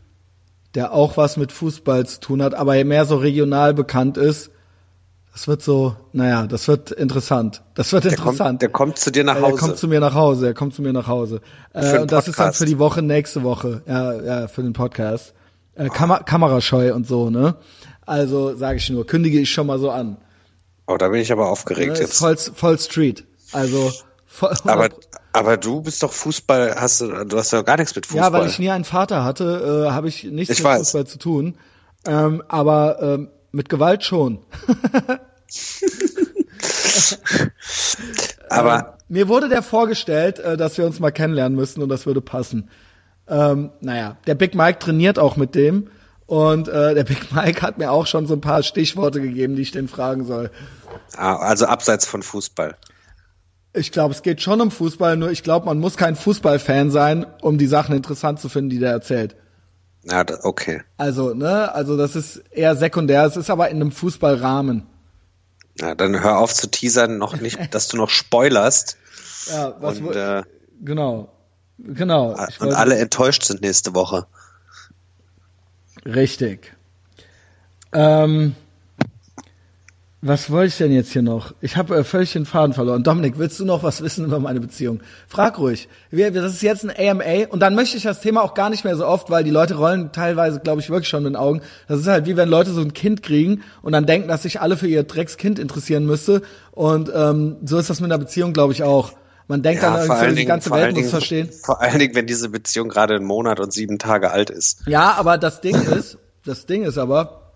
[0.75, 4.51] der auch was mit Fußball zu tun hat, aber mehr so regional bekannt ist.
[5.33, 7.61] Das wird so, naja, das wird interessant.
[7.73, 8.37] Das wird Der interessant.
[8.49, 9.57] kommt, der kommt zu dir nach Hause.
[9.57, 11.39] kommt zu mir nach Hause, er kommt zu mir nach Hause.
[11.73, 15.33] Äh, und das ist dann für die Woche nächste Woche, ja, ja, für den Podcast.
[15.75, 17.55] Äh, Kam Kamerascheu und so, ne?
[18.05, 20.17] Also sage ich nur, kündige ich schon mal so an.
[20.87, 21.49] oh, da bin ich aber Ne?
[21.49, 22.17] aufgeregt Ist jetzt.
[22.17, 23.25] voll, voll Street.
[23.53, 23.91] Also
[24.25, 24.89] voll, Aber,
[25.33, 28.23] aber du bist doch Fußball, hast du, du hast ja gar nichts mit Fußball.
[28.23, 30.79] ja, weil ich nie einen Vater hatte, äh, habe ich nichts Ich mit weiß.
[30.79, 31.55] Fußball zu tun.
[32.05, 34.39] Ähm, aber ähm, mit Gewalt schon.
[38.49, 42.21] aber Mir wurde der vorgestellt, äh, dass wir uns mal kennenlernen müssen und das würde
[42.21, 42.69] passen.
[43.27, 45.89] Ähm, naja, der Big Mike trainiert auch mit dem
[46.25, 49.61] und äh, der Big Mike hat mir auch schon so ein paar Stichworte gegeben, die
[49.63, 50.49] ich den fragen soll.
[51.15, 52.77] ah, also abseits von Fußball.
[53.73, 57.25] Ich glaube, es geht schon um Fußball, nur ich glaube, man muss kein Fußballfan sein,
[57.41, 59.35] um die Sachen interessant zu finden, die der erzählt.
[60.03, 60.81] Ja, okay.
[60.97, 64.87] Also, ne, also das ist eher sekundär, es ist aber in einem Fußballrahmen.
[65.79, 68.97] Ja, dann hör auf zu teasern, noch nicht, dass du noch spoilerst
[69.51, 70.43] Ja, was und, äh,
[70.81, 71.29] genau.
[71.83, 72.31] Genau.
[72.31, 74.25] Und wollte- alle enttäuscht sind nächste Woche.
[76.05, 76.73] Richtig.
[77.93, 78.55] Ähm,
[80.23, 81.53] was wollte ich denn jetzt hier noch?
[81.61, 83.03] Ich habe äh, völlig den Faden verloren.
[83.03, 85.01] Dominik, willst du noch was wissen über meine Beziehung?
[85.27, 85.89] Frag ruhig.
[86.11, 88.83] Wir- das ist jetzt ein AMA und dann möchte ich das Thema auch gar nicht
[88.83, 91.61] mehr so oft, weil die Leute rollen teilweise, glaube ich, wirklich schon mit den Augen.
[91.87, 94.61] Das ist halt wie wenn Leute so ein Kind kriegen und dann denken, dass sich
[94.61, 96.43] alle für ihr Dreckskind interessieren müsste.
[96.71, 99.13] Und ähm, so ist das mit einer Beziehung, glaube ich, auch.
[99.51, 101.49] Man denkt dann irgendwie, die ganze Welt muss Dingen, verstehen.
[101.51, 104.79] vor allen Dingen, wenn diese Beziehung gerade einen Monat und sieben Tage alt ist.
[104.87, 107.51] Ja, aber das Ding ist, das Ding ist aber,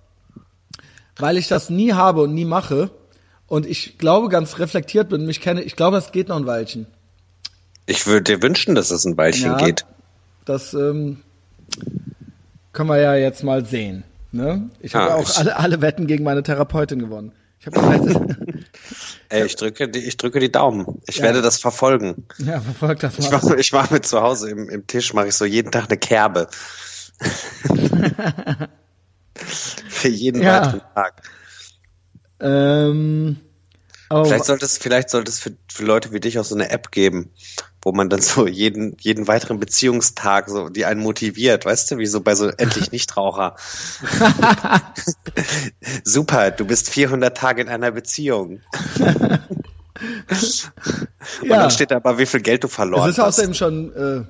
[1.16, 2.90] weil ich das nie habe und nie mache
[3.48, 6.86] und ich glaube ganz reflektiert bin, mich kenne, ich glaube, das geht noch ein Weilchen.
[7.86, 9.58] Ich würde dir wünschen, dass es ein Weilchen Ja.
[9.58, 9.86] geht.
[10.44, 11.22] Das ähm,
[12.74, 14.04] können wir ja jetzt mal sehen.
[14.34, 14.70] Ne?
[14.82, 17.32] Ich habe Ja, ja auch alle, alle Wetten gegen meine Therapeutin gewonnen.
[17.62, 17.80] Ich habe
[19.30, 21.02] Ey, ich drücke, die, ich drücke die Daumen.
[21.08, 21.24] Ich Ja.
[21.24, 22.26] werde das verfolgen.
[22.38, 23.38] ja verfolgt das Ich mal.
[23.42, 25.98] mache ich mach mir zu Hause im, im Tisch, mache ich so jeden Tag eine
[25.98, 26.48] Kerbe.
[29.36, 30.62] Für jeden Ja.
[30.66, 31.22] weiteren Tag.
[32.40, 33.38] Ähm,
[34.22, 36.70] oh, Vielleicht sollte es, vielleicht sollte es für, für Leute wie dich auch so eine
[36.70, 37.32] App geben,
[37.82, 42.06] wo man dann so jeden, jeden weiteren Beziehungstag so, die einen motiviert, weißt du, wie
[42.06, 43.56] so bei so endlich Nichtraucher.
[46.04, 48.62] Super, du bist 400 Tage in einer Beziehung.
[51.42, 51.60] Und ja.
[51.60, 53.40] dann steht da aber, wie viel Geld du verloren es ist hast.
[53.40, 54.24] außerdem schon äh,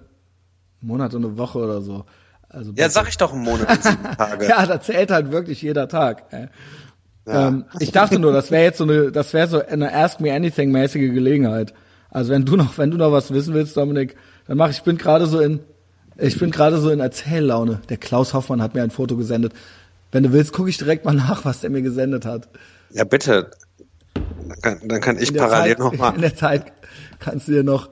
[0.81, 2.05] Monat und eine Woche oder so.
[2.49, 4.47] Also Ja, sag ich doch einen Monat und sieben Tage.
[4.47, 6.31] Ja, da zählt halt wirklich jeder Tag.
[6.31, 6.47] äh.
[7.27, 10.31] Ähm, ich dachte nur, das wäre jetzt so eine, das wäre so eine Ask Me
[10.33, 11.73] Anything mäßige Gelegenheit.
[12.11, 14.15] Also wenn du noch, wenn du noch was wissen willst, Dominik,
[14.47, 14.77] dann mach ich.
[14.77, 15.59] Ich bin gerade so in,
[16.17, 17.81] ich bin gerade so in Erzähllaune.
[17.89, 19.53] Der Klaus Hoffmann hat mir ein Foto gesendet.
[20.11, 22.47] Wenn du willst, gucke ich direkt mal nach, was der mir gesendet hat.
[22.91, 23.49] Ja, bitte.
[24.13, 26.17] Dann kann, dann kann ich In parallel Zeit, In nochmal.
[26.19, 26.71] der Zeit
[27.19, 27.89] kannst du dir noch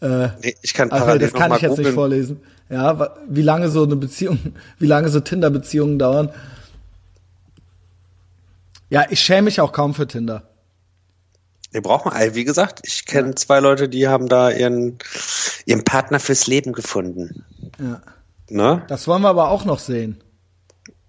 [0.00, 1.94] Äh, Nee, ich kann parallel das kann noch ich mal jetzt nicht googeln.
[1.94, 2.40] vorlesen.
[2.70, 4.38] Ja, wie lange so eine Beziehung,
[4.78, 6.30] wie lange so Tinder-Beziehungen dauern.
[8.90, 10.50] Ja, ich schäme mich auch kaum für Tinder.
[11.70, 14.98] Wir brauchen, ey, wie gesagt, ich kenne zwei Leute, die haben da ihren,
[15.64, 17.44] ihren Partner fürs Leben gefunden.
[17.78, 18.02] Ja.
[18.48, 18.82] Ne?
[18.88, 20.22] Das wollen wir aber auch noch sehen.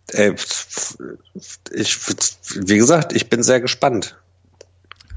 [0.10, 0.36] Ey,
[1.72, 1.98] ich,
[2.68, 4.18] wie gesagt, ich bin sehr gespannt.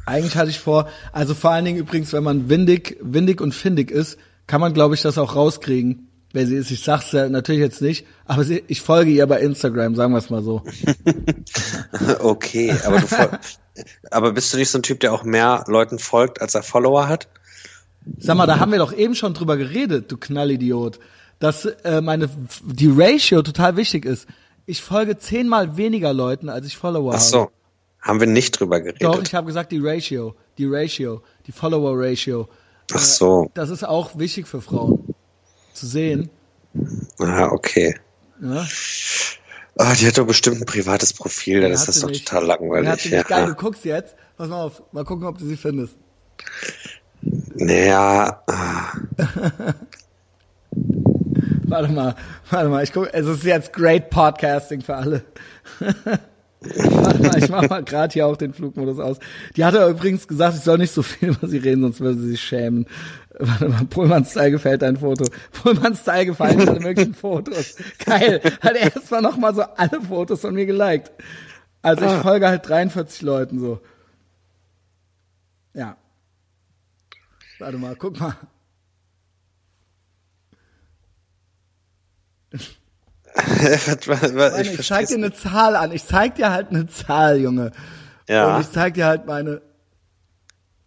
[0.06, 3.90] Eigentlich hatte ich vor, also vor allen Dingen übrigens, wenn man windig, windig und findig
[3.90, 6.70] ist, kann man, glaube ich, das auch rauskriegen, wer sie ist.
[6.70, 10.18] Ich sag's ja natürlich jetzt nicht, aber sie, ich folge ihr bei Instagram, sagen wir
[10.18, 10.62] es mal so.
[12.18, 13.38] Okay, aber du,
[14.10, 17.08] aber bist du nicht so ein Typ, der auch mehr Leuten folgt, als er Follower
[17.08, 17.28] hat?
[18.18, 20.98] Sag mal, da haben wir doch eben schon drüber geredet, du Knallidiot,
[21.38, 22.28] dass äh, meine
[22.64, 24.26] die Ratio total wichtig ist.
[24.66, 27.24] Ich folge zehnmal weniger Leuten, als ich Follower Ach habe.
[27.24, 27.50] so,
[28.00, 29.04] haben wir nicht drüber geredet.
[29.04, 32.48] Doch, ich habe gesagt die Ratio, die Ratio, die Follower Ratio.
[32.92, 35.13] Ach so, Das ist auch wichtig für Frauen
[35.74, 36.30] zu sehen.
[37.18, 37.96] ah, okay.
[38.40, 38.66] Ja?
[39.76, 42.26] Ah, die hat doch bestimmt ein privates Profil, dann ist das doch nicht.
[42.26, 42.88] total langweilig.
[42.88, 43.54] Hat sie nicht geil, du ja.
[43.54, 44.14] guckst jetzt.
[44.36, 45.96] Pass mal auf, mal gucken, ob du sie findest.
[47.54, 48.42] Naja,
[51.66, 52.14] Warte mal,
[52.50, 55.24] warte mal, ich guck, es ist jetzt great Podcasting für alle.
[56.60, 59.18] warte mal, ich mach mal gerade hier auch den Flugmodus aus.
[59.56, 62.18] Die hat ja übrigens gesagt, ich soll nicht so viel über sie reden, sonst würde
[62.18, 62.86] sie sich schämen.
[63.38, 65.24] Warte mal, Pullman Style gefällt dein Foto.
[65.52, 67.76] Pullman Style gefallen alle möglichen Fotos.
[68.04, 68.40] Geil.
[68.60, 71.10] Hat erstmal nochmal so alle Fotos von mir geliked.
[71.82, 73.80] Also ich folge halt 43 Leuten so.
[75.74, 75.96] Ja.
[77.58, 78.36] Warte mal, guck mal.
[84.60, 85.90] ich, ich zeig dir eine Zahl an.
[85.90, 87.72] Ich zeig dir halt eine Zahl, Junge.
[88.28, 88.54] Ja.
[88.54, 89.60] Und ich zeig dir halt meine.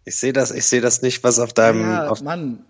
[0.08, 2.64] Ich sehe das, ich sehe das nicht, was auf deinem, Ja, auf, Mann.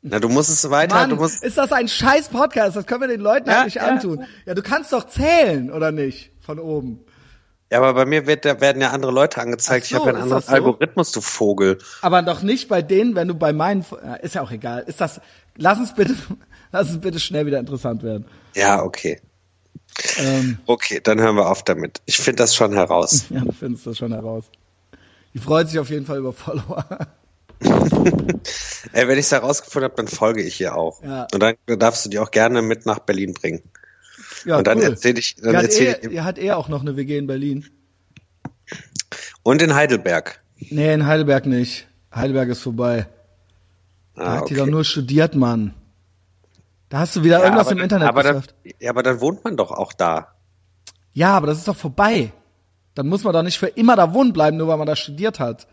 [0.00, 2.76] na, du musst es weiter, Mann, du musst, ist das ein scheiß Podcast?
[2.76, 3.88] Das können wir den Leuten Ja, halt nicht ja.
[3.88, 4.24] antun.
[4.46, 6.30] Ja, du kannst doch zählen, oder nicht?
[6.40, 7.00] Von oben.
[7.70, 9.86] ja, aber bei mir wird, werden ja andere Leute angezeigt.
[9.86, 10.52] Ach ich habe so, ja einen anderen so?
[10.52, 11.78] Algorithmus, du Vogel.
[12.00, 13.84] Aber doch nicht bei denen, wenn du bei meinen.
[14.22, 14.84] Ist ja auch egal.
[14.86, 15.20] Ist das.
[15.56, 16.14] Lass uns bitte,
[16.72, 18.24] lass uns bitte schnell wieder interessant werden.
[18.54, 19.20] Ja, okay.
[20.18, 22.00] Ähm, Okay, dann hören wir auf damit.
[22.06, 23.26] Ich finde das schon heraus.
[23.30, 24.44] ja, du findest das schon heraus.
[25.34, 26.84] Die freut sich auf jeden Fall über Follower.
[28.92, 31.02] Ey, wenn ich es herausgefunden habe, dann folge ich ihr auch.
[31.02, 31.26] Ja.
[31.32, 33.62] Und dann darfst du die auch gerne mit nach Berlin bringen.
[34.44, 34.84] Ja, Und dann cool.
[34.84, 37.18] erzähl ich, dann Ihr hat, erzähl eh, ich, ihr hat eh auch noch eine WG
[37.18, 37.66] in Berlin.
[39.42, 40.40] und in Heidelberg.
[40.70, 41.88] Nee, in Heidelberg nicht.
[42.14, 43.06] Heidelberg ist vorbei.
[44.14, 44.56] Da Ah, hat die okay.
[44.56, 45.74] doch nur studiert, Mann.
[46.88, 48.42] Da hast du wieder Ja, irgendwas im dann- Internet aber dann,
[48.80, 50.34] ja, aber dann wohnt man doch auch da.
[51.12, 52.32] Ja, aber das ist doch vorbei.
[52.94, 55.38] Dann muss man doch nicht für immer da wohnen bleiben, nur weil man da studiert
[55.40, 55.66] hat.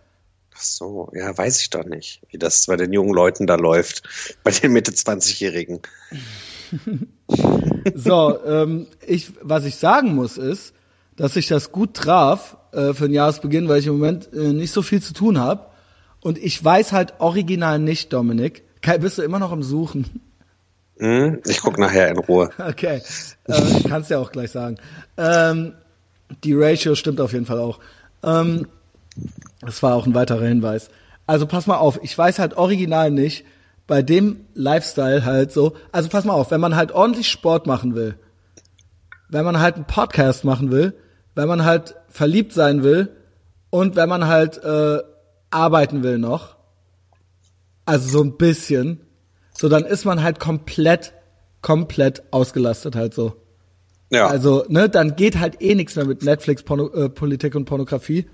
[0.57, 4.03] Ach so, ja, weiß ich doch nicht, wie das bei den jungen Leuten da läuft,
[4.43, 5.81] bei den Mitte 20-Jährigen.
[7.93, 10.73] So, ähm, ich, was ich sagen muss ist,
[11.15, 14.71] dass ich das gut traf äh, für den Jahresbeginn, weil ich im Moment äh, nicht
[14.71, 15.67] so viel zu tun habe.
[16.21, 18.63] Und ich weiß halt original nicht, Dominik.
[18.81, 20.21] Kai, bist du immer noch am Suchen?
[20.97, 21.41] Hm?
[21.45, 22.49] Ich guck nachher in Ruhe.
[22.59, 23.01] Okay,
[23.47, 24.77] äh, ich kann es ja auch gleich sagen.
[25.17, 25.73] Ähm,
[26.43, 27.79] die Ratio stimmt auf jeden Fall auch.
[28.23, 28.67] Ähm,
[29.61, 30.89] das war auch ein weiterer Hinweis.
[31.27, 33.45] Also pass mal auf, ich weiß halt original nicht,
[33.87, 37.95] bei dem Lifestyle halt so, also pass mal auf, wenn man halt ordentlich Sport machen
[37.95, 38.15] will,
[39.29, 40.93] wenn man halt einen Podcast machen will,
[41.35, 43.09] wenn man halt verliebt sein will
[43.69, 44.99] und wenn man halt äh,
[45.51, 46.55] arbeiten will noch,
[47.85, 49.04] also so ein bisschen,
[49.57, 51.13] so dann ist man halt komplett,
[51.61, 53.41] komplett ausgelastet halt so.
[54.11, 57.65] Ja, Also, ne, dann geht halt eh nichts mehr mit Netflix, Porno, äh, Politik und
[57.65, 58.27] Pornografie.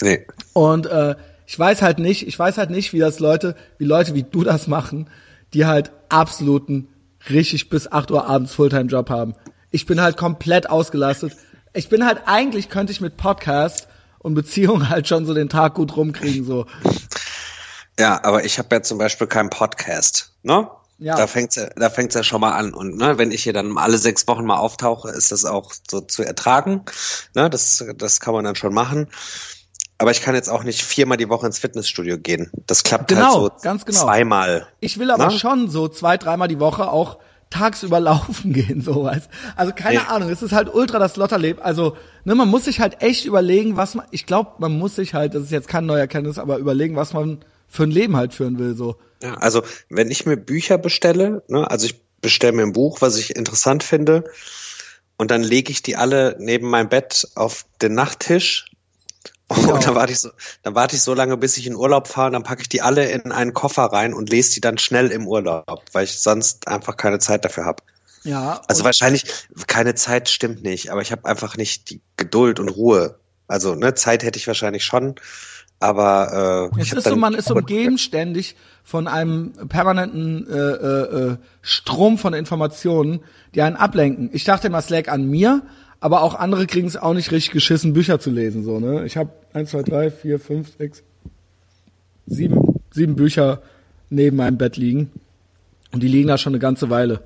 [0.00, 0.26] nee.
[0.54, 4.14] Und äh, ich weiß halt nicht, ich weiß halt nicht, wie das Leute, wie Leute
[4.14, 5.10] wie du das machen,
[5.52, 6.88] die halt absoluten
[7.28, 9.34] richtig bis 8 Uhr abends Fulltime-Job haben.
[9.70, 11.36] Ich bin halt komplett ausgelastet.
[11.74, 13.88] Ich bin halt eigentlich könnte ich mit Podcast
[14.18, 16.66] und Beziehung halt schon so den Tag gut rumkriegen so.
[17.98, 20.68] Ja, aber ich habe ja zum Beispiel keinen Podcast, ne?
[20.98, 21.16] Ja.
[21.16, 22.72] Da fängt's ja, da fängt's ja schon mal an.
[22.72, 26.00] Und ne, wenn ich hier dann alle sechs Wochen mal auftauche, ist das auch so
[26.00, 26.84] zu ertragen.
[27.34, 29.08] Ne, das, das kann man dann schon machen.
[29.98, 32.50] Aber ich kann jetzt auch nicht viermal die Woche ins Fitnessstudio gehen.
[32.66, 34.00] Das klappt Genau, halt so ganz genau.
[34.00, 34.68] zweimal.
[34.80, 35.30] Ich will aber Na?
[35.30, 37.18] schon so zwei, dreimal die Woche auch
[37.50, 39.28] tagsüber laufen gehen, sowas.
[39.56, 40.06] Also keine Nee.
[40.08, 41.60] Ahnung, es ist halt ultra das Lotterleben.
[41.62, 45.14] Also, ne, man muss sich halt echt überlegen, was man, ich glaube, man muss sich
[45.14, 48.34] halt, das ist jetzt kein neuer Erkenntnis, aber überlegen, was man für ein Leben halt
[48.34, 48.96] führen will, so.
[49.22, 53.16] Ja, also wenn ich mir Bücher bestelle, ne, also ich bestelle mir ein Buch, was
[53.16, 54.24] ich interessant finde,
[55.16, 58.66] und dann lege ich die alle neben mein Bett auf den Nachttisch
[59.66, 60.30] Und dann warte ich so,
[60.62, 62.82] dann warte ich so lange, bis ich in Urlaub fahre, und dann packe ich die
[62.82, 66.68] alle in einen Koffer rein und lese die dann schnell im Urlaub, weil ich sonst
[66.68, 67.82] einfach keine Zeit dafür habe.
[68.24, 68.62] Ja.
[68.68, 69.24] Also wahrscheinlich
[69.66, 73.18] keine Zeit stimmt nicht, aber ich habe einfach nicht die Geduld und Ruhe.
[73.48, 75.16] Also ne, Zeit hätte ich wahrscheinlich schon,
[75.82, 78.54] aber äh, Es ist so, man ist umgeben ständig
[78.84, 83.20] von einem permanenten äh, äh, äh, Strom von Informationen,
[83.54, 84.30] die einen ablenken.
[84.32, 85.62] Ich dachte immer, es lag an mir,
[85.98, 88.62] aber auch andere kriegen es auch nicht richtig geschissen, Bücher zu lesen.
[88.64, 89.04] So, ne?
[89.04, 91.02] Ich habe eins, zwei, drei, vier, fünf, sechs,
[92.26, 93.60] sieben, sieben Bücher
[94.08, 95.10] neben meinem Bett liegen.
[95.92, 97.20] Und die liegen da schon eine ganze Weile.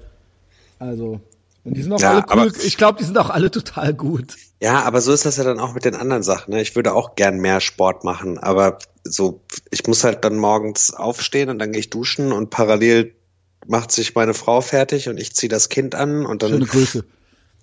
[0.78, 1.20] Also,
[1.64, 2.52] und die sind auch Ja, alle cool.
[2.64, 4.34] Ich glaube, die sind auch alle total gut.
[4.62, 6.52] Ja, aber so ist das ja dann auch mit den anderen Sachen.
[6.54, 6.62] Ne?
[6.62, 11.50] Ich würde auch gern mehr Sport machen, aber so, ich muss halt dann morgens aufstehen
[11.50, 13.14] und dann gehe ich duschen und parallel
[13.66, 17.04] macht sich meine Frau fertig und ich ziehe das Kind an und dann Schöne Grüße.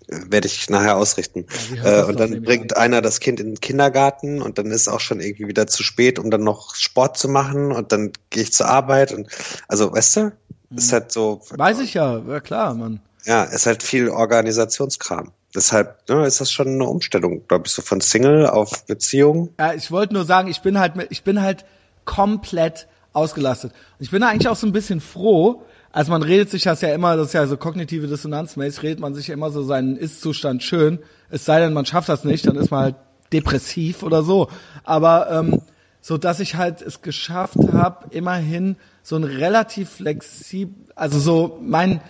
[0.07, 1.45] werde ich nachher ausrichten.
[1.81, 4.99] hört äh, und dann bringt einer das Kind in den Kindergarten und dann ist auch
[4.99, 8.53] schon irgendwie wieder zu spät, um dann noch Sport zu machen und dann gehe ich
[8.53, 9.29] zur Arbeit und
[9.67, 10.31] also weißt du,
[10.75, 10.93] ist Mhm.
[10.93, 12.99] halt so, Weiß ich ja, ja klar, Mann.
[13.25, 15.31] ja, ist halt viel Organisationskram.
[15.55, 19.49] Deshalb ne, ist das schon eine Umstellung, glaube ich, so von Single auf Beziehung.
[19.59, 21.65] Ja, ich wollte nur sagen, ich bin halt, ich bin halt
[22.05, 23.71] komplett ausgelastet.
[23.71, 25.63] Und ich bin eigentlich auch so ein bisschen froh.
[25.91, 29.13] Also man redet sich das ja immer, das ist ja so kognitive Dissonanzmäßig, redet man
[29.13, 30.99] sich ja immer so seinen Ist-Zustand schön.
[31.29, 32.95] Es sei denn, man schafft das nicht, dann ist man halt
[33.31, 34.49] depressiv oder so.
[34.83, 35.61] Aber ähm,
[36.01, 42.01] so, dass ich halt es geschafft habe, immerhin so ein relativ flexibel, also so mein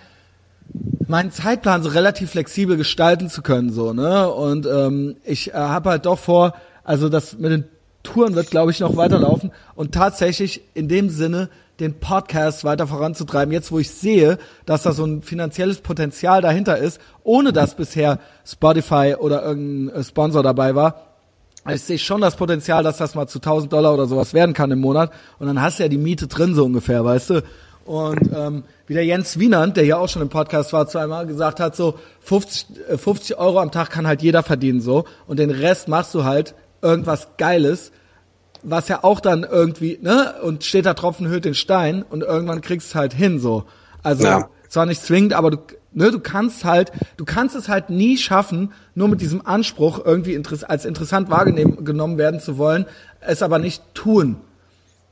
[1.08, 4.30] meinen Zeitplan so relativ flexibel gestalten zu können, so, ne?
[4.30, 7.66] Und ähm, ich äh, habe halt doch vor, also das mit den
[8.04, 13.54] Touren wird, glaube ich, noch weiterlaufen und tatsächlich in dem Sinne den Podcast weiter voranzutreiben,
[13.54, 18.20] jetzt wo ich sehe, dass da so ein finanzielles Potenzial dahinter ist, ohne dass bisher
[18.46, 21.14] Spotify oder irgendein äh, Sponsor dabei war,
[21.72, 24.72] ich sehe schon das Potenzial, dass das mal zu 1000 Dollar oder sowas werden kann
[24.72, 25.14] im Monat.
[25.40, 27.44] Und dann hast du ja die Miete drin, so ungefähr, weißt du?
[27.86, 31.60] Und ähm, wie der Jens Wienand, der ja auch schon im Podcast war, zweimal gesagt
[31.60, 35.06] hat, so 50, äh, 50 Euro am Tag kann halt jeder verdienen, so.
[35.28, 37.92] Und den Rest machst du halt irgendwas Geiles,
[38.62, 40.36] was ja auch dann irgendwie, ne?
[40.44, 43.66] Und steht da Tropfen hüllt den Stein und irgendwann kriegst du es halt hin, so.
[44.02, 44.50] Also Ja.
[44.70, 45.58] zwar nicht zwingend, aber du,
[45.92, 50.42] ne, du kannst halt, du kannst es halt nie schaffen, nur mit diesem Anspruch irgendwie
[50.68, 52.86] als interessant wahrgenommen genommen werden zu wollen,
[53.20, 54.38] es aber nicht tun.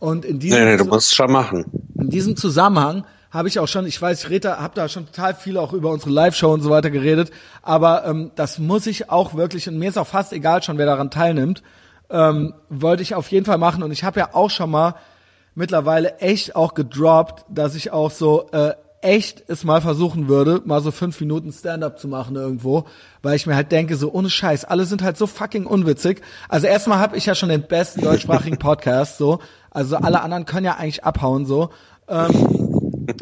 [0.02, 1.65] Und in diesem, Nee, nee, du musst schon machen.
[1.98, 5.06] in diesem Zusammenhang habe ich auch schon, ich weiß, ich rede, da- habe da schon
[5.06, 9.10] total viel auch über unsere Live-Show und so weiter geredet, aber ähm, das muss ich
[9.10, 11.64] auch wirklich, und mir ist auch fast egal schon, wer daran teilnimmt,
[12.10, 13.84] ähm, wollte ich auf jeden Fall machen.
[13.84, 14.95] Und ich habe ja auch schon mal
[15.56, 20.82] mittlerweile echt auch gedroppt, dass ich auch so äh, echt es mal versuchen würde, mal
[20.82, 22.86] so fünf Minuten Stand-up zu machen irgendwo,
[23.23, 26.22] weil ich mir halt denke, so ohne Scheiß, alle sind halt so fucking unwitzig.
[26.49, 29.40] Also erstmal habe ich ja schon den besten deutschsprachigen Podcast, so.
[29.72, 31.72] Also alle anderen können ja eigentlich abhauen, so.
[32.07, 32.30] Ähm,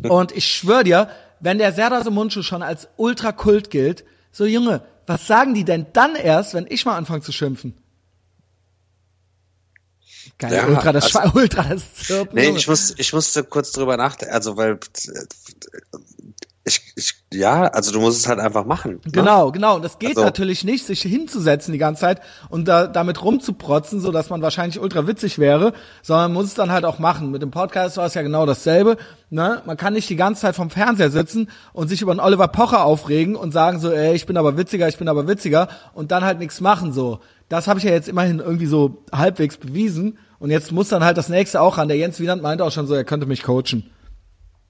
[0.09, 1.09] und ich schwör dir,
[1.39, 6.15] wenn der Serdar Mundschuh schon als Ultrakult gilt, so Junge, was sagen die denn dann
[6.15, 7.77] erst, wenn ich mal anfange zu schimpfen?
[10.39, 12.35] Geil, Ja, Ultra, das also- Ultra, das Zirpen.
[12.35, 14.79] Nee, ich muss, ich musste kurz drüber nachdenken, also weil
[16.65, 18.99] ich, ich, ja, also du musst es halt einfach machen.
[19.05, 19.11] Ne?
[19.11, 19.77] Genau, genau.
[19.77, 23.99] Und das geht Also- natürlich nicht, sich hinzusetzen die ganze Zeit und da, damit rumzuprotzen,
[24.01, 25.73] so dass man wahrscheinlich ultra witzig wäre,
[26.03, 27.31] sondern man muss es dann halt auch machen.
[27.31, 28.97] Mit dem Podcast war es ja genau dasselbe.
[29.29, 29.61] Ne?
[29.65, 32.83] Man kann nicht die ganze Zeit vom Fernseher sitzen und sich über einen Oliver Pocher
[32.83, 36.23] aufregen und sagen so, ey, ich bin aber witziger, ich bin aber witziger und dann
[36.23, 37.19] halt nichts machen so.
[37.47, 41.17] Das habe ich ja jetzt immerhin irgendwie so halbwegs bewiesen und jetzt muss dann halt
[41.17, 41.87] das nächste auch ran.
[41.87, 43.89] Der Jens Wienand meinte auch schon so, er könnte mich coachen.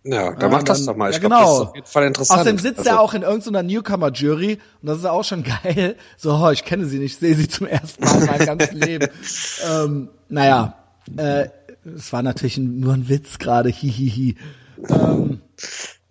[0.04, 1.10] Ja, dann Ja, mach das doch mal.
[1.10, 1.46] Ich ja, glaube, genau.
[1.46, 2.40] das ist auf jeden Fall interessant.
[2.40, 5.96] Außerdem sitzt also, er auch in irgendeiner Newcomer-Jury und das ist auch schon geil.
[6.18, 8.78] So, oh, ich kenne sie nicht, ich sehe sie zum ersten Mal in meinem ganzen
[8.78, 9.08] Leben.
[9.70, 10.76] Ähm, naja,
[11.18, 11.50] äh,
[11.96, 14.38] es war natürlich nur ein Witz gerade, hihihi.
[14.90, 15.42] Ähm,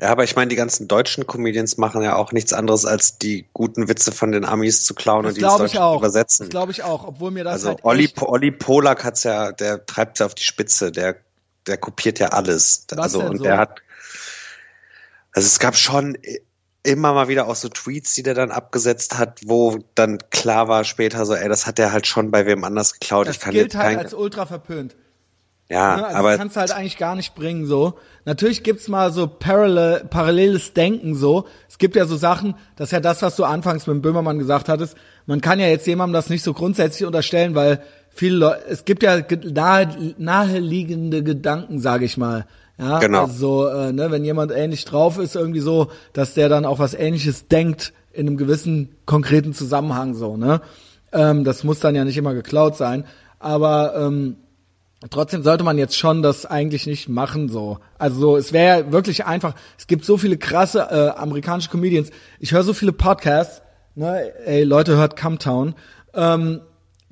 [0.01, 3.47] Ja, aber ich meine, die ganzen deutschen Comedians machen ja auch nichts anderes, als die
[3.53, 5.99] guten Witze von den Amis zu klauen und die ins Deutsche auch.
[5.99, 6.45] übersetzen.
[6.45, 9.87] Das glaube ich auch, obwohl mir das Also halt Olli, Olli Polak hat's ja, der
[9.87, 11.17] treibt's ja auf die Spitze, der,
[11.69, 12.87] der kopiert ja alles.
[12.91, 13.45] Was also und so?
[13.45, 13.83] der hat,
[15.33, 16.17] also es gab schon
[16.83, 20.85] immer mal wieder auch so Tweets, die der dann abgesetzt hat, wo dann klar war
[20.85, 23.27] später so, ey, das hat der halt schon bei wem anders geklaut.
[23.27, 24.97] das ich kann gilt jetzt halt kein, als ultra verpönt.
[25.69, 26.07] ja, Ne?
[26.07, 27.99] Also aber kannst du halt eigentlich gar nicht bringen so.
[28.25, 31.47] Natürlich gibt's mal so parallel, paralleles Denken so.
[31.69, 34.39] Es gibt ja so Sachen, das ist ja das, was du anfangs mit dem Böhmermann
[34.39, 34.97] gesagt hattest.
[35.27, 39.03] Man kann ja jetzt jemandem das nicht so grundsätzlich unterstellen, weil viele Leute, es gibt
[39.03, 39.21] ja
[39.53, 42.47] nahe, naheliegende Gedanken, sage ich mal.
[42.79, 43.23] Ja, Genau.
[43.23, 46.79] Also so, äh, ne, wenn jemand ähnlich drauf ist, irgendwie so, dass der dann auch
[46.79, 50.61] was Ähnliches denkt in einem gewissen konkreten Zusammenhang so, ne?
[51.13, 53.05] Ähm, das muss dann ja nicht immer geklaut sein.
[53.39, 54.37] Aber ähm,
[55.11, 57.79] trotzdem sollte man jetzt schon das eigentlich nicht machen so.
[57.99, 59.55] Also so, es wäre ja wirklich einfach.
[59.79, 62.11] Es gibt so viele krasse äh, amerikanische Comedians.
[62.41, 63.63] Ich höre so viele Podcasts.
[63.95, 65.75] Ne, ey, Leute, hört Camtown.
[66.15, 66.61] Ähm,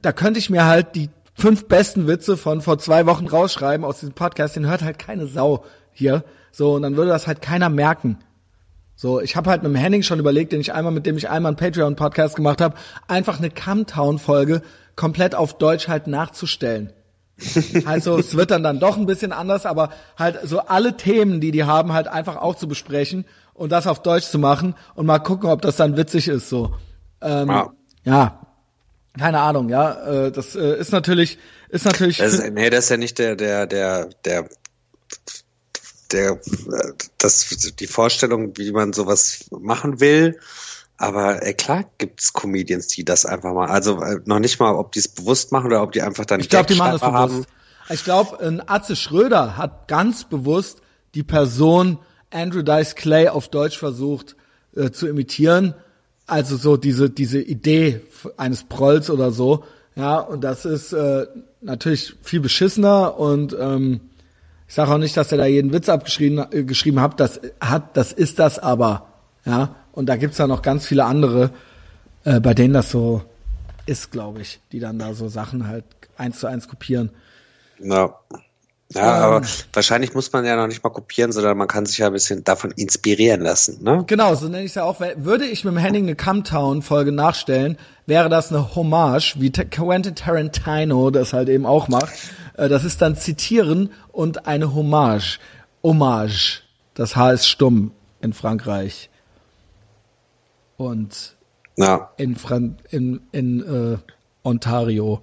[0.07, 3.99] da könnte ich mir halt die fünf besten Witze von vor zwei Wochen rausschreiben aus
[3.99, 4.55] diesem Podcast.
[4.55, 6.23] Den hört halt keine Sau hier.
[6.53, 8.19] So, und dann würde das halt keiner merken.
[8.95, 11.29] So, ich habe halt mit dem Henning schon überlegt, den ich einmal, mit dem ich
[11.29, 12.77] einmal einen Patreon-Podcast gemacht habe,
[13.09, 14.63] einfach eine Camtown-Folge
[14.95, 16.93] komplett auf Deutsch halt nachzustellen.
[17.85, 21.51] Also es wird dann dann doch ein bisschen anders, aber halt so alle Themen, die
[21.51, 23.25] die haben, halt einfach auch zu besprechen
[23.55, 26.49] und das auf Deutsch zu machen und mal gucken, ob das dann witzig ist.
[26.49, 26.75] So,
[27.21, 27.73] ähm, Ja.
[28.05, 28.46] ja,
[29.19, 31.39] keine Ahnung, ja, äh, das äh, ist natürlich,
[31.69, 32.19] ist natürlich.
[32.19, 34.49] Das ist, nee, das ist ja nicht der, der, der, der,
[36.13, 36.41] der,
[37.19, 37.49] das,
[37.79, 40.39] die Vorstellung, wie man sowas machen will.
[40.99, 44.93] Aber äh, klar gibt's Comedians, die das einfach mal, also äh, noch nicht mal, ob
[44.93, 47.49] die es bewusst machen oder ob die einfach dann Ich glaube, die machen das bewusst.
[47.89, 50.81] Ich glaube, ein Atze Schröder hat ganz bewusst
[51.15, 51.99] die Person
[52.31, 54.37] Andrew Dice Clay auf Deutsch versucht
[54.75, 55.75] äh, zu imitieren.
[56.27, 58.01] Also so diese diese Idee
[58.37, 59.65] eines Prolls oder so.
[59.95, 61.27] Ja, und das ist äh,
[61.61, 64.01] natürlich viel beschissener und ähm,
[64.69, 67.21] ich sage auch nicht, dass er da jeden Witz abgeschrieben äh, geschrieben hat.
[67.21, 69.07] Das hat, das ist das aber.
[69.45, 71.51] Ja, und da gibt's ja noch ganz viele andere,
[72.25, 73.23] äh, bei denen das so
[73.87, 75.85] ist, glaube ich, die dann da so Sachen halt
[76.17, 77.11] eins zu eins kopieren.
[77.79, 78.19] Ja.
[78.95, 79.43] Ja, aber
[79.73, 82.45] wahrscheinlich muss man ja noch nicht mal kopieren, sondern man kann sich ja ein bisschen
[82.45, 84.05] davon inspirieren lassen, ne?
[84.07, 85.01] Genau, so nenne ich es ja auch.
[85.17, 91.11] Würde ich mit dem Henning eine Camtown-Folge nachstellen, wäre das eine Hommage, wie Quentin Tarantino
[91.11, 92.13] das halt eben auch macht.
[92.57, 95.41] Äh, Das ist dann Zitieren und eine Hommage.
[95.83, 96.63] Hommage.
[96.95, 97.91] Das H ist stumm
[98.21, 99.11] in Frankreich.
[100.77, 101.35] Und
[101.77, 102.11] Ja.
[102.19, 103.99] in, Fran in, in äh,
[104.45, 105.23] Ontario.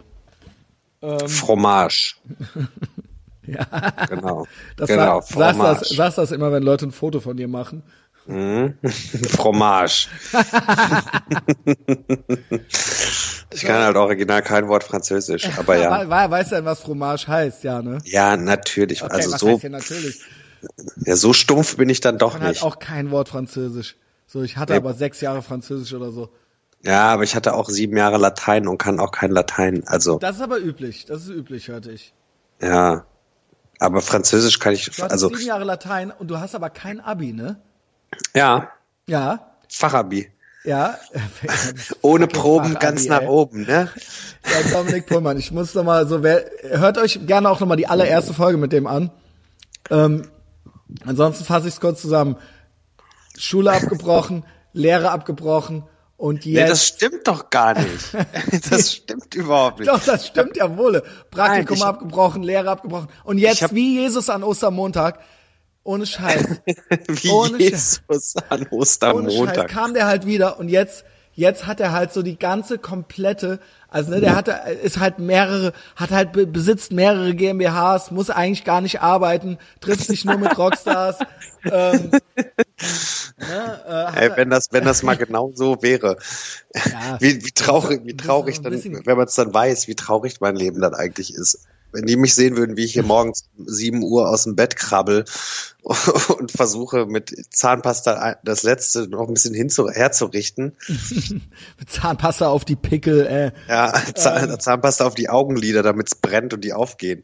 [1.27, 2.15] Fromage.
[3.45, 3.65] Ja.
[4.10, 4.45] Genau.
[4.78, 7.84] Das genau, sag, sagst, das, sagst das immer, wenn Leute ein Foto von dir machen.
[8.26, 10.07] Fromage.
[13.53, 16.02] ich kann halt original kein Wort Französisch, aber ja.
[16.02, 17.64] We- we- Weißt du denn, was Fromage heißt?
[17.64, 17.98] Ja, ne?
[18.06, 19.03] Ja, natürlich.
[19.03, 20.22] Okay, also so, natürlich?
[21.06, 22.64] ja, so stumpf bin ich dann doch kann halt nicht.
[22.64, 23.95] auch kein Wort Französisch.
[24.26, 24.78] So, ich hatte Nee.
[24.80, 26.30] aber sechs Jahre Französisch oder so.
[26.82, 29.84] Ja, aber ich hatte auch sieben Jahre Latein und kann auch kein Latein.
[29.86, 31.06] Also, Das ist aber üblich.
[31.06, 32.14] Das ist üblich, hörte ich.
[32.61, 33.06] ja.
[33.80, 37.00] Aber Französisch kann ich, Du hattest also, sieben Jahre Latein und du hast aber kein
[37.00, 37.58] Abi, ne?
[38.36, 38.70] ja,
[39.08, 40.32] Ja, Fachabi.
[40.64, 40.98] ja.
[42.02, 43.28] Ohne Proben ganz nach ey.
[43.28, 43.90] oben, ne?
[44.45, 47.76] Ja, Dominik Pullmann, ich muss noch mal so, wer, hört euch gerne auch noch mal
[47.76, 49.10] die allererste Folge mit dem an.
[49.90, 50.28] Ähm,
[51.06, 52.38] ansonsten fasse ich es kurz zusammen.
[53.38, 55.84] Schule abgebrochen, Lehre abgebrochen
[56.18, 56.69] und Nee, jetzt.
[56.72, 58.14] das stimmt doch gar nicht.
[58.69, 59.90] das stimmt überhaupt nicht.
[59.91, 61.03] Doch, das stimmt ja wohl.
[61.31, 63.10] Praktikum Nein, abgebrochen, Lehre abgebrochen.
[63.23, 65.19] Und jetzt, hab- wie Jesus an Ostermontag,
[65.84, 66.45] ohne Scheiß,
[67.07, 69.68] Wie ohne Jesus an ohne Scheiß, Ostermontag.
[69.69, 71.03] kam der halt wieder und jetzt,
[71.34, 73.60] jetzt hat er halt so die ganze komplette,
[73.90, 78.64] also ne, der hatte, ist halt mehrere, hat halt, be- besitzt mehrere GmbHs, muss eigentlich
[78.64, 81.18] gar nicht arbeiten, trifft sich nur mit Rockstars,
[81.69, 82.11] ähm,
[83.38, 86.18] ne, äh, Ey, wenn das, wenn das mal genau so wäre.
[86.74, 87.18] Ja.
[87.20, 90.82] Wie, wie traurig, wie traurig dann, wenn man es dann weiß, wie traurig mein Leben
[90.82, 91.66] dann eigentlich ist.
[91.91, 94.76] Wenn die mich sehen würden, wie ich hier morgens um 7 Uhr aus dem Bett
[94.76, 95.26] krabbel
[95.84, 100.76] und versuche mit Zahnpasta das letzte noch ein bisschen hinzu, herzurichten.
[101.78, 103.52] mit Zahnpasta auf die Pickel, äh.
[103.70, 104.60] Ja, Zahn, Ähm.
[104.60, 107.22] Zahnpasta auf die Augenlider, damit es brennt und die aufgehen.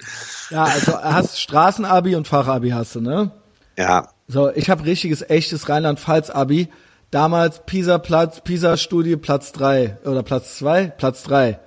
[0.52, 3.32] Ja, also hast Straßenabi und Fachabi hast du, ne?
[3.76, 6.68] Ja, So, ich habe richtiges, echtes Rheinland-Pfalz-Abi.
[7.10, 11.60] Damals Pisa-Platz, Pisa-Studie Platz drei oder Platz zwei, Platz drei.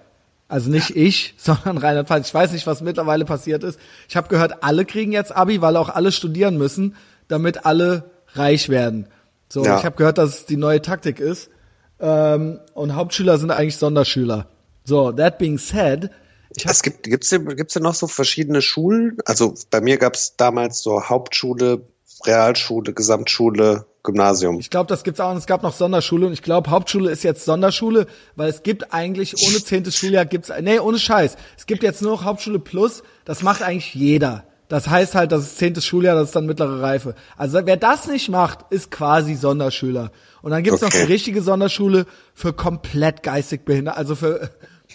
[0.47, 2.29] Also nicht ich, sondern Rheinland-Pfalz.
[2.29, 3.81] Ich weiß nicht, was mittlerweile passiert ist.
[4.09, 6.95] Ich habe gehört, alle kriegen jetzt Abi, weil auch alle studieren müssen,
[7.27, 9.09] damit alle reich werden.
[9.49, 9.79] So, Ja.
[9.79, 11.51] ich habe gehört, dass es die neue Taktik ist.
[11.99, 14.47] Ähm, und Hauptschüler sind eigentlich Sonderschüler.
[14.85, 16.11] So, that being said,
[16.55, 19.17] ich es gibt, gibt's denn, gibt's denn noch so verschiedene Schulen?
[19.25, 21.83] Also bei mir gab's damals so Hauptschule,
[22.27, 24.59] Realschule, Gesamtschule, Gymnasium.
[24.61, 27.23] Ich glaube, das gibt's auch und es gab noch Sonderschule und ich glaube, Hauptschule ist
[27.25, 28.07] jetzt Sonderschule,
[28.37, 31.37] weil es gibt eigentlich ohne zehntes Schuljahr gibt's nee, ohne Scheiß.
[31.57, 34.45] Es gibt jetzt nur noch Hauptschule plus, das macht eigentlich jeder.
[34.69, 37.15] Das heißt halt, das ist zehntes Schuljahr, das ist dann mittlere Reife.
[37.37, 40.11] Also wer das nicht macht, ist quasi Sonderschüler.
[40.41, 41.05] Und dann gibt's noch Okay.
[41.07, 44.51] die richtige Sonderschule für komplett geistig behindert, also für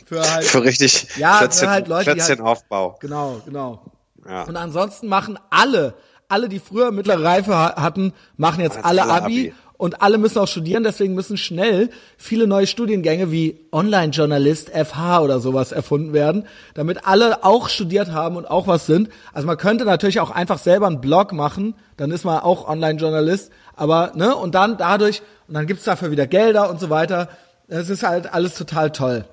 [0.05, 2.97] für halt Für richtig Ja, Klötzchen, halt Leute, die halt- Klötzchenaufbau.
[2.99, 3.81] Genau, genau.
[4.27, 4.43] Ja.
[4.43, 5.93] Und ansonsten machen alle,
[6.29, 9.49] alle, die früher mittlere Reife ha- hatten, machen jetzt alle Abi.
[9.49, 9.53] Abi.
[9.77, 15.39] und alle müssen auch studieren, deswegen müssen schnell viele neue Studiengänge wie Online-Journalist, FH oder
[15.39, 19.09] sowas erfunden werden, damit alle auch studiert haben und auch was sind.
[19.33, 23.51] Also man könnte natürlich auch einfach selber einen Blog machen, dann ist man auch Online-Journalist,
[23.75, 27.29] aber, ne, und dann dadurch, und dann gibt's dafür wieder Gelder und so weiter.
[27.67, 29.25] Es ist halt alles total toll.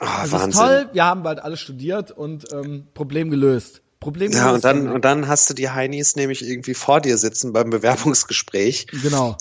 [0.00, 0.50] Oh, Also es Wahnsinn.
[0.50, 3.81] ist toll, wir haben bald alle studiert und ähm, Problem gelöst.
[4.02, 7.52] Problem Ja, und dann, und dann hast du die Heinis nämlich irgendwie vor dir sitzen
[7.52, 8.88] beim Bewerbungsgespräch.
[9.02, 9.36] Genau.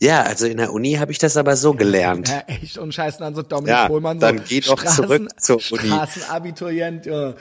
[0.00, 2.28] Ja, also in der Uni habe ich das aber so gelernt.
[2.28, 4.26] Ja, echt und scheiß dann so Dominik Ja, Pohlmann so.
[4.26, 5.88] dann geh doch zurück zur Uni.
[5.88, 7.34] Straßenabiturient, ja.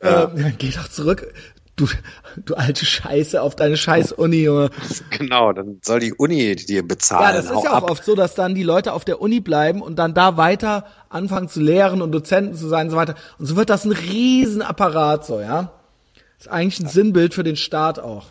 [0.00, 1.32] Ähm, geh doch zurück.
[1.76, 1.88] Du,
[2.36, 4.70] du alte Scheiße auf deine scheiß Uni, Junge.
[5.10, 7.34] Genau, dann soll die Uni dir Ja, bezahlen.
[7.34, 7.90] das ist Hau ja auch ab.
[7.90, 11.48] oft so, dass dann die Leute auf der Uni bleiben und dann da weiter anfangen
[11.48, 13.16] zu lehren und Dozenten zu sein und so weiter.
[13.40, 15.72] Und so wird das ein Riesenapparat, so, ja.
[16.46, 18.26] Ist eigentlich ein Sinnbild für den Staat auch.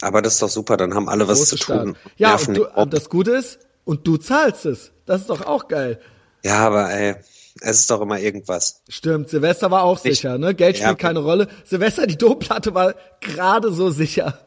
[0.00, 1.96] Aber das ist doch super, dann haben alle was zu tun.
[2.16, 4.92] Ja, und, du, und das Gute ist, und du zahlst es.
[5.06, 5.98] Das ist doch auch geil.
[6.44, 7.16] ja, aber ey,
[7.60, 8.82] es ist doch immer irgendwas.
[8.88, 10.54] Stimmt, Silvester war auch Ich- sicher, ne?
[10.54, 10.94] Geld spielt Ja.
[10.94, 11.48] keine Rolle.
[11.64, 14.38] Silvester, die Domplatte war gerade so sicher.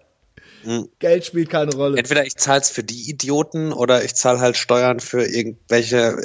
[0.63, 0.87] Hm.
[0.99, 1.97] Geld spielt keine Rolle.
[1.97, 6.15] Entweder ich zahl's für die Idioten oder ich zahle halt Steuern für irgendwelche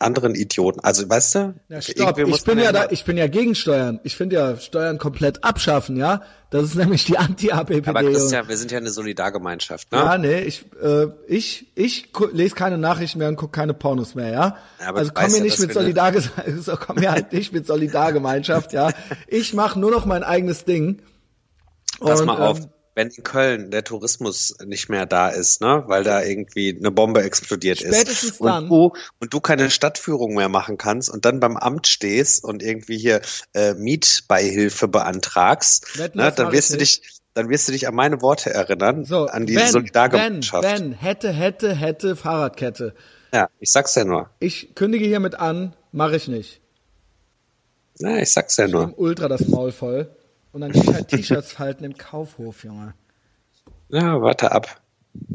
[0.00, 0.80] anderen Idioten.
[0.80, 1.54] Also weißt du?
[1.68, 4.00] Ja, stopp, ich bin ja da, ich bin ja gegen Steuern.
[4.02, 6.22] Ich finde ja Steuern komplett abschaffen, ja?
[6.50, 7.88] Das ist nämlich die Anti-APPD.
[7.88, 9.98] Aber Christian, wir sind ja eine Solidargemeinschaft, ne?
[9.98, 14.30] Ja, nee, ich, äh, ich, ich lese keine Nachrichten mehr und gucke keine Pornos mehr,
[14.30, 14.56] ja?
[14.80, 16.22] Ja, also komm mir ja, nicht mit wir eine- Solidarge
[16.60, 18.90] so, komm mir halt nicht mit Solidargemeinschaft, ja?
[19.28, 21.02] Ich mache nur noch mein eigenes Ding.
[22.00, 25.84] Pass Und, mal auf, ähm, wenn in Köln der Tourismus nicht mehr da ist, ne,
[25.86, 28.68] weil da irgendwie eine Bombe explodiert Spätestens ist und dann.
[28.68, 32.98] du und du keine Stadtführung mehr machen kannst und dann beim Amt stehst und irgendwie
[32.98, 33.20] hier
[33.52, 37.96] äh, Mietbeihilfe beantragst, Wetten, ne, dann wirst ich du dich dann wirst du dich an
[37.96, 40.62] meine Worte erinnern, So, an die wenn, Solidargemeinschaft.
[40.62, 42.94] wenn, wenn, hätte, hätte, hätte, Fahrradkette.
[43.32, 44.30] Ja, ich sag's ja nur.
[44.38, 46.60] Ich kündige hiermit an, mache ich nicht.
[47.98, 48.96] Ja, ich sag's ja nur.
[48.96, 50.08] Ultra das Maul voll.
[50.54, 52.94] Und dann geh ich halt T-Shirts falten im Kaufhof, Junge.
[53.88, 54.80] Ja, warte ab.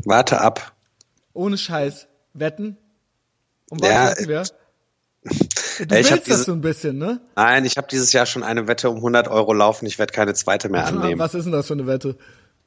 [0.06, 0.74] Warte ab.
[1.34, 2.08] Ohne Scheiß.
[2.34, 2.78] Wetten?
[3.70, 4.44] Um was Ja, wetten wir?
[5.24, 7.20] Du Ja, ich willst das so ein bisschen, ne?
[7.36, 9.86] Nein, ich habe dieses Jahr schon eine Wette um 100 Euro laufen.
[9.88, 11.20] Ich werde keine zweite mehr annehmen.
[11.20, 12.16] Was ist denn das für eine Wette?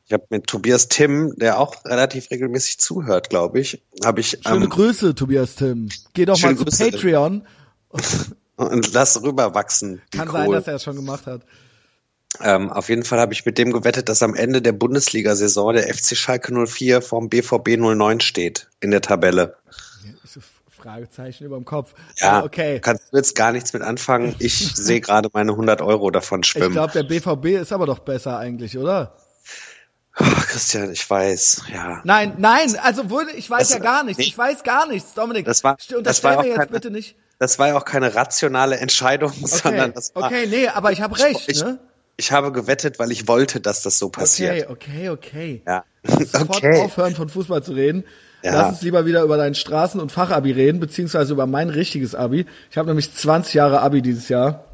[0.04, 4.64] Ich habe mit Tobias Tim, der auch relativ regelmäßig zuhört, glaube ich, habe ich Schöne
[4.64, 5.88] ähm, Grüße, Tobias Tim.
[6.12, 6.90] Geh doch mal zu Grüße.
[6.90, 7.46] Patreon.
[8.56, 10.02] und lass rüberwachsen.
[10.10, 10.56] Kann sein, Kohl.
[10.56, 11.46] dass er es schon gemacht hat.
[12.40, 15.92] Ähm, auf jeden Fall habe ich mit dem gewettet, dass am Ende der Bundesliga-Saison der
[15.94, 19.56] FC Schalke 04 vorm BVB 09 steht in der Tabelle.
[20.24, 20.30] Ich
[20.82, 21.94] Fragezeichen über dem Kopf.
[22.18, 22.80] Ja, okay.
[22.80, 24.34] kannst du jetzt gar nichts mit anfangen.
[24.40, 26.72] Ich sehe gerade meine 100 Euro davon Ich schwimmen.
[26.72, 29.14] glaube, der BVB ist aber doch besser eigentlich, oder?
[30.14, 32.00] Ach, Christian, ich weiß, ja.
[32.02, 34.18] Nein, nein, also wurde, ich weiß Das- ja gar nichts.
[34.18, 34.24] nee.
[34.24, 35.44] Ich weiß gar nichts, Dominik.
[35.46, 37.14] Das war- das war auch jetzt keine- bitte nicht.
[37.38, 41.00] Das war ja auch keine rationale Entscheidung, sondern Okay, das war, okay, nee, aber ich
[41.00, 41.78] habe recht, ich, ne?
[42.22, 44.70] Ich habe gewettet, weil ich wollte, dass das so Okay, passiert.
[44.70, 45.62] okay, okay.
[45.66, 45.84] Ja.
[46.04, 46.80] Sofort Okay.
[46.80, 48.04] aufhören von Fußball zu reden.
[48.44, 48.52] Ja.
[48.54, 52.46] Lass uns lieber wieder über dein Straßen- und Fachabi reden, beziehungsweise über mein richtiges Abi.
[52.70, 54.64] Ich habe nämlich 20 Jahre Abi dieses Jahr.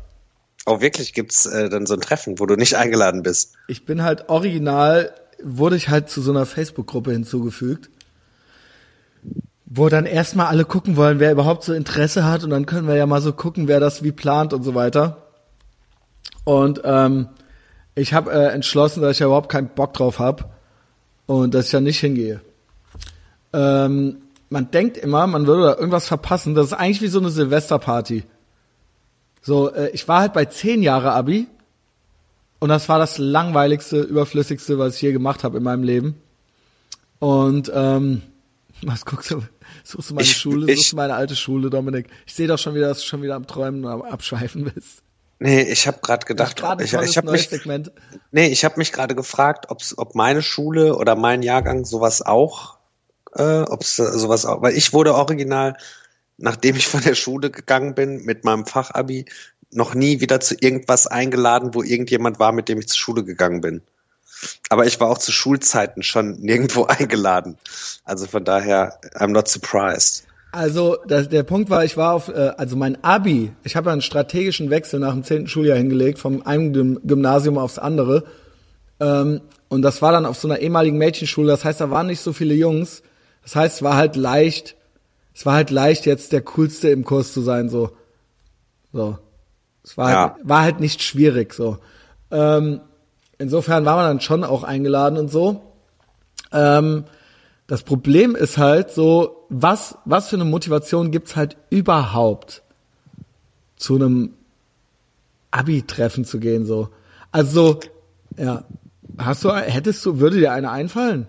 [0.66, 3.54] Oh, wirklich gibt's äh, dann so ein Treffen, wo du nicht eingeladen bist.
[3.66, 5.12] Ich bin halt original,
[5.42, 7.88] wurde ich halt zu so einer Facebook-Gruppe hinzugefügt,
[9.64, 12.96] wo dann erstmal alle gucken wollen, wer überhaupt so Interesse hat und dann können wir
[12.96, 15.24] ja mal so gucken, wer das wie plant und so weiter.
[16.44, 17.28] Und ähm,
[17.98, 20.44] ich habe äh, entschlossen, dass ich ja überhaupt keinen Bock drauf habe
[21.26, 22.40] und dass ich da nicht hingehe.
[23.52, 24.18] Ähm,
[24.50, 26.54] man denkt immer, man würde da irgendwas verpassen.
[26.54, 28.24] Das ist eigentlich wie so eine Silvesterparty.
[29.42, 31.46] So, äh, ich war halt bei zehn Jahre Abi
[32.60, 36.16] und das war das langweiligste, überflüssigste, was ich je gemacht habe in meinem Leben.
[37.18, 38.22] Und ähm,
[38.82, 39.42] was guckst du?
[39.84, 40.70] Suchst du meine Ich- Schule?
[40.70, 42.06] ich- Suchst du meine alte Schule, Dominik?
[42.26, 45.02] Ich sehe doch schon wieder, dass du schon wieder am Träumen und am Abschweifen bist.
[45.40, 47.92] Nee, ich habe gerade gedacht, ein ich, ich habe mich, Segment.
[48.32, 52.78] nee, ich habe mich gerade gefragt, ob's, ob meine Schule oder mein Jahrgang sowas auch,
[53.34, 55.76] äh, ob's äh, sowas auch, weil ich wurde original,
[56.38, 59.26] nachdem ich von der Schule gegangen bin mit meinem Fachabi,
[59.70, 63.60] noch nie wieder zu irgendwas eingeladen, wo irgendjemand war, mit dem ich zur Schule gegangen
[63.60, 63.82] bin.
[64.70, 67.58] Aber ich war auch zu Schulzeiten schon nirgendwo eingeladen.
[68.04, 70.24] Also von daher, I'm not surprised.
[70.50, 73.92] Also das, der Punkt war, ich war auf, äh, also mein Abi, ich habe ja
[73.92, 78.24] einen strategischen Wechsel nach dem zehnten Schuljahr hingelegt, vom einen Gym- Gymnasium aufs andere.
[78.98, 82.20] Ähm, und das war dann auf so einer ehemaligen Mädchenschule, das heißt, da waren nicht
[82.20, 83.02] so viele Jungs.
[83.42, 84.74] Das heißt, es war halt leicht,
[85.34, 87.90] es war halt leicht, jetzt der Coolste im Kurs zu sein, so.
[88.92, 89.18] So.
[89.84, 90.20] Es war, Ja.
[90.34, 91.76] halt, war halt nicht schwierig, so.
[92.30, 92.80] Ähm,
[93.38, 95.60] insofern war man dann schon auch eingeladen und so.
[96.52, 97.04] Ähm,
[97.66, 102.62] Das Problem ist halt so, was, was für eine Motivation gibt's halt überhaupt,
[103.76, 104.34] zu einem
[105.50, 106.88] Abi-Treffen zu gehen, so.
[107.32, 107.80] Also,
[108.36, 108.64] ja.
[109.16, 111.26] Hast du, hättest du, würde dir eine einfallen?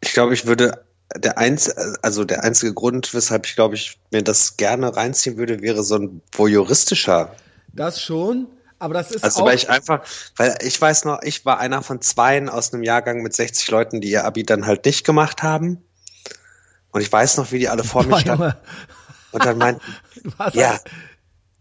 [0.00, 0.84] Ich glaube, ich würde
[1.16, 1.70] der eins,
[2.02, 5.96] also der einzige Grund, weshalb ich glaube ich mir das gerne reinziehen würde, wäre so
[5.96, 7.34] ein voyeuristischer.
[7.72, 8.46] Das schon,
[8.78, 10.02] aber das ist Also weil ich einfach,
[10.36, 14.00] weil ich weiß noch, ich war einer von zweien aus einem Jahrgang mit 60 Leuten,
[14.00, 15.82] die ihr Abi dann halt nicht gemacht haben.
[16.92, 18.52] Und ich weiß noch, wie die alle vor mir standen
[19.32, 19.82] und dann meinten,
[20.52, 20.78] ja,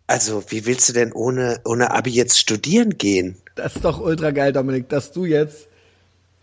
[0.08, 3.38] also wie willst du denn ohne, ohne Abi jetzt studieren gehen?
[3.56, 5.68] Das ist doch ultra geil, Dominik, dass du jetzt,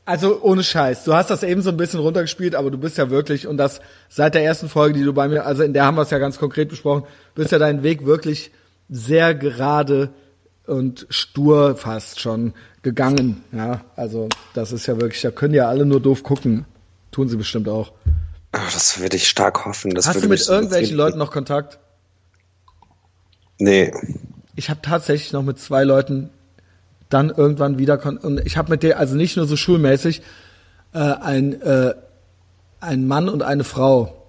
[0.05, 3.11] also ohne Scheiß, du hast das eben so ein bisschen runtergespielt, aber du bist ja
[3.11, 5.97] wirklich, und das seit der ersten Folge, die du bei mir, also in der haben
[5.97, 7.05] wir es ja ganz konkret besprochen,
[7.35, 8.53] bist ja deinen Weg wirklich
[8.89, 10.11] sehr gerade
[10.67, 13.43] und stur fast schon gegangen.
[13.53, 16.67] Ja, also das ist ja wirklich, da können ja alle nur doof gucken.
[17.11, 17.93] Tun sie bestimmt auch.
[18.57, 19.91] Oh, das würde ich stark hoffen.
[19.93, 20.97] Das Hast würde du mit irgendwelchen befrieden.
[20.97, 21.79] Leuten noch Kontakt?
[23.59, 23.93] Nee.
[24.55, 26.31] Ich habe tatsächlich noch mit zwei Leuten
[27.09, 30.23] dann irgendwann wieder kon und ich habe mit der also nicht nur so schulmäßig
[30.93, 31.95] äh, ein äh,
[32.81, 34.27] ein Mann und eine Frau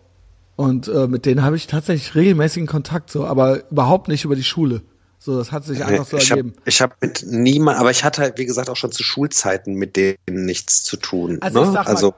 [0.56, 4.44] und äh, mit denen habe ich tatsächlich regelmäßigen Kontakt so, aber überhaupt nicht über die
[4.44, 4.82] Schule.
[5.20, 6.58] So, das hat sich einfach so ich habe ergeben.
[6.66, 9.96] ich hab mit niemand, aber ich hatte halt, wie gesagt, auch schon zu Schulzeiten mit
[9.96, 11.40] denen nichts zu tun.
[11.42, 11.72] Also ne?
[11.72, 12.14] sag mal, also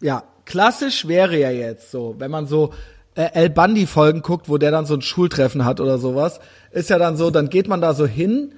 [0.00, 2.72] ja, klassisch wäre ja jetzt so, wenn man so
[3.14, 6.88] äh, El Bandi Folgen guckt, wo der dann so ein Schultreffen hat oder sowas, ist
[6.88, 8.54] ja dann so, dann geht man da so hin,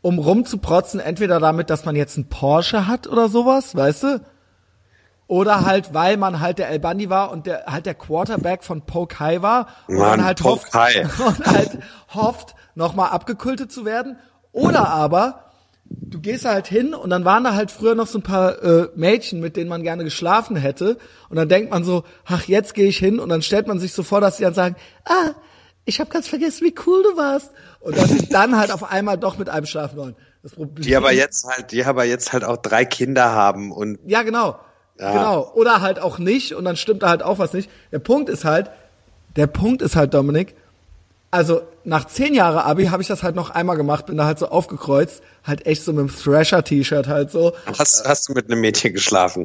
[0.00, 4.20] um rumzuprotzen, entweder damit, dass man jetzt einen Porsche hat oder sowas, weißt du?
[5.26, 8.82] Oder halt, weil man halt der El Bandi war und der halt der Quarterback von
[8.86, 11.78] Pokai war und Mann, dann halt hofft, und halt
[12.14, 14.18] hofft, nochmal abgekultet zu werden.
[14.52, 15.43] Oder aber,
[16.00, 18.88] du gehst halt hin und dann waren da halt früher noch so ein paar äh,
[18.94, 20.98] Mädchen, mit denen man gerne geschlafen hätte.
[21.28, 23.92] Und dann denkt man so, ach, jetzt gehe ich hin und dann stellt man sich
[23.92, 25.30] so vor, dass sie dann sagen, ah,
[25.84, 27.50] ich habe ganz vergessen, wie cool du warst.
[27.80, 30.16] Und dass sie dann halt auf einmal doch mit einem schlafen wollen.
[30.42, 33.98] Das Problem, die aber jetzt halt, die aber jetzt halt auch drei Kinder haben und
[34.06, 34.58] ja, genau.
[34.98, 35.12] Ja.
[35.12, 35.52] Genau.
[35.54, 37.70] Oder halt auch nicht und dann stimmt da halt auch was nicht.
[37.92, 38.70] Der Punkt ist halt,
[39.36, 40.54] der Punkt ist halt, Dominik,
[41.34, 44.38] also nach zehn Jahre Abi habe ich das halt noch einmal gemacht, bin da halt
[44.38, 47.52] so aufgekreuzt, halt echt so mit dem Thrasher-T-Shirt halt so.
[47.76, 49.44] hast, hast du mit einem Mädchen geschlafen.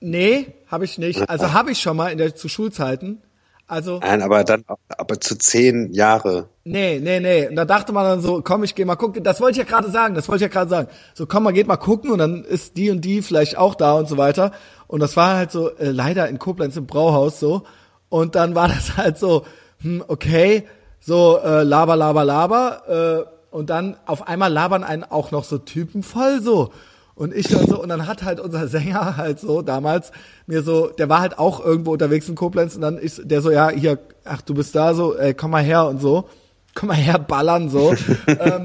[0.00, 1.30] Nee, habe ich nicht.
[1.30, 3.22] Also habe ich schon mal in der zu Schulzeiten.
[3.68, 6.48] Also Nein, aber dann, aber zu zehn Jahre.
[6.64, 7.46] Nee, nee, nee.
[7.46, 9.22] Und da dachte man dann so, komm, ich geh mal gucken.
[9.22, 10.88] Das wollte ich ja gerade sagen, das wollte ich ja gerade sagen.
[11.14, 13.92] So, komm mal, geht mal gucken und dann ist die und die vielleicht auch da
[13.92, 14.50] und so weiter.
[14.88, 17.62] Und das war halt so, äh, leider in Koblenz im Brauhaus so.
[18.08, 19.46] Und dann war das halt so,
[19.82, 20.66] hm, okay,
[21.00, 23.26] so äh, laber, laber, laber.
[23.26, 26.70] Äh, und dann auf einmal labern einen auch noch so Typen voll so.
[27.20, 30.12] Und ich dann so, und dann hat halt unser Sänger halt so damals
[30.46, 33.50] mir so, der war halt auch irgendwo unterwegs in Koblenz und dann ist der so,
[33.50, 36.28] ja, hier, ach, du bist da so, ey, komm mal her und so.
[36.74, 37.92] Komm mal her, ballern so.
[38.26, 38.64] ähm,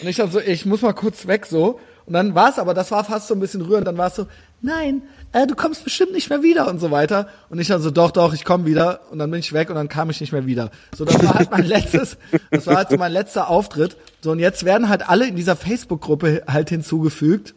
[0.00, 1.78] und ich dann so, ich muss mal kurz weg so.
[2.06, 4.14] Und dann war es aber, das war fast so ein bisschen rührend, dann war es
[4.14, 4.26] so,
[4.62, 5.02] nein,
[5.32, 7.28] äh, du kommst bestimmt nicht mehr wieder und so weiter.
[7.50, 9.00] Und ich dann so, doch, doch, ich komme wieder.
[9.10, 10.70] Und dann bin ich weg und dann kam ich nicht mehr wieder.
[10.94, 12.16] So, das war halt mein letztes,
[12.50, 13.96] das war halt so mein letzter Auftritt.
[14.20, 17.54] So, und jetzt werden halt alle in dieser Facebook-Gruppe halt hinzugefügt.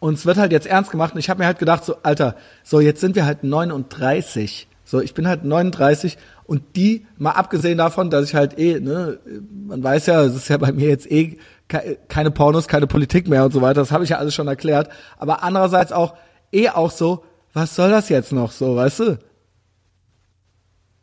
[0.00, 1.14] Und es wird halt jetzt ernst gemacht.
[1.14, 4.68] Und ich habe mir halt gedacht, so, Alter, so jetzt sind wir halt 39.
[4.84, 9.18] So, ich bin halt 39 und die, mal abgesehen davon, dass ich halt eh, ne,
[9.66, 11.38] man weiß ja, es ist ja bei mir jetzt eh
[11.68, 14.90] keine Pornos, keine Politik mehr und so weiter, das habe ich ja alles schon erklärt.
[15.18, 16.14] Aber andererseits auch
[16.52, 19.18] eh auch so, was soll das jetzt noch so, weißt du?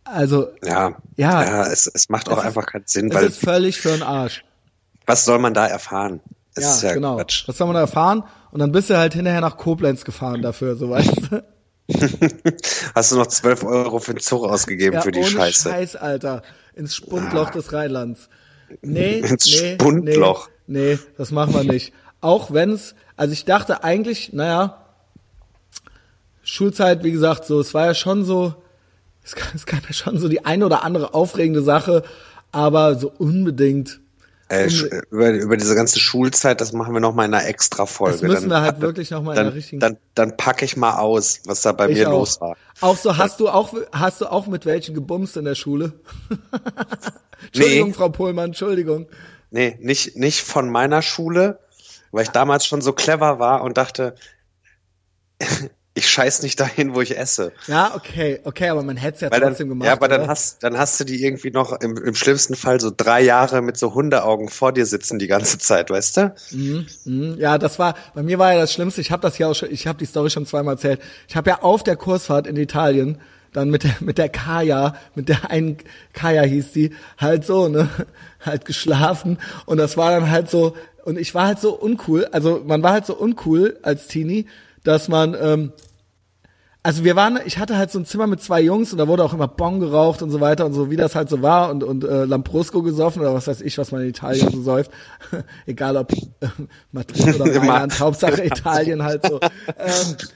[0.03, 1.43] Also, Ja, Ja.
[1.43, 3.89] ja, es, es macht auch Es ist- einfach keinen Sinn, es weil ist völlig für
[3.89, 4.43] den Arsch.
[5.05, 6.19] was soll man da erfahren?
[6.57, 7.15] Ja, ist ja genau.
[7.15, 7.47] Quatsch.
[7.47, 10.75] Das soll man da erfahren und dann bist du halt hinterher nach Koblenz gefahren dafür,
[10.75, 11.43] so weißt du?
[12.95, 15.69] Hast du noch 12 Euro für den Zug ausgegeben Ja, für die ohne Scheiße?
[15.69, 16.41] Scheiß, Alter.
[16.73, 18.29] Ins Spundloch des Rheinlands.
[18.81, 20.49] Nee, Ins nee, Spundloch.
[20.67, 21.93] Nee, nee, das machen wir nicht.
[22.21, 24.85] Auch wenn's, also ich dachte eigentlich, naja,
[26.43, 28.55] Schulzeit, wie gesagt, so, es war ja schon so,
[29.23, 32.03] es gab, es gab ja schon so die eine oder andere aufregende Sache,
[32.51, 33.99] aber so unbedingt.
[34.51, 34.69] Äh,
[35.11, 38.17] über, über diese ganze Schulzeit, das machen wir noch mal in einer extra Folge.
[38.19, 40.75] Das müssen wir halt wirklich noch mal in dann, einer richtigen- Dann, dann packe ich
[40.75, 42.19] mal aus, was da bei Ich mir auch.
[42.19, 42.57] los war.
[42.81, 45.93] Auch so, hast du auch, hast du auch mit welchen gebumst in der Schule?
[47.47, 47.93] Entschuldigung, Nee.
[47.93, 49.07] Frau Pohlmann, Entschuldigung.
[49.51, 51.59] Nee, nicht, nicht von meiner Schule,
[52.11, 54.15] weil ich damals schon so clever war und dachte,
[55.93, 57.51] ich scheiß nicht dahin, wo ich esse.
[57.67, 59.87] Ja, okay, okay, aber man hätte es ja Weil trotzdem dann, gemacht.
[59.87, 60.29] ja, aber dann oder?
[60.29, 63.75] hast, dann hast du die irgendwie noch im, im schlimmsten Fall so drei Jahre mit
[63.77, 66.33] so Hundeaugen vor dir sitzen die ganze Zeit, weißt du?
[66.51, 69.01] Mhm, Ja, das war bei mir war ja das Schlimmste.
[69.01, 71.01] Ich habe das ja auch schon, ich habe die Story schon zweimal erzählt.
[71.27, 73.17] Ich habe ja auf der Kursfahrt in Italien
[73.51, 75.75] dann mit der mit der Kaya, mit der einen
[76.13, 77.89] Kaya hieß die, halt so, ne,
[78.39, 80.73] halt geschlafen und das war dann halt so
[81.03, 84.45] und ich war halt so uncool, also man war halt so uncool als Teenie,
[84.83, 85.71] dass man ähm,
[86.83, 89.23] also wir waren, ich hatte halt so ein Zimmer mit zwei Jungs und da wurde
[89.23, 91.83] auch immer Bon geraucht und so weiter und so, wie das halt so war und,
[91.83, 94.89] und äh, Lambrusco gesoffen oder was weiß ich, was man in Italien so säuft.
[95.67, 96.47] Egal ob äh,
[96.91, 99.39] Madrid oder Mailand, Hauptsache Italien halt so.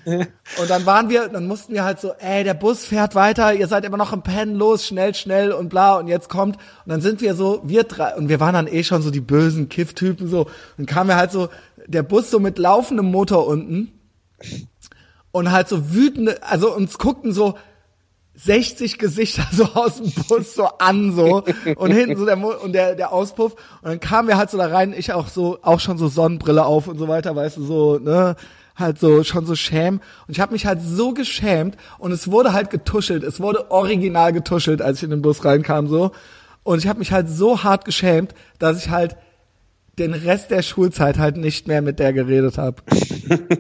[0.05, 0.27] Ähm,
[0.59, 3.67] und dann waren wir, dann mussten wir halt so, ey, der Bus fährt weiter, ihr
[3.67, 6.57] seid immer noch im Pennen, los, schnell, schnell und bla und jetzt kommt.
[6.57, 9.19] Und dann sind wir so, wir drei, und wir waren dann eh schon so die
[9.19, 10.45] bösen Kiff-Typen so.
[10.77, 11.49] Und kamen wir halt so,
[11.87, 13.91] der Bus so mit laufendem Motor unten
[15.31, 17.55] und halt so wütende, also uns guckten so
[18.35, 21.43] 60 Gesichter so aus dem Bus so an so.
[21.75, 23.53] Und hinten so der Mo und der der Auspuff.
[23.81, 26.65] Und dann kamen wir halt so da rein, ich auch so auch schon so Sonnenbrille
[26.65, 28.35] auf und so weiter, weißt du so, ne,
[28.75, 30.01] halt so schon so schäm.
[30.27, 34.33] Und ich habe mich halt so geschämt und es wurde halt getuschelt, es wurde original
[34.33, 36.11] getuschelt, als ich in den Bus reinkam so.
[36.63, 39.15] Und ich habe mich halt so hart geschämt, dass ich halt
[39.97, 42.81] den Rest der Schulzeit halt nicht mehr mit der geredet habe.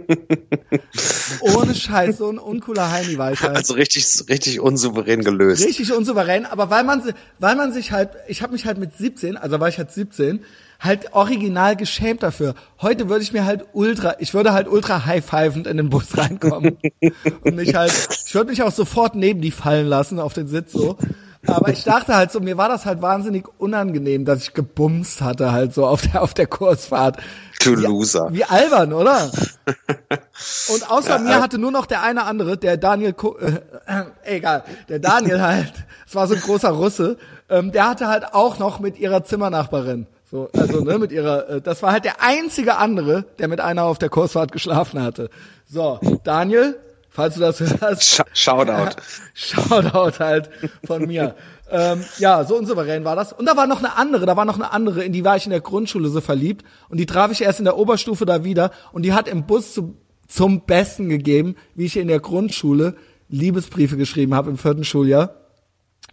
[1.41, 3.55] Ohne Scheiß, so ein uncooler Heini war ich halt.
[3.55, 5.65] Also richtig, richtig unsouverän gelöst.
[5.65, 7.01] Richtig unsouverän, aber weil man,
[7.39, 10.41] weil man sich halt, ich habe mich halt mit 17, also war ich halt 17,
[10.79, 12.55] halt original geschämt dafür.
[12.81, 16.77] Heute würde ich mir halt ultra, ich würde halt ultra high-fivend in den Bus reinkommen.
[17.43, 17.93] und mich halt,
[18.25, 20.97] ich würde mich auch sofort neben die fallen lassen auf den Sitz so.
[21.47, 25.51] Aber ich dachte halt so, mir war das halt wahnsinnig unangenehm, dass ich gebumst hatte
[25.51, 27.17] halt so auf der, auf der Kursfahrt.
[27.63, 28.27] Du Wie- Loser.
[28.31, 29.31] Wie albern, oder?
[30.73, 33.53] Und außer mir hatte nur noch der eine andere, der Daniel, Ko äh,
[33.85, 35.73] äh, egal, der Daniel halt,
[36.07, 37.17] es war so ein großer Russe,
[37.49, 41.61] ähm, der hatte halt auch noch mit ihrer Zimmernachbarin, so, also ne, mit ihrer, äh,
[41.61, 45.29] das war halt der einzige andere, der mit einer auf der Kursfahrt geschlafen hatte.
[45.67, 46.77] So, Daniel,
[47.15, 49.01] falls du das hörst, Sh Shoutout.
[49.33, 50.49] Shoutout halt
[50.85, 51.35] von mir.
[51.71, 53.33] ähm, ja, so unsouverän war das.
[53.33, 55.45] Und da war noch eine andere, da war noch eine andere, in die war ich
[55.45, 56.65] in der Grundschule so verliebt.
[56.89, 58.71] Und die traf ich erst in der Oberstufe da wieder.
[58.91, 59.95] Und die hat im Bus zu,
[60.27, 62.95] zum Besten gegeben, wie ich in der Grundschule
[63.29, 65.44] Liebesbriefe geschrieben habe im vierten Schuljahr.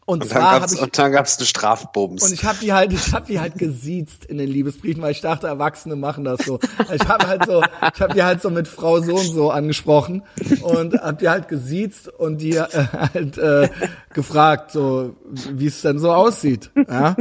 [0.05, 2.25] Und, Und dann zwar habe gab's, ich und dann gab's eine Strafbobens.
[2.25, 5.21] und ich habe die halt, ich habe die halt gesiezt in den Liebesbriefen, weil ich
[5.21, 6.59] dachte, Erwachsene machen das so.
[6.93, 10.25] Ich habe halt so, ich habe die halt so mit Frau so und so angesprochen
[10.63, 12.67] und habe die halt gesiezt und die äh,
[13.15, 13.69] halt äh,
[14.13, 15.15] gefragt, so
[15.53, 16.71] wie es denn so aussieht.
[16.89, 17.15] Ja?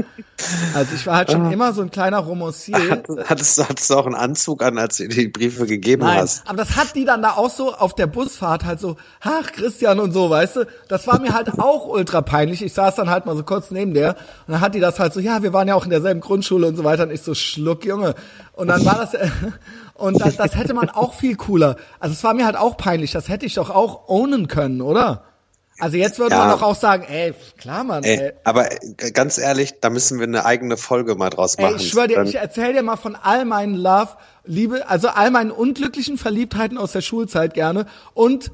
[0.74, 2.76] Also ich war halt schon immer so ein kleiner Romancier.
[3.28, 6.48] hattest, du- hattest du auch einen Anzug an, als du die Briefe gegeben Nein, hast?
[6.48, 10.00] aber das hat die dann da auch so auf der Busfahrt halt so, ach Christian
[10.00, 12.62] und so, weißt du, das war mir halt auch ultra peinlich.
[12.64, 14.16] Ich saß dann halt mal so kurz neben der
[14.48, 16.68] und dann hat die das halt so, ja, wir waren ja auch in derselben Grundschule
[16.68, 18.16] und so weiter und ich so, schluck, Junge.
[18.54, 19.12] Und dann war das,
[19.96, 21.76] und das, das hätte man auch viel cooler.
[22.00, 25.24] Also es war mir halt auch peinlich, das hätte ich doch auch ownen können, oder?
[25.82, 26.46] Also jetzt würde Ja.
[26.46, 28.18] man doch auch sagen, ey, klar, Mann, ey.
[28.18, 31.78] Ey, aber äh, ganz ehrlich, da müssen wir eine eigene Folge mal draus Ey, machen.
[31.78, 34.10] ich schwör dir, ich erzähl dir mal von all meinen Love,
[34.46, 38.52] Liebe, also all meinen unglücklichen Verliebtheiten aus der Schulzeit gerne und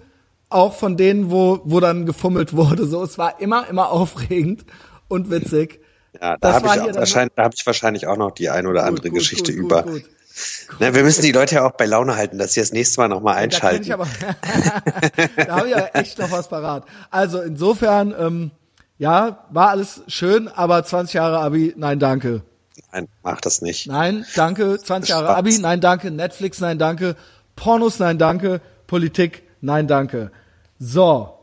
[0.49, 2.85] auch von denen, wo, wo dann gefummelt wurde.
[2.87, 4.65] So, es war immer, immer aufregend
[5.09, 5.81] und witzig.
[6.21, 9.09] ja, da habe ich, wahrscheinlich, da hab ich wahrscheinlich auch noch die ein oder andere
[9.09, 9.85] gut, Geschichte gut, über.
[10.79, 13.07] Ne, wir müssen die Leute ja auch bei Laune halten, dass sie das nächste Mal
[13.07, 13.83] nochmal Da einschalten.
[13.83, 14.07] ich aber,
[15.35, 16.85] da habe ich aber echt noch was parat.
[17.09, 18.51] Also insofern, ähm,
[18.99, 22.43] ja, war alles schön, aber 20 Jahre Abi, nein, danke.
[22.91, 23.87] Nein, mach das nicht.
[23.87, 24.77] Nein, danke.
[24.79, 25.37] 20 Jahre Spaß.
[25.37, 26.11] Abi, nein, danke.
[26.11, 27.15] Netflix, nein, danke.
[27.55, 28.61] Pornos, nein, danke.
[28.87, 30.31] Politik, nein, danke.
[30.79, 31.33] So.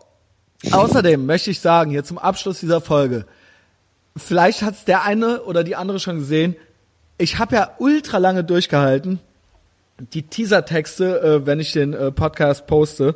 [0.71, 3.27] Außerdem möchte ich sagen, hier zum Abschluss dieser Folge,
[4.17, 6.57] vielleicht hat's der eine oder die andere schon gesehen,
[7.19, 9.21] ich habe ja ultra lange durchgehalten,
[9.99, 13.15] die Teasertexte, äh, wenn ich den äh, Podcast poste,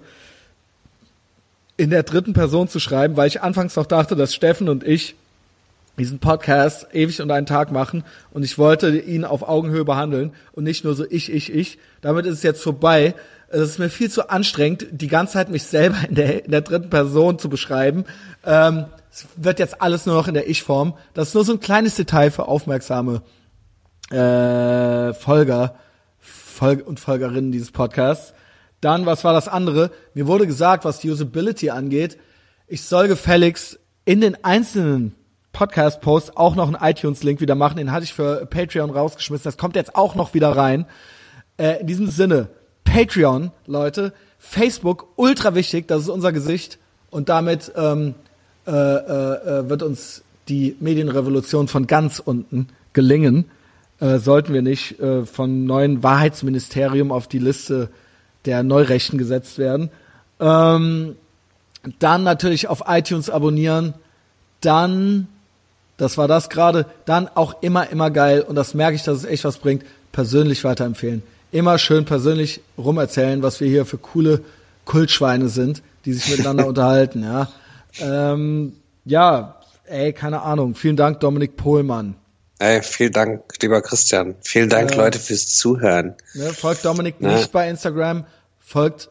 [1.76, 5.14] in der dritten Person zu schreiben, weil ich anfangs noch dachte, dass Steffen und ich
[5.96, 10.62] diesen Podcast ewig und einen Tag machen und ich wollte ihn auf Augenhöhe behandeln und
[10.62, 11.78] nicht nur so ich, ich, ich.
[12.00, 13.14] Damit ist es jetzt vorbei.
[13.48, 16.60] Es ist mir viel zu anstrengend, die ganze Zeit mich selber in der, in der
[16.60, 18.04] dritten Person zu beschreiben.
[18.44, 20.94] Ähm, es wird jetzt alles nur noch in der Ich-Form.
[21.14, 23.22] Das ist nur so ein kleines Detail für aufmerksame
[24.10, 25.74] äh, Folger
[26.59, 28.35] Folge und Folgerinnen dieses Podcasts.
[28.80, 29.93] Dann, was war das andere?
[30.14, 32.18] Mir wurde gesagt, was die Usability angeht,
[32.66, 35.14] ich soll gefälligst in den einzelnen
[35.52, 37.76] Podcast-Posts auch noch einen iTunes-Link wieder machen.
[37.76, 39.44] Den hatte ich für Patreon rausgeschmissen.
[39.44, 40.86] Das kommt jetzt auch noch wieder rein.
[41.59, 42.48] Äh, in diesem Sinne,
[42.85, 44.12] Patreon, Leute.
[44.39, 46.78] Facebook, ultra wichtig, das ist unser Gesicht.
[47.10, 48.14] Und damit ähm,
[48.66, 53.51] äh, äh, wird uns die Medienrevolution von ganz unten gelingen.
[54.00, 57.88] Äh, sollten wir nicht äh, vom neuen Wahrheitsministerium auf die Liste
[58.44, 59.90] der Neurechten gesetzt werden.
[60.38, 61.16] Ähm,
[61.98, 63.94] dann natürlich auf iTunes abonnieren.
[64.60, 65.26] Dann,
[65.96, 69.24] das war das gerade, dann auch immer, immer geil, und das merke ich, dass es
[69.24, 71.22] echt was bringt, persönlich weiterempfehlen.
[71.50, 74.42] Immer schön persönlich rumerzählen, was wir hier für coole
[74.84, 77.48] Kultschweine sind, die sich miteinander unterhalten, ja.
[78.00, 79.56] Ähm, ja,
[79.86, 80.74] ey, keine Ahnung.
[80.74, 82.14] Vielen Dank, Dominik Pohlmann.
[82.60, 84.35] Ey, vielen Dank, lieber Christian.
[84.40, 86.14] Vielen Dank, Äh, Leute, fürs Zuhören.
[86.35, 87.36] Ne, folgt Dominik Ne?
[87.36, 88.26] nicht bei Instagram,
[88.59, 89.10] folgt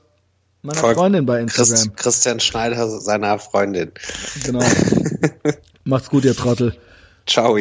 [0.63, 1.73] meiner Folgt Freundin bei Instagram.
[1.75, 3.91] Christ, Christian Schneider, seiner Freundin.
[4.43, 4.63] Genau.
[5.85, 6.75] Macht's gut, ihr Trottel.
[7.25, 7.57] Ciao.